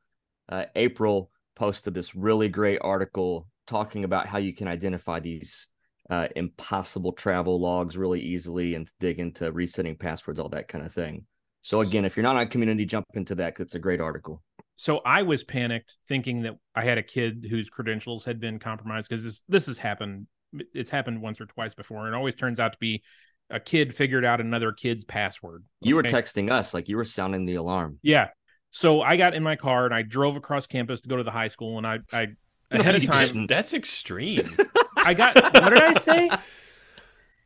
uh, 0.49 0.65
April 0.75 1.29
posted 1.55 1.93
this 1.93 2.15
really 2.15 2.49
great 2.49 2.79
article 2.81 3.47
talking 3.67 4.03
about 4.03 4.27
how 4.27 4.37
you 4.37 4.53
can 4.53 4.67
identify 4.67 5.19
these 5.19 5.67
uh, 6.09 6.27
impossible 6.35 7.11
travel 7.11 7.59
logs 7.59 7.97
really 7.97 8.21
easily 8.21 8.75
and 8.75 8.89
dig 8.99 9.19
into 9.19 9.51
resetting 9.51 9.97
passwords, 9.97 10.39
all 10.39 10.49
that 10.49 10.69
kind 10.69 10.85
of 10.85 10.93
thing. 10.93 11.25
So 11.61 11.81
again, 11.81 12.05
if 12.05 12.15
you're 12.15 12.23
not 12.23 12.37
on 12.37 12.47
community, 12.47 12.85
jump 12.85 13.05
into 13.13 13.35
that 13.35 13.53
because 13.53 13.65
it's 13.65 13.75
a 13.75 13.79
great 13.79 13.99
article 13.99 14.41
so 14.77 14.99
I 14.99 15.23
was 15.23 15.43
panicked 15.43 15.97
thinking 16.07 16.43
that 16.43 16.53
I 16.75 16.85
had 16.85 16.99
a 16.99 17.03
kid 17.03 17.47
whose 17.49 17.67
credentials 17.67 18.23
had 18.23 18.39
been 18.39 18.59
compromised 18.59 19.09
because 19.09 19.23
this 19.23 19.43
this 19.49 19.65
has 19.65 19.79
happened. 19.79 20.27
It's 20.73 20.91
happened 20.91 21.21
once 21.21 21.41
or 21.41 21.47
twice 21.47 21.73
before, 21.73 22.05
and 22.05 22.13
it 22.13 22.17
always 22.17 22.35
turns 22.35 22.59
out 22.59 22.73
to 22.73 22.77
be 22.79 23.03
a 23.49 23.59
kid 23.59 23.95
figured 23.95 24.23
out 24.23 24.39
another 24.39 24.71
kid's 24.71 25.03
password. 25.03 25.63
You 25.81 25.95
were 25.95 26.03
texting 26.03 26.51
us 26.51 26.75
like 26.75 26.87
you 26.87 26.95
were 26.95 27.05
sounding 27.05 27.45
the 27.45 27.55
alarm. 27.55 27.99
Yeah. 28.03 28.29
So 28.69 29.01
I 29.01 29.17
got 29.17 29.33
in 29.33 29.41
my 29.41 29.55
car 29.55 29.85
and 29.85 29.93
I 29.93 30.03
drove 30.03 30.35
across 30.35 30.67
campus 30.67 31.01
to 31.01 31.09
go 31.09 31.17
to 31.17 31.23
the 31.23 31.31
high 31.31 31.47
school, 31.47 31.79
and 31.79 31.87
I 31.87 31.97
I 32.13 32.27
ahead 32.71 32.95
of 32.95 33.03
time. 33.03 33.47
That's 33.47 33.73
extreme. 33.73 34.55
I 34.97 35.15
got. 35.15 35.35
what 35.35 35.69
did 35.71 35.81
I 35.81 35.93
say? 35.93 36.29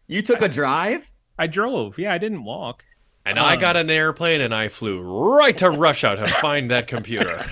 You 0.05 0.21
took 0.21 0.41
a 0.41 0.49
drive. 0.49 1.09
I 1.39 1.47
drove. 1.47 1.97
Yeah, 1.97 2.11
I 2.11 2.17
didn't 2.17 2.43
walk. 2.43 2.83
And 3.25 3.37
um, 3.37 3.45
I 3.45 3.55
got 3.55 3.77
an 3.77 3.89
airplane 3.89 4.41
and 4.41 4.53
I 4.53 4.67
flew 4.67 5.01
right 5.01 5.55
to 5.57 5.69
Russia 5.69 6.15
to 6.15 6.27
find 6.27 6.71
that 6.71 6.87
computer. 6.87 7.45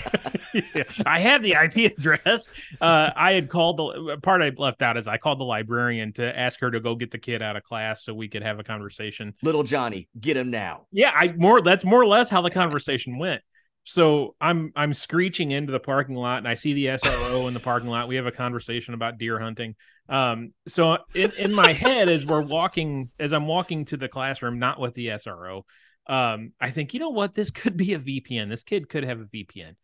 yeah, 0.54 0.84
I 1.06 1.20
had 1.20 1.44
the 1.44 1.52
IP 1.52 1.98
address. 1.98 2.50
Uh, 2.82 3.12
I 3.16 3.34
had 3.34 3.50
called 3.50 3.78
the 3.78 4.18
part 4.22 4.42
I 4.42 4.52
left 4.58 4.82
out 4.82 4.98
is 4.98 5.08
I 5.08 5.18
called 5.18 5.40
the 5.40 5.46
librarian 5.46 6.14
to 6.14 6.38
ask 6.38 6.60
her 6.62 6.72
to 6.72 6.80
go 6.80 6.96
get 6.96 7.12
the 7.12 7.20
kid 7.20 7.42
out 7.42 7.56
of 7.56 7.64
class 7.64 8.04
so 8.04 8.14
we 8.14 8.28
could 8.28 8.42
have 8.42 8.60
a 8.60 8.64
conversation. 8.64 9.36
Little 9.44 9.64
Johnny, 9.64 10.08
get 10.20 10.38
him 10.38 10.50
now. 10.50 10.88
Yeah, 10.92 11.12
I 11.14 11.34
more 11.38 11.62
that's 11.62 11.86
more 11.86 12.02
or 12.02 12.08
less 12.08 12.30
how 12.30 12.42
the 12.42 12.52
conversation 12.52 13.20
went. 13.20 13.42
So 13.84 14.36
I'm 14.42 14.72
I'm 14.76 14.94
screeching 14.94 15.52
into 15.52 15.72
the 15.72 15.80
parking 15.80 16.16
lot 16.16 16.40
and 16.40 16.48
I 16.48 16.56
see 16.56 16.74
the 16.74 16.86
SRO 16.88 17.48
in 17.48 17.54
the 17.54 17.60
parking 17.60 17.90
lot. 17.90 18.08
We 18.08 18.16
have 18.16 18.28
a 18.28 18.32
conversation 18.32 18.94
about 18.94 19.18
deer 19.18 19.40
hunting. 19.40 19.76
Um, 20.10 20.54
so 20.68 20.98
in, 21.14 21.32
in 21.38 21.54
my 21.54 21.72
head, 21.72 22.10
as 22.10 22.26
we're 22.26 22.42
walking, 22.42 23.12
as 23.20 23.32
I'm 23.32 23.48
walking 23.48 23.86
to 23.86 23.98
the 23.98 24.08
classroom, 24.08 24.60
not 24.60 24.80
with 24.80 24.96
the 24.96 25.08
SRO, 25.08 25.64
um, 26.08 26.54
I 26.60 26.72
think, 26.72 26.94
you 26.94 27.00
know 27.00 27.10
what, 27.10 27.34
this 27.34 27.52
could 27.52 27.78
be 27.78 27.94
a 27.94 28.00
VPN. 28.00 28.50
This 28.50 28.64
kid 28.64 28.90
could 28.90 29.04
have 29.04 29.20
a 29.20 29.26
VPN. 29.26 29.76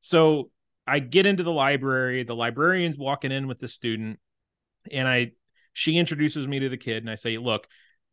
So 0.00 0.50
I 0.86 0.98
get 0.98 1.26
into 1.26 1.42
the 1.42 1.52
library. 1.52 2.24
The 2.24 2.34
librarian's 2.34 2.98
walking 2.98 3.32
in 3.32 3.46
with 3.46 3.58
the 3.58 3.68
student, 3.68 4.18
and 4.90 5.06
I 5.06 5.32
she 5.72 5.96
introduces 5.96 6.46
me 6.46 6.60
to 6.60 6.68
the 6.68 6.76
kid, 6.76 7.02
and 7.02 7.10
I 7.10 7.14
say, 7.14 7.38
"Look, 7.38 7.66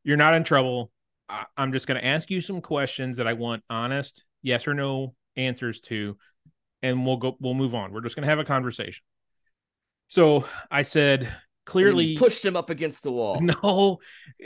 you're 0.04 0.18
not 0.18 0.36
in 0.36 0.44
trouble. 0.44 0.92
I, 1.28 1.46
I'm 1.58 1.74
just 1.74 1.88
going 1.88 2.00
to 2.00 2.06
ask 2.06 2.30
you 2.30 2.42
some 2.42 2.62
questions 2.62 3.18
that 3.18 3.28
I 3.28 3.34
want 3.34 3.64
honest 3.70 4.24
yes 4.42 4.68
or 4.68 4.74
no 4.74 5.16
answers 5.36 5.82
to, 5.82 6.18
and 6.82 7.06
we'll 7.06 7.18
go. 7.18 7.36
We'll 7.40 7.56
move 7.56 7.76
on. 7.76 7.92
We're 7.92 8.02
just 8.02 8.16
going 8.16 8.24
to 8.24 8.30
have 8.30 8.40
a 8.40 8.46
conversation." 8.46 9.04
So 10.08 10.46
I 10.72 10.84
said, 10.84 11.32
clearly 11.70 12.18
pushed 12.18 12.44
him 12.44 12.56
up 12.56 12.70
against 12.70 13.04
the 13.04 13.12
wall. 13.12 13.40
No, 13.64 14.00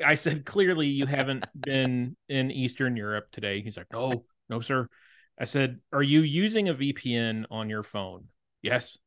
I 0.05 0.15
said 0.15 0.45
clearly 0.45 0.87
you 0.87 1.05
haven't 1.05 1.45
been 1.55 2.15
in 2.27 2.51
Eastern 2.51 2.97
Europe 2.97 3.27
today. 3.31 3.61
He's 3.61 3.77
like, 3.77 3.87
no, 3.91 4.25
no, 4.49 4.59
sir. 4.59 4.89
I 5.39 5.45
said, 5.45 5.79
are 5.91 6.03
you 6.03 6.21
using 6.21 6.69
a 6.69 6.73
VPN 6.73 7.45
on 7.49 7.69
your 7.69 7.83
phone? 7.83 8.25
Yes. 8.61 8.97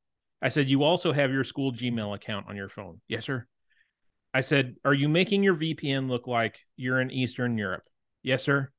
I 0.42 0.48
said, 0.48 0.68
you 0.68 0.82
also 0.82 1.12
have 1.12 1.30
your 1.30 1.44
school 1.44 1.72
Gmail 1.72 2.14
account 2.14 2.46
on 2.48 2.56
your 2.56 2.68
phone. 2.68 3.00
Yes, 3.06 3.24
sir. 3.24 3.46
I 4.34 4.40
said, 4.40 4.76
are 4.84 4.94
you 4.94 5.08
making 5.08 5.42
your 5.42 5.54
VPN 5.54 6.08
look 6.08 6.26
like 6.26 6.58
you're 6.76 7.00
in 7.00 7.10
Eastern 7.10 7.56
Europe? 7.56 7.84
Yes, 8.22 8.42
sir. 8.42 8.70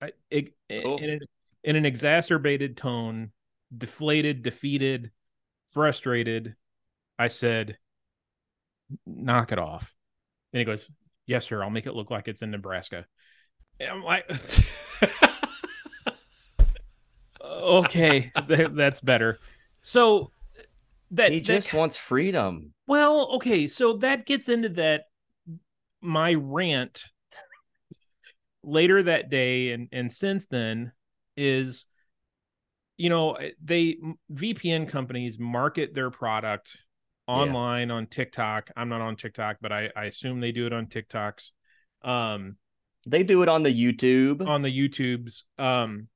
I, 0.00 0.12
it, 0.30 0.54
in, 0.68 1.10
an, 1.10 1.20
in 1.64 1.76
an 1.76 1.86
exacerbated 1.86 2.76
tone, 2.76 3.32
deflated, 3.76 4.42
defeated, 4.42 5.10
frustrated, 5.72 6.54
I 7.18 7.28
said, 7.28 7.78
knock 9.06 9.52
it 9.52 9.58
off. 9.58 9.94
And 10.52 10.58
he 10.58 10.64
goes, 10.64 10.88
yes, 11.26 11.46
sir. 11.46 11.62
I'll 11.62 11.70
make 11.70 11.86
it 11.86 11.94
look 11.94 12.10
like 12.10 12.28
it's 12.28 12.42
in 12.42 12.50
Nebraska. 12.50 13.06
And 13.80 13.90
I'm 13.90 14.04
like, 14.04 14.30
okay, 17.44 18.32
that's 18.46 19.00
better. 19.00 19.38
So 19.82 20.30
that 21.12 21.32
he 21.32 21.40
just 21.40 21.70
that, 21.70 21.76
wants 21.76 21.96
freedom. 21.96 22.74
Well, 22.86 23.32
okay, 23.36 23.66
so 23.66 23.94
that 23.98 24.26
gets 24.26 24.48
into 24.48 24.68
that 24.70 25.04
my 26.00 26.34
rant 26.34 27.04
later 28.64 29.02
that 29.02 29.30
day 29.30 29.70
and 29.72 29.88
and 29.92 30.10
since 30.10 30.46
then 30.46 30.92
is 31.36 31.86
you 32.96 33.10
know 33.10 33.36
they 33.62 33.96
VPN 34.32 34.88
companies 34.88 35.38
market 35.38 35.94
their 35.94 36.10
product 36.10 36.76
online 37.26 37.88
yeah. 37.88 37.94
on 37.94 38.06
TikTok. 38.06 38.70
I'm 38.76 38.88
not 38.88 39.00
on 39.00 39.16
TikTok, 39.16 39.56
but 39.60 39.72
I, 39.72 39.90
I 39.96 40.04
assume 40.04 40.40
they 40.40 40.52
do 40.52 40.66
it 40.66 40.72
on 40.72 40.86
TikToks. 40.86 41.50
Um, 42.02 42.56
they 43.06 43.22
do 43.22 43.42
it 43.42 43.48
on 43.48 43.62
the 43.62 43.72
YouTube. 43.72 44.46
On 44.46 44.62
the 44.62 44.88
YouTubes. 44.88 45.42
Um, 45.58 46.08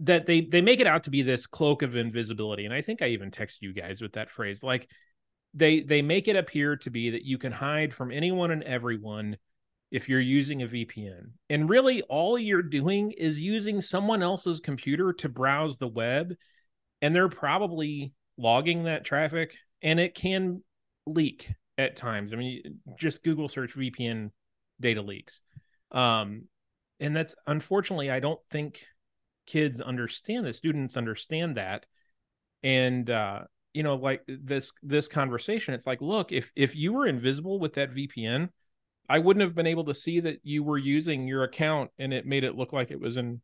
that 0.00 0.26
they 0.26 0.42
they 0.42 0.60
make 0.60 0.80
it 0.80 0.86
out 0.86 1.04
to 1.04 1.10
be 1.10 1.22
this 1.22 1.46
cloak 1.46 1.82
of 1.82 1.96
invisibility, 1.96 2.64
and 2.66 2.74
I 2.74 2.82
think 2.82 3.00
I 3.00 3.08
even 3.08 3.30
text 3.30 3.62
you 3.62 3.72
guys 3.72 4.00
with 4.00 4.12
that 4.12 4.30
phrase. 4.30 4.62
Like 4.62 4.88
they 5.54 5.80
they 5.80 6.02
make 6.02 6.28
it 6.28 6.36
appear 6.36 6.76
to 6.76 6.90
be 6.90 7.10
that 7.10 7.24
you 7.24 7.38
can 7.38 7.52
hide 7.52 7.94
from 7.94 8.12
anyone 8.12 8.50
and 8.50 8.62
everyone 8.62 9.38
if 9.90 10.08
you're 10.08 10.20
using 10.20 10.62
a 10.62 10.66
VPN. 10.66 11.30
And 11.48 11.68
really, 11.68 12.02
all 12.02 12.38
you're 12.38 12.62
doing 12.62 13.12
is 13.12 13.38
using 13.38 13.80
someone 13.80 14.22
else's 14.22 14.60
computer 14.60 15.12
to 15.14 15.28
browse 15.28 15.78
the 15.78 15.88
web. 15.88 16.34
And 17.02 17.14
they're 17.14 17.28
probably 17.28 18.12
logging 18.36 18.84
that 18.84 19.04
traffic 19.04 19.56
and 19.86 20.00
it 20.00 20.16
can 20.16 20.62
leak 21.06 21.48
at 21.78 21.94
times. 21.94 22.32
I 22.32 22.36
mean, 22.36 22.80
just 22.98 23.22
Google 23.22 23.48
search 23.48 23.76
VPN 23.76 24.32
data 24.80 25.00
leaks. 25.00 25.40
Um, 25.92 26.46
and 26.98 27.14
that's 27.14 27.36
unfortunately, 27.46 28.10
I 28.10 28.18
don't 28.18 28.40
think 28.50 28.84
kids 29.46 29.80
understand 29.80 30.44
that, 30.44 30.56
students 30.56 30.96
understand 30.96 31.56
that. 31.56 31.86
And, 32.64 33.08
uh, 33.08 33.42
you 33.74 33.84
know, 33.84 33.94
like 33.94 34.22
this 34.26 34.72
this 34.82 35.06
conversation, 35.06 35.72
it's 35.72 35.86
like, 35.86 36.00
look, 36.00 36.32
if 36.32 36.50
if 36.56 36.74
you 36.74 36.92
were 36.92 37.06
invisible 37.06 37.60
with 37.60 37.74
that 37.74 37.94
VPN, 37.94 38.48
I 39.08 39.20
wouldn't 39.20 39.44
have 39.44 39.54
been 39.54 39.68
able 39.68 39.84
to 39.84 39.94
see 39.94 40.18
that 40.18 40.40
you 40.42 40.64
were 40.64 40.78
using 40.78 41.28
your 41.28 41.44
account 41.44 41.92
and 41.96 42.12
it 42.12 42.26
made 42.26 42.42
it 42.42 42.56
look 42.56 42.72
like 42.72 42.90
it 42.90 43.00
was 43.00 43.16
in 43.16 43.40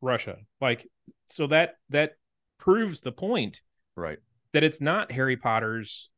Russia. 0.00 0.36
Like 0.60 0.86
so 1.26 1.48
that 1.48 1.78
that 1.88 2.12
proves 2.58 3.00
the 3.00 3.10
point 3.12 3.60
Right. 3.96 4.18
That 4.52 4.64
it's 4.64 4.80
not 4.80 5.12
Harry 5.12 5.36
Potter's 5.36 6.10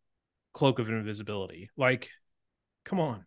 cloak 0.54 0.78
of 0.78 0.88
invisibility. 0.88 1.70
Like 1.76 2.10
come 2.84 3.00
on. 3.00 3.24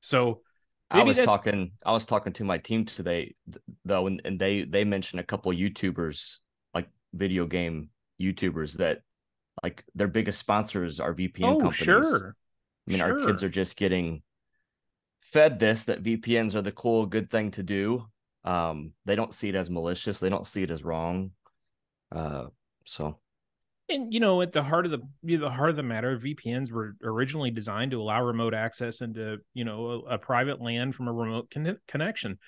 So 0.00 0.42
I 0.90 1.02
was 1.02 1.16
that's- 1.16 1.26
talking 1.26 1.72
I 1.84 1.92
was 1.92 2.06
talking 2.06 2.32
to 2.34 2.44
my 2.44 2.58
team 2.58 2.84
today 2.84 3.34
though 3.84 4.06
and, 4.06 4.22
and 4.24 4.38
they 4.38 4.62
they 4.64 4.84
mentioned 4.84 5.20
a 5.20 5.24
couple 5.24 5.52
YouTubers 5.52 6.38
like 6.74 6.88
video 7.12 7.46
game 7.46 7.90
YouTubers 8.20 8.78
that 8.78 9.00
like 9.62 9.84
their 9.94 10.08
biggest 10.08 10.38
sponsors 10.38 11.00
are 11.00 11.14
VPN 11.14 11.56
oh 11.56 11.58
companies. 11.58 11.76
sure. 11.84 12.36
I 12.88 12.90
mean 12.92 13.00
our 13.02 13.26
kids 13.26 13.42
are 13.42 13.48
just 13.48 13.76
getting 13.76 14.22
fed 15.20 15.58
this 15.58 15.84
that 15.84 16.02
VPNs 16.02 16.54
are 16.54 16.62
the 16.62 16.72
cool 16.72 17.04
good 17.06 17.30
thing 17.30 17.50
to 17.52 17.62
do. 17.62 18.06
Um 18.44 18.92
they 19.04 19.16
don't 19.16 19.34
see 19.34 19.48
it 19.50 19.54
as 19.54 19.68
malicious, 19.68 20.20
they 20.20 20.30
don't 20.30 20.46
see 20.46 20.62
it 20.62 20.70
as 20.70 20.84
wrong. 20.84 21.32
Uh 22.14 22.46
so 22.84 23.18
And 23.90 24.12
you 24.12 24.20
know, 24.20 24.42
at 24.42 24.52
the 24.52 24.62
heart 24.62 24.84
of 24.84 24.90
the 24.92 25.00
you 25.22 25.38
know, 25.38 25.44
the 25.44 25.50
heart 25.50 25.70
of 25.70 25.76
the 25.76 25.82
matter, 25.82 26.18
VPNs 26.18 26.70
were 26.70 26.94
originally 27.02 27.50
designed 27.50 27.92
to 27.92 28.00
allow 28.00 28.22
remote 28.22 28.54
access 28.54 29.00
into 29.00 29.38
you 29.54 29.64
know 29.64 30.04
a, 30.06 30.14
a 30.14 30.18
private 30.18 30.60
land 30.60 30.94
from 30.94 31.08
a 31.08 31.12
remote 31.12 31.50
con- 31.50 31.78
connection, 31.88 32.38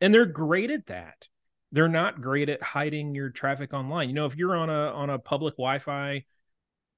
and 0.00 0.12
they're 0.12 0.26
great 0.26 0.70
at 0.70 0.86
that. 0.86 1.28
They're 1.70 1.88
not 1.88 2.20
great 2.20 2.50
at 2.50 2.62
hiding 2.62 3.14
your 3.14 3.30
traffic 3.30 3.72
online. 3.72 4.08
You 4.08 4.14
know, 4.14 4.26
if 4.26 4.36
you're 4.36 4.54
on 4.54 4.68
a 4.68 4.92
on 4.92 5.08
a 5.08 5.18
public 5.18 5.54
Wi-Fi 5.54 6.24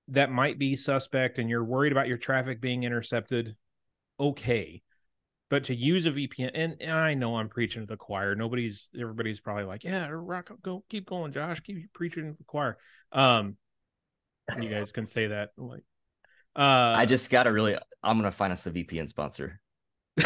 that 0.09 0.31
might 0.31 0.59
be 0.59 0.77
suspect, 0.77 1.39
and 1.39 1.49
you're 1.49 1.65
worried 1.65 1.93
about 1.93 2.09
your 2.09 2.19
traffic 2.19 2.61
being 2.61 2.83
intercepted, 2.83 3.57
okay. 4.19 4.83
But 5.51 5.65
to 5.65 5.75
use 5.75 6.07
a 6.07 6.11
VPN, 6.11 6.51
and, 6.55 6.77
and 6.81 6.91
I 6.91 7.15
know 7.15 7.37
I'm 7.37 7.49
preaching 7.49 7.83
to 7.83 7.87
the 7.87 7.97
choir. 7.97 8.35
Nobody's, 8.35 8.91
everybody's 8.99 9.41
probably 9.41 9.65
like, 9.65 9.85
"Yeah, 9.85 10.09
rock, 10.11 10.51
go, 10.63 10.85
keep 10.89 11.07
going, 11.07 11.33
Josh, 11.33 11.61
keep 11.61 11.93
preaching 11.93 12.33
to 12.33 12.39
the 12.39 12.45
choir." 12.45 12.77
Um, 13.13 13.57
you 14.61 14.69
guys 14.69 14.93
can 14.93 15.07
say 15.07 15.29
that 15.29 15.51
like 15.57 15.83
uh 16.57 16.61
I 16.97 17.07
just 17.07 17.31
gotta 17.31 17.51
really 17.53 17.77
I'm 18.03 18.19
gonna 18.19 18.31
find 18.31 18.53
us 18.53 18.67
a 18.67 18.71
VPN 18.71 19.09
sponsor. 19.09 19.61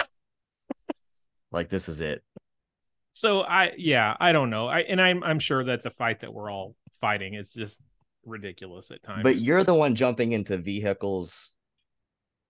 like 1.53 1.69
this 1.71 1.89
is 1.89 2.01
it. 2.01 2.23
so 3.13 3.41
i 3.43 3.73
yeah 3.79 4.15
i 4.21 4.33
don't 4.33 4.51
know 4.51 4.67
i 4.69 4.81
and 4.81 5.01
i'm 5.01 5.25
i'm 5.25 5.39
sure 5.39 5.65
that's 5.65 5.87
a 5.87 5.91
fight 5.91 6.21
that 6.21 6.33
we're 6.33 6.51
all 6.53 6.75
fighting 7.01 7.35
it's 7.35 7.51
just 7.53 7.81
ridiculous 8.27 8.91
at 8.91 9.03
times 9.03 9.23
But 9.23 9.39
you're 9.39 9.65
the 9.65 9.73
one 9.75 9.95
jumping 9.95 10.33
into 10.33 10.59
vehicles 10.59 11.55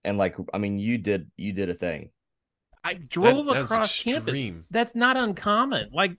and 0.04 0.18
like 0.18 0.34
I 0.52 0.58
mean 0.58 0.78
you 0.78 0.98
did 0.98 1.30
you 1.36 1.52
did 1.52 1.70
a 1.70 1.74
thing. 1.74 2.10
i 2.82 2.94
drove 2.94 3.46
That- 3.46 3.54
that's 3.54 3.70
across 3.70 4.02
campus 4.02 4.52
that's 4.70 4.94
not 4.96 5.16
uncommon 5.16 5.90
like 5.92 6.16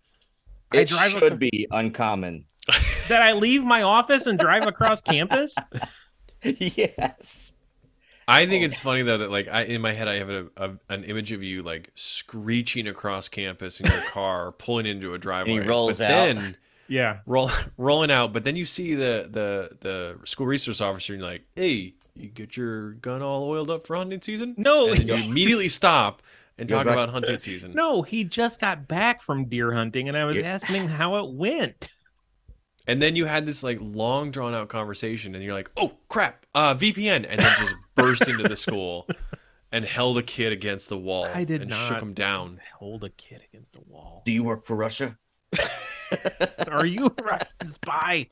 I 0.71 0.77
It 0.77 0.87
drive 0.89 1.11
should 1.11 1.23
ac- 1.33 1.49
be 1.49 1.67
uncommon. 1.71 2.45
That 3.09 3.21
i 3.21 3.33
leave 3.33 3.63
my 3.63 3.81
office 3.83 4.25
and 4.25 4.39
drive 4.39 4.65
across 4.65 5.01
campus 5.01 5.53
yes. 6.43 7.53
I 8.27 8.45
think 8.45 8.63
it's 8.63 8.79
funny 8.79 9.01
though 9.01 9.17
that 9.17 9.31
like 9.31 9.47
I 9.47 9.63
in 9.63 9.81
my 9.81 9.91
head 9.91 10.07
I 10.07 10.15
have 10.17 10.29
a, 10.29 10.45
a 10.55 10.71
an 10.89 11.03
image 11.03 11.31
of 11.31 11.41
you 11.41 11.63
like 11.63 11.89
screeching 11.95 12.87
across 12.87 13.27
campus 13.27 13.81
in 13.81 13.91
your 13.91 14.01
car, 14.03 14.51
pulling 14.57 14.85
into 14.85 15.13
a 15.15 15.17
driveway. 15.17 15.53
He 15.53 15.59
rolls 15.61 15.97
but 15.97 16.05
out. 16.05 16.09
then 16.09 16.57
yeah 16.87 17.17
roll 17.25 17.49
rolling 17.77 18.11
out, 18.11 18.31
but 18.31 18.43
then 18.43 18.55
you 18.55 18.65
see 18.65 18.93
the 18.93 19.27
the 19.31 19.77
the 19.81 20.19
school 20.25 20.45
resource 20.45 20.79
officer 20.79 21.13
and 21.13 21.21
you're 21.23 21.31
like, 21.31 21.43
hey, 21.55 21.95
you 22.15 22.27
get 22.29 22.55
your 22.55 22.91
gun 22.93 23.21
all 23.23 23.49
oiled 23.49 23.71
up 23.71 23.87
for 23.87 23.95
hunting 23.95 24.21
season? 24.21 24.53
no 24.57 24.89
And 24.89 24.97
then 24.99 25.07
you 25.07 25.13
immediately 25.15 25.67
stop 25.69 26.21
and 26.59 26.69
talk 26.69 26.85
about 26.85 27.09
hunting 27.09 27.39
season. 27.39 27.71
no 27.73 28.03
he 28.03 28.23
just 28.23 28.61
got 28.61 28.87
back 28.87 29.23
from 29.23 29.45
deer 29.45 29.73
hunting 29.73 30.07
and 30.07 30.15
i 30.17 30.25
was 30.25 30.37
Yeah. 30.37 30.43
asking 30.43 30.75
him 30.75 30.87
how 30.87 31.15
it 31.25 31.31
went 31.33 31.89
And 32.89 32.99
then 32.99 33.15
you 33.15 33.25
had 33.25 33.45
this 33.45 33.61
like 33.61 33.77
long 33.79 34.31
drawn 34.31 34.55
out 34.55 34.67
conversation 34.67 35.35
and 35.35 35.43
you're 35.43 35.53
like, 35.53 35.69
oh 35.77 35.93
crap, 36.07 36.45
uh 36.55 36.73
VPN 36.73 37.25
and 37.29 37.39
then 37.39 37.55
just 37.57 37.75
burst 37.95 38.27
into 38.27 38.47
the 38.47 38.55
school 38.55 39.07
and 39.71 39.85
held 39.85 40.17
a 40.17 40.23
kid 40.23 40.51
against 40.51 40.89
the 40.89 40.97
wall 40.97 41.25
I 41.25 41.43
did 41.43 41.61
and 41.61 41.69
not. 41.69 41.87
shook 41.87 42.01
him 42.01 42.13
down. 42.13 42.59
hold 42.79 43.03
a 43.03 43.09
kid 43.09 43.41
against 43.53 43.75
a 43.75 43.81
wall 43.87 44.23
Do 44.25 44.33
you 44.33 44.43
work 44.43 44.65
for 44.65 44.75
Russia? 44.75 45.17
Are 46.67 46.85
you 46.85 47.05
a 47.05 47.23
Russian 47.23 47.69
spy? 47.69 48.29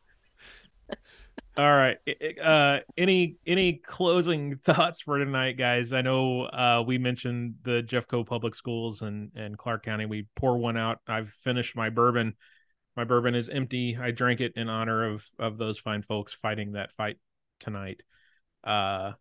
All 1.56 1.72
right. 1.76 1.98
Uh, 2.44 2.80
any 2.98 3.38
any 3.46 3.74
closing 3.74 4.58
thoughts 4.58 5.02
for 5.02 5.18
tonight, 5.18 5.58
guys? 5.58 5.92
I 5.92 6.02
know 6.02 6.44
uh, 6.44 6.84
we 6.86 6.98
mentioned 7.00 7.56
the 7.64 7.84
Jeffco 7.84 8.26
Public 8.26 8.54
Schools 8.54 9.02
and 9.02 9.32
and 9.36 9.58
Clark 9.58 9.84
County. 9.84 10.06
We 10.06 10.28
pour 10.36 10.58
one 10.58 10.78
out. 10.78 11.00
I've 11.08 11.30
finished 11.30 11.76
my 11.76 11.90
bourbon. 11.90 12.36
My 12.98 13.04
bourbon 13.04 13.36
is 13.36 13.48
empty. 13.48 13.96
I 14.02 14.10
drank 14.10 14.42
it 14.42 14.54
in 14.56 14.70
honor 14.70 15.14
of 15.14 15.24
of 15.38 15.60
those 15.60 15.78
fine 15.78 16.02
folks 16.02 16.34
fighting 16.34 16.72
that 16.72 16.92
fight 16.94 17.18
tonight. 17.60 18.02
Uh, 18.64 19.12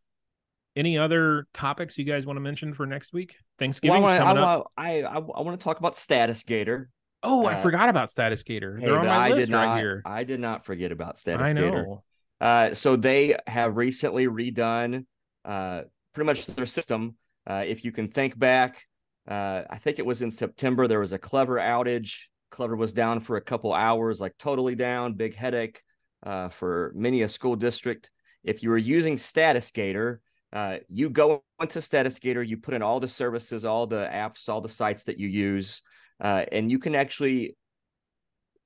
any 0.75 0.97
other 0.97 1.47
topics 1.53 1.99
you 1.99 2.05
guys 2.05 2.25
want 2.25 2.39
to 2.39 2.41
mention 2.41 2.73
for 2.73 2.87
next 2.87 3.13
week? 3.13 3.37
Thanksgiving's 3.59 4.03
Well, 4.03 4.27
I, 4.27 4.33
wanna- 4.33 4.65
I, 4.77 5.03
I, 5.03 5.03
I, 5.03 5.17
I 5.17 5.41
want 5.43 5.61
to 5.61 5.65
talk 5.65 5.79
about 5.79 5.93
StatusGator. 5.93 6.87
Oh, 7.23 7.45
I 7.45 7.55
uh, 7.55 7.63
forgot 7.63 7.91
about 7.91 8.09
StatusGator. 8.09 8.81
Hey, 8.81 8.87
They're 8.87 8.99
on 8.99 9.07
my 9.07 9.29
I 9.29 9.29
list 9.31 9.47
did 9.47 9.51
not, 9.51 9.65
right 9.67 9.79
here. 9.79 10.03
I 10.07 10.25
did 10.25 10.41
not 10.41 10.65
forget 10.65 10.91
about 10.91 11.19
Status 11.19 11.49
I 11.49 11.53
Gator. 11.53 11.71
know. 11.71 12.03
Uh, 12.41 12.75
so 12.75 12.97
they 12.97 13.37
have 13.47 13.77
recently 13.77 14.27
redone 14.27 15.05
uh, 15.45 15.83
pretty 16.15 16.27
much 16.27 16.47
their 16.47 16.67
system. 16.67 17.17
Uh, 17.47 17.65
if 17.67 17.85
you 17.85 17.93
can 17.93 18.09
think 18.09 18.39
back, 18.39 18.85
uh, 19.29 19.63
I 19.69 19.79
think 19.79 19.99
it 19.99 20.07
was 20.07 20.23
in 20.23 20.31
September, 20.31 20.87
there 20.89 21.01
was 21.01 21.13
a 21.13 21.19
Clever 21.19 21.57
outage. 21.57 22.25
Clever 22.57 22.75
was 22.75 22.95
down 22.95 23.21
for 23.21 23.37
a 23.37 23.43
couple 23.43 23.75
hours, 23.75 24.19
like 24.19 24.33
totally 24.39 24.75
down, 24.75 25.13
big 25.13 25.37
headache 25.37 25.83
uh, 26.23 26.49
for 26.49 26.91
many 26.95 27.21
a 27.21 27.29
school 27.29 27.55
district. 27.55 28.11
If 28.43 28.63
you 28.63 28.71
were 28.71 28.79
using 28.79 29.17
Statusgator, 29.17 30.21
uh, 30.55 30.79
you 30.89 31.11
go 31.11 31.45
into 31.61 31.81
Statusgator, 31.81 32.49
you 32.49 32.57
put 32.57 32.73
in 32.73 32.81
all 32.81 32.99
the 32.99 33.09
services, 33.09 33.67
all 33.67 33.87
the 33.87 34.09
apps, 34.11 34.49
all 34.49 34.63
the 34.63 34.71
sites 34.71 35.05
that 35.05 35.19
you 35.19 35.29
use, 35.29 35.83
uh, 36.19 36.47
and 36.51 36.71
you 36.71 36.79
can 36.79 36.95
actually 36.95 37.59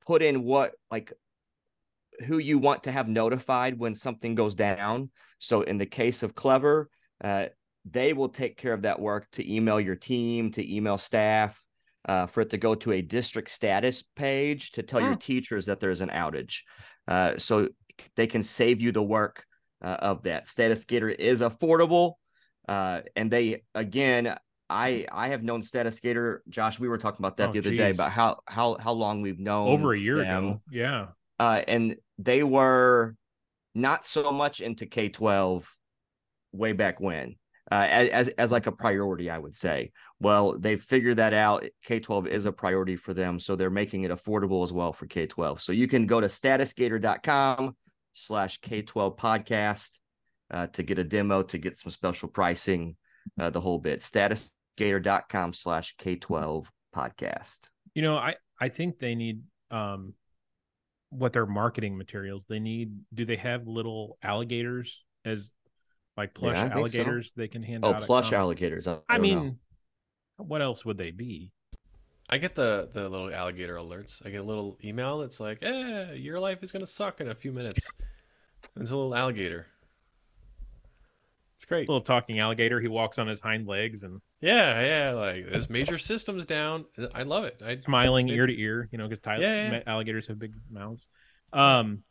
put 0.07 0.23
in 0.23 0.45
what 0.45 0.71
like 0.89 1.13
who 2.27 2.39
you 2.39 2.59
want 2.59 2.85
to 2.85 2.93
have 2.93 3.09
notified 3.09 3.77
when 3.77 3.97
something 3.97 4.37
goes 4.37 4.55
down. 4.55 5.11
So 5.41 5.63
in 5.63 5.79
the 5.79 5.87
case 5.87 6.23
of 6.23 6.37
Clever, 6.37 6.89
uh, 7.25 7.47
they 7.91 8.13
will 8.13 8.29
take 8.29 8.57
care 8.57 8.73
of 8.73 8.83
that 8.83 9.01
work 9.01 9.27
to 9.33 9.53
email 9.53 9.81
your 9.81 9.97
team, 9.97 10.53
to 10.53 10.77
email 10.77 10.97
staff, 10.97 11.61
uh, 12.09 12.27
for 12.27 12.41
it 12.43 12.51
to 12.51 12.57
go 12.59 12.75
to 12.75 12.93
a 12.93 13.03
district 13.03 13.51
status 13.51 14.03
page 14.17 14.73
to 14.73 14.83
tell 14.83 15.01
your 15.01 15.13
Hmm. 15.13 15.19
teachers 15.19 15.67
that 15.67 15.81
there's 15.81 16.01
an 16.01 16.09
outage. 16.11 16.63
Uh, 17.07 17.37
so 17.39 17.69
they 18.17 18.27
can 18.27 18.43
save 18.43 18.81
you 18.81 18.93
the 18.93 19.03
work 19.03 19.45
uh, 19.83 19.97
of 20.01 20.23
that. 20.23 20.47
StatusGator 20.47 21.15
is 21.15 21.43
affordable, 21.43 22.15
uh, 22.69 23.01
and 23.17 23.31
they 23.31 23.63
again. 23.75 24.37
I 24.73 25.05
I 25.11 25.31
have 25.31 25.43
known 25.43 25.63
StatusGator, 25.63 26.39
Josh. 26.49 26.79
We 26.79 26.89
were 26.89 26.97
talking 26.99 27.19
about 27.19 27.39
that 27.39 27.49
Oh, 27.49 27.53
the 27.53 27.59
other 27.59 27.71
day 27.77 27.91
about 27.91 28.13
how 28.13 28.39
how 28.47 28.77
how 28.79 28.93
long 28.93 29.21
we've 29.21 29.41
known 29.41 29.67
Over 29.69 29.95
a 29.95 29.99
year 29.99 30.19
them 30.19 30.45
ago. 30.45 30.63
Yeah. 30.71 31.07
uh, 31.41 31.63
and 31.67 31.97
they 32.19 32.45
were 32.45 33.17
not 33.75 34.07
so 34.07 34.31
much 34.31 34.61
into 34.61 34.87
K 34.87 35.09
twelve 35.09 35.75
way 36.53 36.73
back 36.73 37.01
when, 37.01 37.35
uh, 37.71 37.87
as 37.89 38.29
as 38.31 38.53
like 38.53 38.67
a 38.67 38.73
priority, 38.73 39.31
I 39.31 39.39
would 39.39 39.55
say. 39.55 39.93
Well, 40.19 40.59
they've 40.59 40.83
figured 40.83 41.17
that 41.19 41.33
out. 41.33 41.65
K 41.85 42.01
twelve 42.01 42.27
is 42.27 42.47
a 42.47 42.53
priority 42.53 42.97
for 42.97 43.15
them, 43.15 43.39
so 43.39 43.57
they're 43.57 43.71
making 43.71 44.03
it 44.03 44.11
affordable 44.11 44.65
as 44.65 44.73
well 44.73 44.93
for 44.93 45.07
K 45.07 45.27
twelve. 45.27 45.63
So 45.63 45.73
you 45.73 45.87
can 45.87 46.07
go 46.07 46.21
to 46.21 46.27
statusgator.com 46.27 47.77
slash 48.13 48.59
K 48.59 48.83
twelve 48.83 49.17
podcast 49.17 50.01
uh, 50.51 50.67
to 50.69 50.83
get 50.83 50.99
a 50.99 51.05
demo, 51.05 51.43
to 51.45 51.59
get 51.59 51.77
some 51.77 51.91
special 51.91 52.29
pricing, 52.29 52.97
uh, 53.39 53.51
the 53.51 53.61
whole 53.61 53.79
bit. 53.79 54.01
Statusgator.com 54.01 55.53
slash 55.53 55.95
K 55.97 56.17
twelve 56.17 56.71
podcast. 56.95 57.69
You 57.95 58.03
know, 58.03 58.17
I 58.17 58.35
I 58.61 58.69
think 58.69 58.99
they 58.99 59.15
need 59.15 59.43
um 59.71 60.15
what 61.11 61.33
their 61.33 61.47
marketing 61.47 61.97
materials. 61.97 62.47
They 62.49 62.61
need 62.61 62.99
do 63.15 63.25
they 63.25 63.37
have 63.37 63.67
little 63.67 64.19
alligators 64.23 65.05
as 65.25 65.55
like 66.21 66.35
plush 66.35 66.57
Yeah, 66.57 66.65
I 66.67 66.69
think 66.69 66.89
so. 66.89 67.03
alligators 67.03 67.33
they 67.37 67.49
can 67.49 67.63
hand 67.63 67.85
Oh, 67.85 67.91
out? 67.95 68.03
at 68.03 68.07
plush 68.07 68.33
alligators. 68.33 68.87
I, 68.87 68.99
I 69.09 69.19
mean, 69.19 69.59
know. 70.39 70.45
what 70.45 70.63
else 70.63 70.85
would 70.85 70.99
they 70.99 71.11
be? 71.11 71.53
I 72.29 72.39
get 72.39 72.55
the 72.55 72.89
the 72.93 73.09
little 73.09 73.33
alligator 73.35 73.75
alerts. 73.77 74.25
I 74.25 74.31
get 74.31 74.41
a 74.41 74.45
little 74.45 74.79
email 74.85 75.19
that's 75.19 75.41
like, 75.41 75.59
"Eh, 75.63 76.13
your 76.15 76.39
life 76.39 76.63
is 76.63 76.71
gonna 76.73 76.87
suck 76.87 77.21
in 77.21 77.29
a 77.29 77.35
few 77.35 77.53
minutes." 77.53 77.91
It's 78.77 78.91
a 78.91 78.97
little 78.97 79.15
alligator. 79.15 79.67
It's 81.57 81.65
great. 81.67 81.89
A 81.89 81.93
Little 81.93 82.01
talking 82.05 82.39
alligator. 82.39 82.81
He 82.81 82.89
walks 82.89 83.19
on 83.19 83.27
his 83.27 83.41
hind 83.41 83.67
legs 83.67 84.03
and 84.03 84.21
Yeah, 84.41 84.81
yeah. 84.81 85.13
Like 85.13 85.49
this 85.49 85.69
major 85.69 85.99
system's 85.99 86.47
down. 86.47 86.87
I 87.15 87.23
love 87.25 87.45
it. 87.45 87.61
I 87.65 87.77
smiling 87.77 88.29
ear 88.29 88.47
to 88.47 88.59
ear. 88.61 88.89
You 88.93 88.99
know, 88.99 89.09
because 89.09 89.21
Yeah, 89.27 89.39
yeah, 89.39 89.73
yeah. 89.73 89.83
alligators 89.87 90.27
have 90.29 90.39
big 90.39 90.55
mouths. 90.71 91.07
Um, 91.53 92.03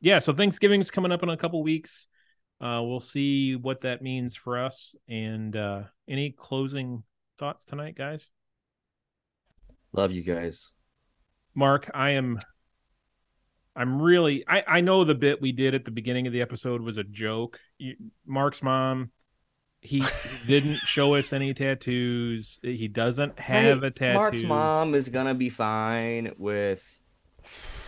yeah. 0.00 0.18
So 0.20 0.32
Thanksgiving's 0.32 0.90
coming 0.90 1.10
up 1.10 1.22
in 1.22 1.28
a 1.28 1.36
couple 1.36 1.62
weeks. 1.62 2.06
Uh, 2.60 2.80
we'll 2.82 3.00
see 3.00 3.56
what 3.56 3.82
that 3.82 4.02
means 4.02 4.34
for 4.34 4.58
us. 4.58 4.94
And 5.08 5.54
uh, 5.56 5.82
any 6.08 6.30
closing 6.30 7.02
thoughts 7.38 7.64
tonight, 7.64 7.96
guys? 7.96 8.28
Love 9.92 10.12
you 10.12 10.22
guys. 10.22 10.72
Mark, 11.54 11.90
I 11.94 12.10
am 12.10 12.38
I'm 13.76 14.00
really 14.00 14.44
I 14.48 14.64
I 14.66 14.80
know 14.80 15.04
the 15.04 15.14
bit 15.14 15.40
we 15.40 15.52
did 15.52 15.74
at 15.74 15.84
the 15.84 15.90
beginning 15.90 16.26
of 16.26 16.32
the 16.32 16.42
episode 16.42 16.80
was 16.80 16.96
a 16.96 17.04
joke. 17.04 17.60
You, 17.78 17.96
Mark's 18.26 18.62
mom 18.62 19.10
he 19.80 20.02
didn't 20.46 20.78
show 20.78 21.14
us 21.14 21.32
any 21.32 21.54
tattoos. 21.54 22.58
He 22.62 22.88
doesn't 22.88 23.38
have 23.38 23.82
Hey, 23.82 23.86
a 23.86 23.90
tattoo. 23.90 24.14
Mark's 24.18 24.42
mom 24.42 24.94
is 24.94 25.08
gonna 25.10 25.34
be 25.34 25.50
fine 25.50 26.32
with 26.38 26.82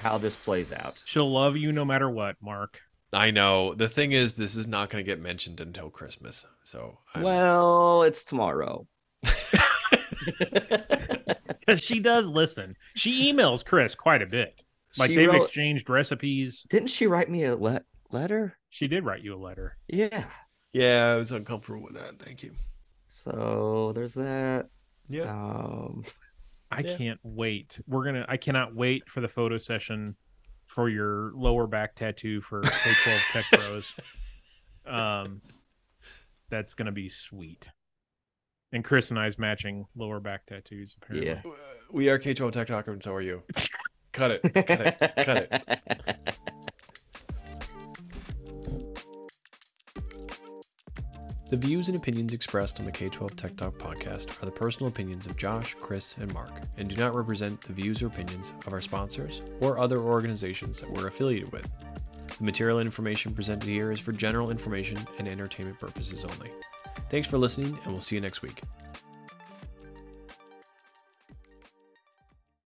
how 0.03 0.19
this 0.19 0.37
plays 0.45 0.73
out. 0.73 1.03
She'll 1.07 1.31
love 1.31 1.57
you 1.57 1.73
no 1.73 1.85
matter 1.85 2.09
what, 2.09 2.37
Mark. 2.41 2.81
I 3.13 3.31
know. 3.31 3.75
The 3.75 3.89
thing 3.89 4.13
is, 4.13 4.35
this 4.35 4.57
is 4.57 4.67
not 4.67 4.91
going 4.91 5.05
to 5.05 5.09
get 5.11 5.21
mentioned 5.21 5.61
until 5.61 5.91
Christmas. 5.91 6.45
So, 6.65 6.99
I'm- 7.15 7.25
Well, 7.25 8.03
it's 8.03 8.25
tomorrow. 8.25 8.87
Cuz 11.69 11.81
she 11.81 12.01
does 12.01 12.27
listen. 12.27 12.77
She 12.95 13.33
emails 13.33 13.65
Chris 13.65 13.95
quite 13.95 14.23
a 14.23 14.27
bit. 14.27 14.63
Like 14.99 15.11
She 15.11 15.17
they've 15.17 15.29
wrote- 15.29 15.43
exchanged 15.43 15.89
recipes. 15.91 16.65
Didn't 16.69 16.89
she 16.91 17.07
write 17.07 17.31
me 17.31 17.45
a 17.45 17.57
le- 17.57 17.83
letter? 18.11 18.57
She 18.71 18.89
did 18.89 19.05
write 19.05 19.23
you 19.23 19.35
a 19.35 19.41
letter. 19.43 19.77
Yeah. 19.89 20.25
yeah, 20.73 21.13
I 21.13 21.17
was 21.17 21.33
uncomfortable 21.33 21.83
with 21.83 21.95
that. 21.95 22.19
Thank 22.19 22.43
you. 22.43 22.53
So 23.09 23.93
there's 23.95 24.15
that. 24.15 24.67
Yeah. 25.09 25.31
Um, 25.31 26.05
I 26.71 26.81
Yeah. 26.81 26.97
can't 26.97 27.21
wait. 27.23 27.79
We're 27.87 28.05
gonna. 28.05 28.27
I 28.29 28.37
cannot 28.37 28.75
wait 28.75 29.09
for 29.09 29.21
the 29.21 29.29
photo 29.29 29.57
session 29.59 30.17
for 30.77 30.91
your 30.91 31.33
lower 31.35 31.67
back 31.67 31.95
tattoo 31.95 32.43
for 32.43 32.61
K12 32.61 33.21
Tech 33.33 33.45
Bros. 33.51 33.97
Um, 34.85 35.41
that's 36.51 36.75
gonna 36.75 36.93
be 36.93 37.09
sweet. 37.09 37.71
And 38.73 38.85
Chris 38.85 39.11
and 39.11 39.19
I's 39.19 39.39
matching 39.39 39.87
lower 39.97 40.21
back 40.21 40.45
tattoos. 40.45 40.95
Apparently. 41.01 41.31
yeah. 41.31 41.41
We 41.91 42.11
are 42.11 42.19
K12 42.19 42.53
Tech 42.53 42.67
Talk, 42.67 42.89
and 42.89 43.03
so 43.03 43.15
are 43.15 43.23
you. 43.23 43.43
Cut 44.13 44.33
it. 44.33 44.43
Cut 44.43 44.81
it. 44.83 44.99
Cut 45.25 45.49
it. 45.51 46.39
The 51.49 51.57
views 51.57 51.89
and 51.89 51.97
opinions 51.97 52.35
expressed 52.35 52.81
on 52.81 52.87
the 52.87 52.91
K12 52.91 53.37
Tech 53.37 53.57
Talk 53.57 53.75
podcast 53.79 54.43
are 54.43 54.47
the 54.47 54.51
personal 54.51 54.89
opinions 54.89 55.27
of 55.27 55.37
Josh, 55.37 55.77
Chris, 55.81 56.17
and 56.19 56.35
Mark, 56.35 56.51
and 56.77 56.89
do 56.89 56.97
not 56.97 57.15
represent 57.15 57.61
the 57.61 57.73
views 57.73 58.03
or 58.03 58.09
opinions 58.09 58.53
of 58.67 58.73
our 58.73 58.81
sponsors 58.81 59.43
or 59.61 59.79
other 59.79 60.01
organizations 60.01 60.81
that 60.81 60.91
we're 60.91 61.07
affiliated 61.07 61.53
with. 61.53 61.73
The 62.37 62.43
material 62.43 62.79
and 62.79 62.89
information 62.89 63.33
presented 63.33 63.69
here 63.69 63.93
is 63.93 64.01
for 64.01 64.11
general 64.11 64.51
information 64.51 64.99
and 65.21 65.29
entertainment 65.29 65.79
purposes 65.79 66.25
only. 66.25 66.51
Thanks 67.11 67.29
for 67.29 67.39
listening, 67.39 67.79
and 67.85 67.93
we'll 67.93 68.01
see 68.01 68.17
you 68.17 68.21
next 68.21 68.43
week. 68.43 68.63